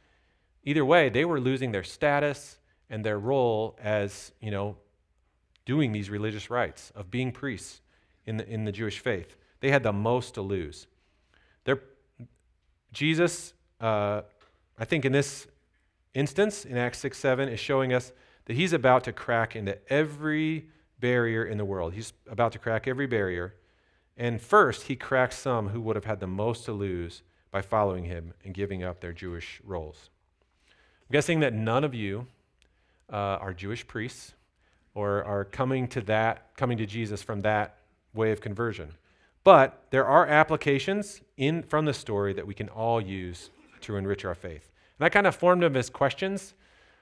either 0.64 0.84
way, 0.84 1.10
they 1.10 1.24
were 1.24 1.40
losing 1.40 1.72
their 1.72 1.84
status 1.84 2.58
and 2.90 3.06
their 3.06 3.18
role 3.18 3.78
as, 3.82 4.34
you 4.42 4.52
know, 4.52 4.76
doing 5.66 5.92
these 5.92 6.10
religious 6.10 6.50
rites, 6.50 6.92
of 6.96 7.10
being 7.12 7.32
priests 7.32 7.82
in 8.26 8.38
the, 8.38 8.48
in 8.48 8.66
the 8.66 8.72
Jewish 8.72 9.00
faith. 9.00 9.36
They 9.60 9.72
had 9.72 9.84
the 9.84 9.94
most 9.94 10.36
to 10.36 10.42
lose. 10.42 10.88
They're, 11.64 11.82
Jesus, 12.92 13.54
uh, 13.82 14.22
I 14.78 14.86
think 14.86 15.06
in 15.06 15.12
this 15.12 15.48
instance, 16.14 16.66
in 16.66 16.78
Acts 16.78 17.00
6 17.00 17.18
7, 17.18 17.50
is 17.50 17.60
showing 17.60 17.94
us 17.94 18.12
that 18.46 18.56
he's 18.56 18.74
about 18.74 19.04
to 19.06 19.12
crack 19.12 19.56
into 19.56 19.78
every 19.92 20.68
barrier 21.00 21.46
in 21.46 21.58
the 21.58 21.66
world. 21.66 21.94
He's 21.94 22.14
about 22.30 22.52
to 22.54 22.60
crack 22.60 22.88
every 22.88 23.08
barrier. 23.08 23.56
And 24.18 24.42
first, 24.42 24.84
he 24.84 24.96
cracks 24.96 25.38
some 25.38 25.70
who 25.70 25.82
would 25.82 25.96
have 25.96 26.06
had 26.06 26.20
the 26.20 26.28
most 26.28 26.66
to 26.66 26.72
lose 26.72 27.24
by 27.52 27.62
following 27.62 28.06
him 28.06 28.34
and 28.44 28.54
giving 28.54 28.84
up 28.84 29.02
their 29.02 29.14
Jewish 29.14 29.62
roles. 29.64 30.10
I'm 30.70 31.14
guessing 31.14 31.42
that 31.42 31.54
none 31.54 31.84
of 31.84 31.94
you 31.94 32.28
uh, 33.12 33.16
are 33.16 33.54
Jewish 33.54 33.86
priests 33.86 34.34
or 34.96 35.24
are 35.24 35.46
coming 35.46 35.88
to 35.90 36.02
that, 36.02 36.56
coming 36.58 36.78
to 36.80 36.86
Jesus 36.88 37.22
from 37.22 37.44
that 37.44 37.78
way 38.14 38.32
of 38.32 38.42
conversion. 38.42 38.90
But 39.44 39.84
there 39.92 40.06
are 40.06 40.26
applications 40.26 41.22
in 41.38 41.62
from 41.62 41.86
the 41.86 41.94
story 41.94 42.34
that 42.34 42.48
we 42.48 42.56
can 42.56 42.70
all 42.70 43.00
use 43.00 43.52
to 43.82 43.96
enrich 43.98 44.26
our 44.26 44.34
faith. 44.34 44.72
And 44.98 45.06
I 45.06 45.10
kind 45.10 45.28
of 45.28 45.36
formed 45.36 45.62
them 45.62 45.76
as 45.76 45.90
questions. 45.90 46.56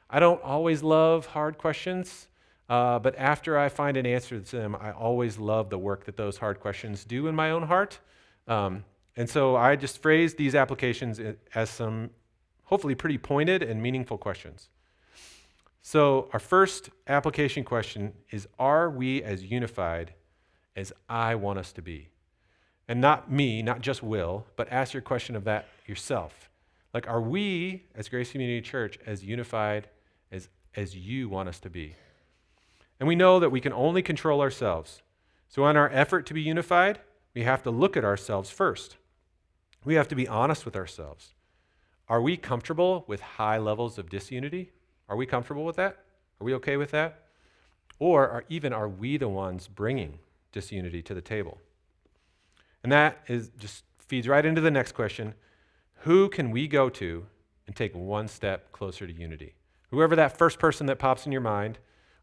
I 0.09 0.19
don't 0.19 0.43
always 0.43 0.83
love 0.83 1.27
hard 1.27 1.57
questions, 1.57 2.27
uh, 2.67 2.99
but 2.99 3.17
after 3.17 3.57
I 3.57 3.69
find 3.69 3.95
an 3.95 4.05
answer 4.05 4.39
to 4.39 4.55
them, 4.55 4.75
I 4.75 4.91
always 4.91 5.37
love 5.37 5.69
the 5.69 5.77
work 5.77 6.05
that 6.05 6.17
those 6.17 6.37
hard 6.37 6.59
questions 6.59 7.05
do 7.05 7.27
in 7.27 7.35
my 7.35 7.51
own 7.51 7.63
heart. 7.63 7.99
Um, 8.47 8.83
and 9.15 9.29
so 9.29 9.55
I 9.55 9.75
just 9.75 10.01
phrased 10.01 10.37
these 10.37 10.55
applications 10.55 11.21
as 11.53 11.69
some 11.69 12.09
hopefully 12.65 12.95
pretty 12.95 13.17
pointed 13.17 13.61
and 13.61 13.81
meaningful 13.81 14.17
questions. 14.17 14.69
So, 15.85 16.29
our 16.31 16.39
first 16.39 16.89
application 17.07 17.65
question 17.65 18.13
is 18.31 18.47
Are 18.57 18.89
we 18.89 19.21
as 19.21 19.43
unified 19.43 20.13
as 20.77 20.93
I 21.09 21.35
want 21.35 21.59
us 21.59 21.73
to 21.73 21.81
be? 21.81 22.07
And 22.87 23.01
not 23.01 23.29
me, 23.29 23.61
not 23.61 23.81
just 23.81 24.01
Will, 24.01 24.45
but 24.55 24.71
ask 24.71 24.93
your 24.93 25.01
question 25.01 25.35
of 25.35 25.43
that 25.43 25.67
yourself. 25.85 26.49
Like, 26.93 27.07
are 27.09 27.21
we 27.21 27.83
as 27.95 28.07
Grace 28.07 28.31
Community 28.31 28.61
Church 28.61 28.97
as 29.05 29.25
unified 29.25 29.89
as, 30.31 30.47
as 30.75 30.95
you 30.95 31.27
want 31.27 31.49
us 31.49 31.59
to 31.59 31.69
be? 31.69 31.95
And 32.97 33.07
we 33.07 33.15
know 33.15 33.41
that 33.41 33.51
we 33.51 33.59
can 33.59 33.73
only 33.73 34.01
control 34.01 34.39
ourselves. 34.39 35.01
So, 35.49 35.67
in 35.67 35.75
our 35.75 35.89
effort 35.89 36.25
to 36.27 36.33
be 36.33 36.41
unified, 36.41 36.99
we 37.33 37.43
have 37.43 37.61
to 37.63 37.71
look 37.71 37.97
at 37.97 38.05
ourselves 38.05 38.49
first. 38.49 38.95
We 39.83 39.95
have 39.95 40.07
to 40.07 40.15
be 40.15 40.29
honest 40.29 40.63
with 40.63 40.77
ourselves. 40.77 41.33
Are 42.07 42.21
we 42.21 42.37
comfortable 42.37 43.03
with 43.05 43.19
high 43.19 43.57
levels 43.57 43.97
of 43.97 44.09
disunity? 44.09 44.71
Are 45.09 45.15
we 45.15 45.25
comfortable 45.25 45.65
with 45.65 45.75
that? 45.75 45.97
Are 46.39 46.43
we 46.43 46.53
okay 46.55 46.77
with 46.77 46.91
that? 46.91 47.19
Or 47.99 48.27
are, 48.27 48.45
even 48.49 48.73
are 48.73 48.89
we 48.89 49.17
the 49.17 49.29
ones 49.29 49.67
bringing 49.67 50.19
disunity 50.51 51.01
to 51.03 51.13
the 51.13 51.21
table? 51.21 51.59
And 52.83 52.91
that 52.91 53.19
is 53.27 53.49
just 53.57 53.83
feeds 53.99 54.27
right 54.27 54.45
into 54.45 54.61
the 54.61 54.71
next 54.71 54.91
question 54.93 55.33
Who 55.99 56.29
can 56.29 56.51
we 56.51 56.67
go 56.67 56.89
to 56.89 57.25
and 57.65 57.75
take 57.75 57.95
one 57.95 58.27
step 58.27 58.71
closer 58.71 59.07
to 59.07 59.13
unity? 59.13 59.55
Whoever 59.89 60.15
that 60.15 60.37
first 60.37 60.59
person 60.59 60.87
that 60.87 60.99
pops 60.99 61.25
in 61.25 61.31
your 61.31 61.41
mind, 61.41 61.77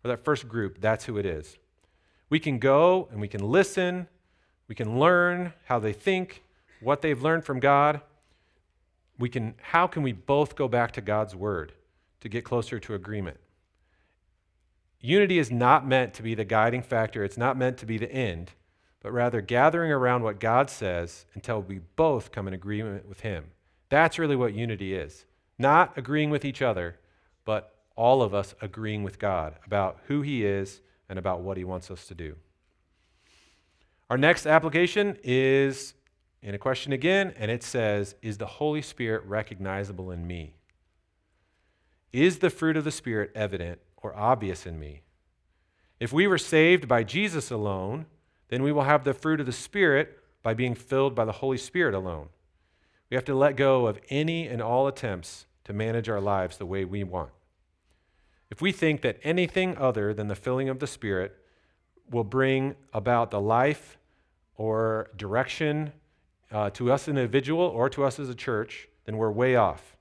or 0.05 0.09
that 0.09 0.25
first 0.25 0.49
group, 0.49 0.81
that's 0.81 1.05
who 1.05 1.19
it 1.19 1.27
is. 1.27 1.57
We 2.29 2.39
can 2.39 2.59
go 2.59 3.09
and 3.11 3.21
we 3.21 3.29
can 3.29 3.43
listen, 3.43 4.09
we 4.69 4.75
can 4.75 4.99
learn 4.99 5.53
how 5.65 5.79
they 5.79 5.93
think, 5.93 6.43
what 6.81 7.03
they've 7.03 7.21
learned 7.21 7.45
from 7.45 7.61
God. 7.61 8.01
We 9.19 9.29
can, 9.29 9.55
how 9.61 9.87
can 9.87 10.03
we 10.03 10.13
both 10.13 10.57
go 10.57 10.69
back 10.69 10.93
to 10.93 11.01
God's 11.01 11.35
word? 11.35 11.73
To 12.21 12.29
get 12.29 12.45
closer 12.45 12.79
to 12.79 12.95
agreement. 12.95 13.39
unity 15.01 15.39
is 15.39 15.51
not 15.51 15.87
meant 15.87 16.13
to 16.15 16.23
be 16.23 16.35
the 16.35 16.45
guiding 16.45 16.83
factor, 16.83 17.25
it's 17.25 17.39
not 17.39 17.57
meant 17.57 17.79
to 17.79 17.87
be 17.87 17.97
the 17.97 18.13
end, 18.13 18.53
but 19.03 19.13
rather 19.13 19.41
gathering 19.41 19.91
around 19.91 20.23
what 20.23 20.39
God 20.39 20.69
says 20.69 21.25
until 21.35 21.63
we 21.63 21.81
both 21.97 22.33
come 22.33 22.47
in 22.47 22.55
agreement 22.55 23.09
with 23.09 23.21
Him. 23.21 23.47
That's 23.89 24.19
really 24.19 24.37
what 24.37 24.55
unity 24.55 24.95
is. 24.95 25.25
Not 25.59 25.97
agreeing 25.97 26.31
with 26.31 26.45
each 26.45 26.61
other, 26.61 26.99
but 27.45 27.75
all 27.97 28.23
of 28.23 28.35
us 28.35 28.55
agreeing 28.61 29.03
with 29.03 29.19
God 29.19 29.55
about 29.65 29.99
who 30.07 30.23
He 30.23 30.45
is 30.45 30.81
and 31.09 31.19
about 31.19 31.41
what 31.41 31.57
He 31.57 31.65
wants 31.65 31.91
us 31.91 32.07
to 32.07 32.15
do. 32.15 32.37
Our 34.11 34.19
next 34.19 34.47
application 34.47 35.17
is 35.23 35.95
in 36.43 36.55
a 36.55 36.59
question 36.59 36.93
again, 36.93 37.35
and 37.37 37.51
it 37.51 37.63
says, 37.63 38.15
Is 38.23 38.39
the 38.39 38.47
Holy 38.47 38.83
Spirit 38.83 39.25
recognizable 39.25 40.11
in 40.11 40.27
me? 40.27 40.55
Is 42.13 42.39
the 42.39 42.51
fruit 42.51 42.77
of 42.77 42.85
the 42.85 42.91
Spirit 42.91 43.31
evident 43.35 43.81
or 43.97 44.17
obvious 44.17 44.67
in 44.67 44.79
me? 44.79 45.03
If 46.01 46.13
we 46.13 46.27
were 46.27 46.39
saved 46.39 46.89
by 46.89 47.05
Jesus 47.05 47.51
alone, 47.51 48.07
then 48.49 48.63
we 48.63 48.73
will 48.73 48.83
have 48.83 49.05
the 49.05 49.15
fruit 49.15 49.41
of 49.41 49.47
the 49.47 49.53
Spirit 49.53 50.19
by 50.43 50.55
being 50.55 50.75
filled 50.75 51.15
by 51.15 51.25
the 51.25 51.33
Holy 51.33 51.59
Spirit 51.59 51.95
alone. 51.95 52.29
We 53.11 53.15
have 53.17 53.25
to 53.27 53.35
let 53.35 53.57
go 53.57 53.87
of 53.87 54.01
any 54.09 54.47
and 54.47 54.63
all 54.63 54.87
attempts 54.87 55.47
to 55.65 55.73
manage 55.73 56.09
our 56.09 56.21
lives 56.21 56.57
the 56.57 56.67
way 56.67 56.85
we 56.85 57.05
want. 57.05 57.31
If 58.51 58.61
we 58.61 58.73
think 58.73 59.03
that 59.03 59.19
anything 59.23 59.77
other 59.77 60.13
than 60.13 60.29
the 60.29 60.35
filling 60.35 60.69
of 60.69 60.81
the 60.81 60.87
Spirit 60.87 61.37
will 62.11 62.25
bring 62.25 62.75
about 62.93 63.31
the 63.31 63.41
life 63.41 63.99
or 64.57 65.11
direction 65.17 65.93
uh, 66.51 66.71
to 66.71 66.91
us 66.91 67.07
individual 67.07 67.63
or 67.63 67.89
to 67.91 68.05
us 68.05 68.19
as 68.19 68.29
a 68.29 68.35
church, 68.35 68.89
then 69.05 69.17
we're 69.17 69.31
way 69.31 69.55
off. 69.55 69.97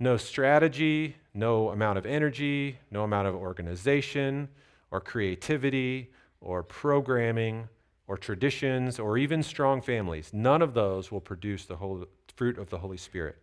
No 0.00 0.16
strategy, 0.16 1.16
no 1.34 1.68
amount 1.68 1.98
of 1.98 2.06
energy, 2.06 2.78
no 2.90 3.04
amount 3.04 3.28
of 3.28 3.34
organization 3.34 4.48
or 4.90 5.00
creativity 5.00 6.10
or 6.40 6.62
programming 6.62 7.68
or 8.08 8.16
traditions 8.16 8.98
or 8.98 9.18
even 9.18 9.42
strong 9.42 9.80
families, 9.80 10.30
none 10.32 10.62
of 10.62 10.74
those 10.74 11.12
will 11.12 11.20
produce 11.20 11.66
the 11.66 11.76
whole, 11.76 12.04
fruit 12.34 12.58
of 12.58 12.70
the 12.70 12.78
Holy 12.78 12.96
Spirit. 12.96 13.36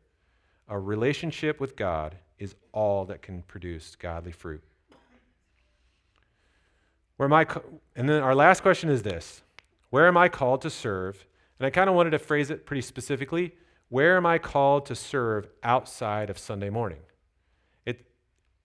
A 0.68 0.78
relationship 0.80 1.60
with 1.60 1.76
God 1.76 2.18
is 2.40 2.56
all 2.74 3.06
that 3.06 3.22
can 3.22 3.44
produce 3.44 3.96
godly 3.96 4.32
fruit. 4.32 4.64
Where 7.18 7.30
my 7.30 7.48
and 7.96 8.10
then 8.10 8.22
our 8.22 8.36
last 8.36 8.62
question 8.62 8.90
is 8.90 9.04
this 9.04 9.42
Where 9.92 10.08
am 10.08 10.18
I 10.18 10.28
called 10.30 10.62
to 10.62 10.70
serve? 10.70 11.26
And 11.60 11.66
I 11.66 11.70
kind 11.70 11.90
of 11.90 11.96
wanted 11.96 12.12
to 12.12 12.20
phrase 12.20 12.50
it 12.50 12.66
pretty 12.66 12.82
specifically. 12.82 13.54
Where 13.90 14.18
am 14.18 14.26
I 14.26 14.38
called 14.38 14.86
to 14.88 14.96
serve 14.96 15.48
outside 15.64 16.30
of 16.30 16.38
Sunday 16.38 16.70
morning? 16.70 17.00
It, 17.86 18.06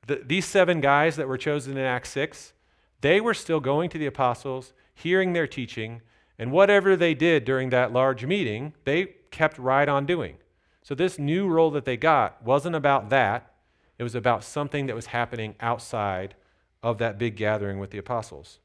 the, 0.07 0.23
these 0.25 0.47
seven 0.47 0.81
guys 0.81 1.17
that 1.17 1.29
were 1.29 1.39
chosen 1.39 1.77
in 1.77 1.85
Acts 1.85 2.11
6, 2.11 2.53
they 3.01 3.21
were 3.21 3.35
still 3.35 3.61
going 3.61 3.89
to 3.91 3.99
the 3.99 4.07
apostles, 4.07 4.73
hearing 4.95 5.33
their 5.33 5.47
teaching, 5.47 6.03
and 6.39 6.51
whatever 6.51 6.97
they 6.97 7.15
did 7.15 7.45
during 7.45 7.71
that 7.71 7.93
large 7.93 8.25
meeting, 8.25 8.75
they 8.85 9.15
kept 9.31 9.59
right 9.59 9.89
on 9.89 10.07
doing. 10.07 10.37
So, 10.83 10.95
this 10.95 11.19
new 11.19 11.47
role 11.47 11.71
that 11.71 11.85
they 11.85 11.97
got 11.97 12.43
wasn't 12.43 12.75
about 12.75 13.11
that, 13.11 13.55
it 13.99 14.03
was 14.03 14.17
about 14.17 14.43
something 14.43 14.87
that 14.87 14.97
was 14.97 15.07
happening 15.07 15.55
outside 15.61 16.35
of 16.83 16.99
that 16.99 17.19
big 17.19 17.37
gathering 17.37 17.79
with 17.79 17.91
the 17.91 17.99
apostles. 17.99 18.59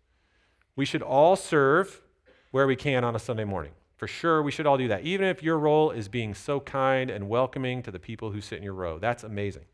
We 0.75 0.85
should 0.85 1.03
all 1.03 1.35
serve 1.35 2.01
where 2.49 2.65
we 2.65 2.75
can 2.75 3.03
on 3.03 3.15
a 3.15 3.19
Sunday 3.19 3.43
morning. 3.43 3.73
For 3.97 4.07
sure, 4.07 4.43
we 4.43 4.51
should 4.51 4.67
all 4.67 4.77
do 4.77 4.87
that. 4.87 5.01
Even 5.01 5.27
if 5.27 5.41
your 5.41 5.57
role 5.57 5.91
is 5.91 6.07
being 6.07 6.33
so 6.33 6.59
kind 6.59 7.09
and 7.09 7.27
welcoming 7.27 7.81
to 7.83 7.91
the 7.91 7.99
people 7.99 8.31
who 8.31 8.41
sit 8.41 8.59
in 8.59 8.63
your 8.63 8.73
row. 8.73 8.99
That's 8.99 9.23
amazing. 9.23 9.65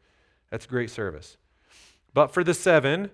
That's 0.50 0.66
great 0.66 0.90
service. 0.90 1.38
But 2.14 2.34
for 2.34 2.44
the 2.44 2.54
seven, 2.54 3.12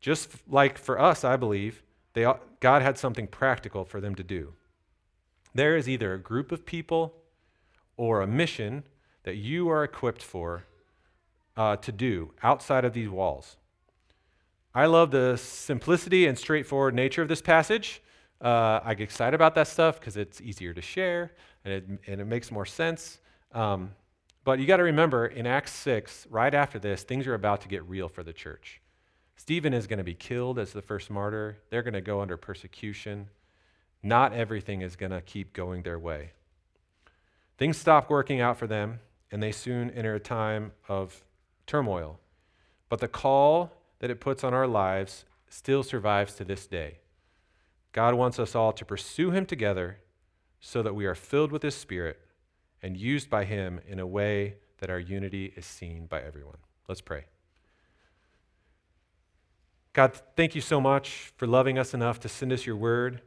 just 0.00 0.30
like 0.48 0.76
for 0.76 1.00
us, 1.00 1.24
I 1.24 1.36
believe, 1.36 1.82
they, 2.12 2.30
God 2.60 2.82
had 2.82 2.98
something 2.98 3.26
practical 3.26 3.84
for 3.84 4.00
them 4.00 4.14
to 4.14 4.22
do. 4.22 4.52
There 5.54 5.76
is 5.76 5.88
either 5.88 6.12
a 6.12 6.18
group 6.18 6.52
of 6.52 6.66
people 6.66 7.14
or 7.96 8.20
a 8.20 8.26
mission 8.26 8.84
that 9.22 9.36
you 9.36 9.70
are 9.70 9.84
equipped 9.84 10.22
for 10.22 10.64
uh, 11.56 11.76
to 11.76 11.92
do 11.92 12.32
outside 12.42 12.84
of 12.84 12.92
these 12.92 13.08
walls. 13.08 13.56
I 14.74 14.86
love 14.86 15.10
the 15.10 15.36
simplicity 15.36 16.26
and 16.26 16.38
straightforward 16.38 16.94
nature 16.94 17.22
of 17.22 17.28
this 17.28 17.42
passage. 17.42 18.02
Uh, 18.42 18.80
I 18.84 18.94
get 18.94 19.04
excited 19.04 19.34
about 19.34 19.54
that 19.54 19.68
stuff 19.68 20.00
because 20.00 20.16
it's 20.16 20.40
easier 20.40 20.74
to 20.74 20.82
share 20.82 21.32
and 21.64 21.72
it, 21.72 21.84
and 22.08 22.20
it 22.20 22.24
makes 22.24 22.50
more 22.50 22.66
sense. 22.66 23.20
Um, 23.52 23.92
but 24.44 24.58
you 24.58 24.66
got 24.66 24.78
to 24.78 24.82
remember 24.82 25.26
in 25.26 25.46
Acts 25.46 25.72
6, 25.72 26.26
right 26.28 26.52
after 26.52 26.80
this, 26.80 27.04
things 27.04 27.26
are 27.28 27.34
about 27.34 27.60
to 27.60 27.68
get 27.68 27.88
real 27.88 28.08
for 28.08 28.24
the 28.24 28.32
church. 28.32 28.80
Stephen 29.36 29.72
is 29.72 29.86
going 29.86 29.98
to 29.98 30.04
be 30.04 30.14
killed 30.14 30.58
as 30.58 30.72
the 30.72 30.82
first 30.82 31.10
martyr. 31.10 31.58
They're 31.70 31.82
going 31.82 31.94
to 31.94 32.00
go 32.00 32.20
under 32.20 32.36
persecution. 32.36 33.28
Not 34.02 34.32
everything 34.32 34.82
is 34.82 34.96
going 34.96 35.12
to 35.12 35.20
keep 35.20 35.52
going 35.52 35.82
their 35.82 35.98
way. 35.98 36.32
Things 37.58 37.76
stop 37.76 38.10
working 38.10 38.40
out 38.40 38.56
for 38.56 38.66
them, 38.66 38.98
and 39.30 39.40
they 39.40 39.52
soon 39.52 39.90
enter 39.90 40.14
a 40.14 40.20
time 40.20 40.72
of 40.88 41.22
turmoil. 41.66 42.18
But 42.88 42.98
the 42.98 43.08
call 43.08 43.70
that 44.00 44.10
it 44.10 44.20
puts 44.20 44.42
on 44.42 44.52
our 44.52 44.66
lives 44.66 45.24
still 45.48 45.84
survives 45.84 46.34
to 46.34 46.44
this 46.44 46.66
day. 46.66 46.98
God 47.92 48.14
wants 48.14 48.38
us 48.38 48.54
all 48.54 48.72
to 48.72 48.84
pursue 48.84 49.30
Him 49.30 49.46
together 49.46 49.98
so 50.60 50.82
that 50.82 50.94
we 50.94 51.06
are 51.06 51.14
filled 51.14 51.52
with 51.52 51.62
His 51.62 51.74
Spirit 51.74 52.18
and 52.82 52.96
used 52.96 53.30
by 53.30 53.44
Him 53.44 53.80
in 53.86 53.98
a 53.98 54.06
way 54.06 54.56
that 54.78 54.90
our 54.90 54.98
unity 54.98 55.52
is 55.56 55.66
seen 55.66 56.06
by 56.06 56.20
everyone. 56.20 56.56
Let's 56.88 57.00
pray. 57.00 57.26
God, 59.92 60.18
thank 60.36 60.54
you 60.54 60.60
so 60.60 60.80
much 60.80 61.32
for 61.36 61.46
loving 61.46 61.78
us 61.78 61.92
enough 61.92 62.18
to 62.20 62.28
send 62.28 62.52
us 62.52 62.64
your 62.64 62.76
word. 62.76 63.20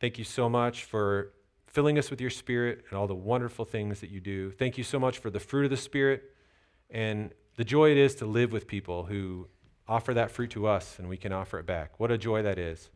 Thank 0.00 0.18
you 0.18 0.24
so 0.24 0.48
much 0.48 0.84
for 0.84 1.32
filling 1.66 1.98
us 1.98 2.10
with 2.10 2.20
your 2.20 2.30
spirit 2.30 2.84
and 2.88 2.98
all 2.98 3.06
the 3.06 3.14
wonderful 3.14 3.64
things 3.64 4.00
that 4.00 4.10
you 4.10 4.20
do. 4.20 4.50
Thank 4.50 4.76
you 4.76 4.84
so 4.84 4.98
much 4.98 5.18
for 5.18 5.30
the 5.30 5.38
fruit 5.38 5.64
of 5.64 5.70
the 5.70 5.76
Spirit 5.76 6.24
and 6.90 7.32
the 7.56 7.64
joy 7.64 7.90
it 7.90 7.96
is 7.96 8.14
to 8.16 8.26
live 8.26 8.52
with 8.52 8.66
people 8.66 9.04
who 9.04 9.46
offer 9.86 10.12
that 10.14 10.30
fruit 10.30 10.50
to 10.50 10.66
us 10.66 10.98
and 10.98 11.08
we 11.08 11.16
can 11.16 11.32
offer 11.32 11.58
it 11.58 11.66
back. 11.66 12.00
What 12.00 12.10
a 12.10 12.18
joy 12.18 12.42
that 12.42 12.58
is. 12.58 12.90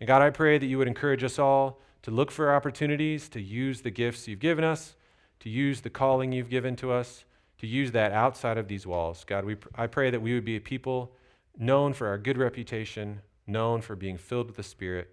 And 0.00 0.06
God, 0.06 0.22
I 0.22 0.30
pray 0.30 0.58
that 0.58 0.66
you 0.66 0.78
would 0.78 0.88
encourage 0.88 1.24
us 1.24 1.38
all 1.38 1.80
to 2.02 2.10
look 2.10 2.30
for 2.30 2.54
opportunities 2.54 3.28
to 3.30 3.40
use 3.40 3.80
the 3.80 3.90
gifts 3.90 4.28
you've 4.28 4.40
given 4.40 4.64
us, 4.64 4.96
to 5.40 5.48
use 5.48 5.80
the 5.80 5.90
calling 5.90 6.32
you've 6.32 6.50
given 6.50 6.76
to 6.76 6.92
us, 6.92 7.24
to 7.58 7.66
use 7.66 7.92
that 7.92 8.12
outside 8.12 8.58
of 8.58 8.68
these 8.68 8.86
walls. 8.86 9.24
God, 9.24 9.44
we, 9.44 9.56
I 9.74 9.86
pray 9.86 10.10
that 10.10 10.20
we 10.20 10.34
would 10.34 10.44
be 10.44 10.56
a 10.56 10.60
people 10.60 11.12
known 11.56 11.92
for 11.92 12.08
our 12.08 12.18
good 12.18 12.36
reputation, 12.36 13.20
known 13.46 13.80
for 13.80 13.96
being 13.96 14.18
filled 14.18 14.48
with 14.48 14.56
the 14.56 14.62
Spirit, 14.62 15.10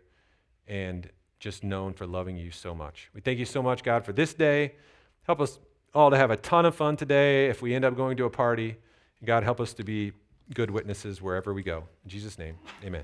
and 0.68 1.10
just 1.40 1.64
known 1.64 1.94
for 1.94 2.06
loving 2.06 2.38
you 2.38 2.52
so 2.52 2.76
much. 2.76 3.10
We 3.14 3.22
thank 3.22 3.40
you 3.40 3.46
so 3.46 3.64
much, 3.64 3.84
God, 3.84 4.06
for 4.06 4.14
this 4.14 4.34
day. 4.34 4.74
Help 5.24 5.42
us 5.42 5.60
all 5.94 6.10
to 6.12 6.18
have 6.18 6.32
a 6.32 6.38
ton 6.38 6.66
of 6.66 6.76
fun 6.76 6.98
today 6.98 7.48
if 7.48 7.62
we 7.62 7.74
end 7.74 7.86
up 7.86 7.96
going 7.96 8.18
to 8.18 8.26
a 8.26 8.30
party. 8.30 8.78
God, 9.24 9.44
help 9.44 9.60
us 9.60 9.74
to 9.76 9.84
be 9.84 10.14
good 10.54 10.72
witnesses 10.72 11.22
wherever 11.22 11.54
we 11.54 11.64
go. 11.64 11.84
In 12.04 12.10
Jesus' 12.10 12.38
name, 12.38 12.58
amen. 12.84 13.04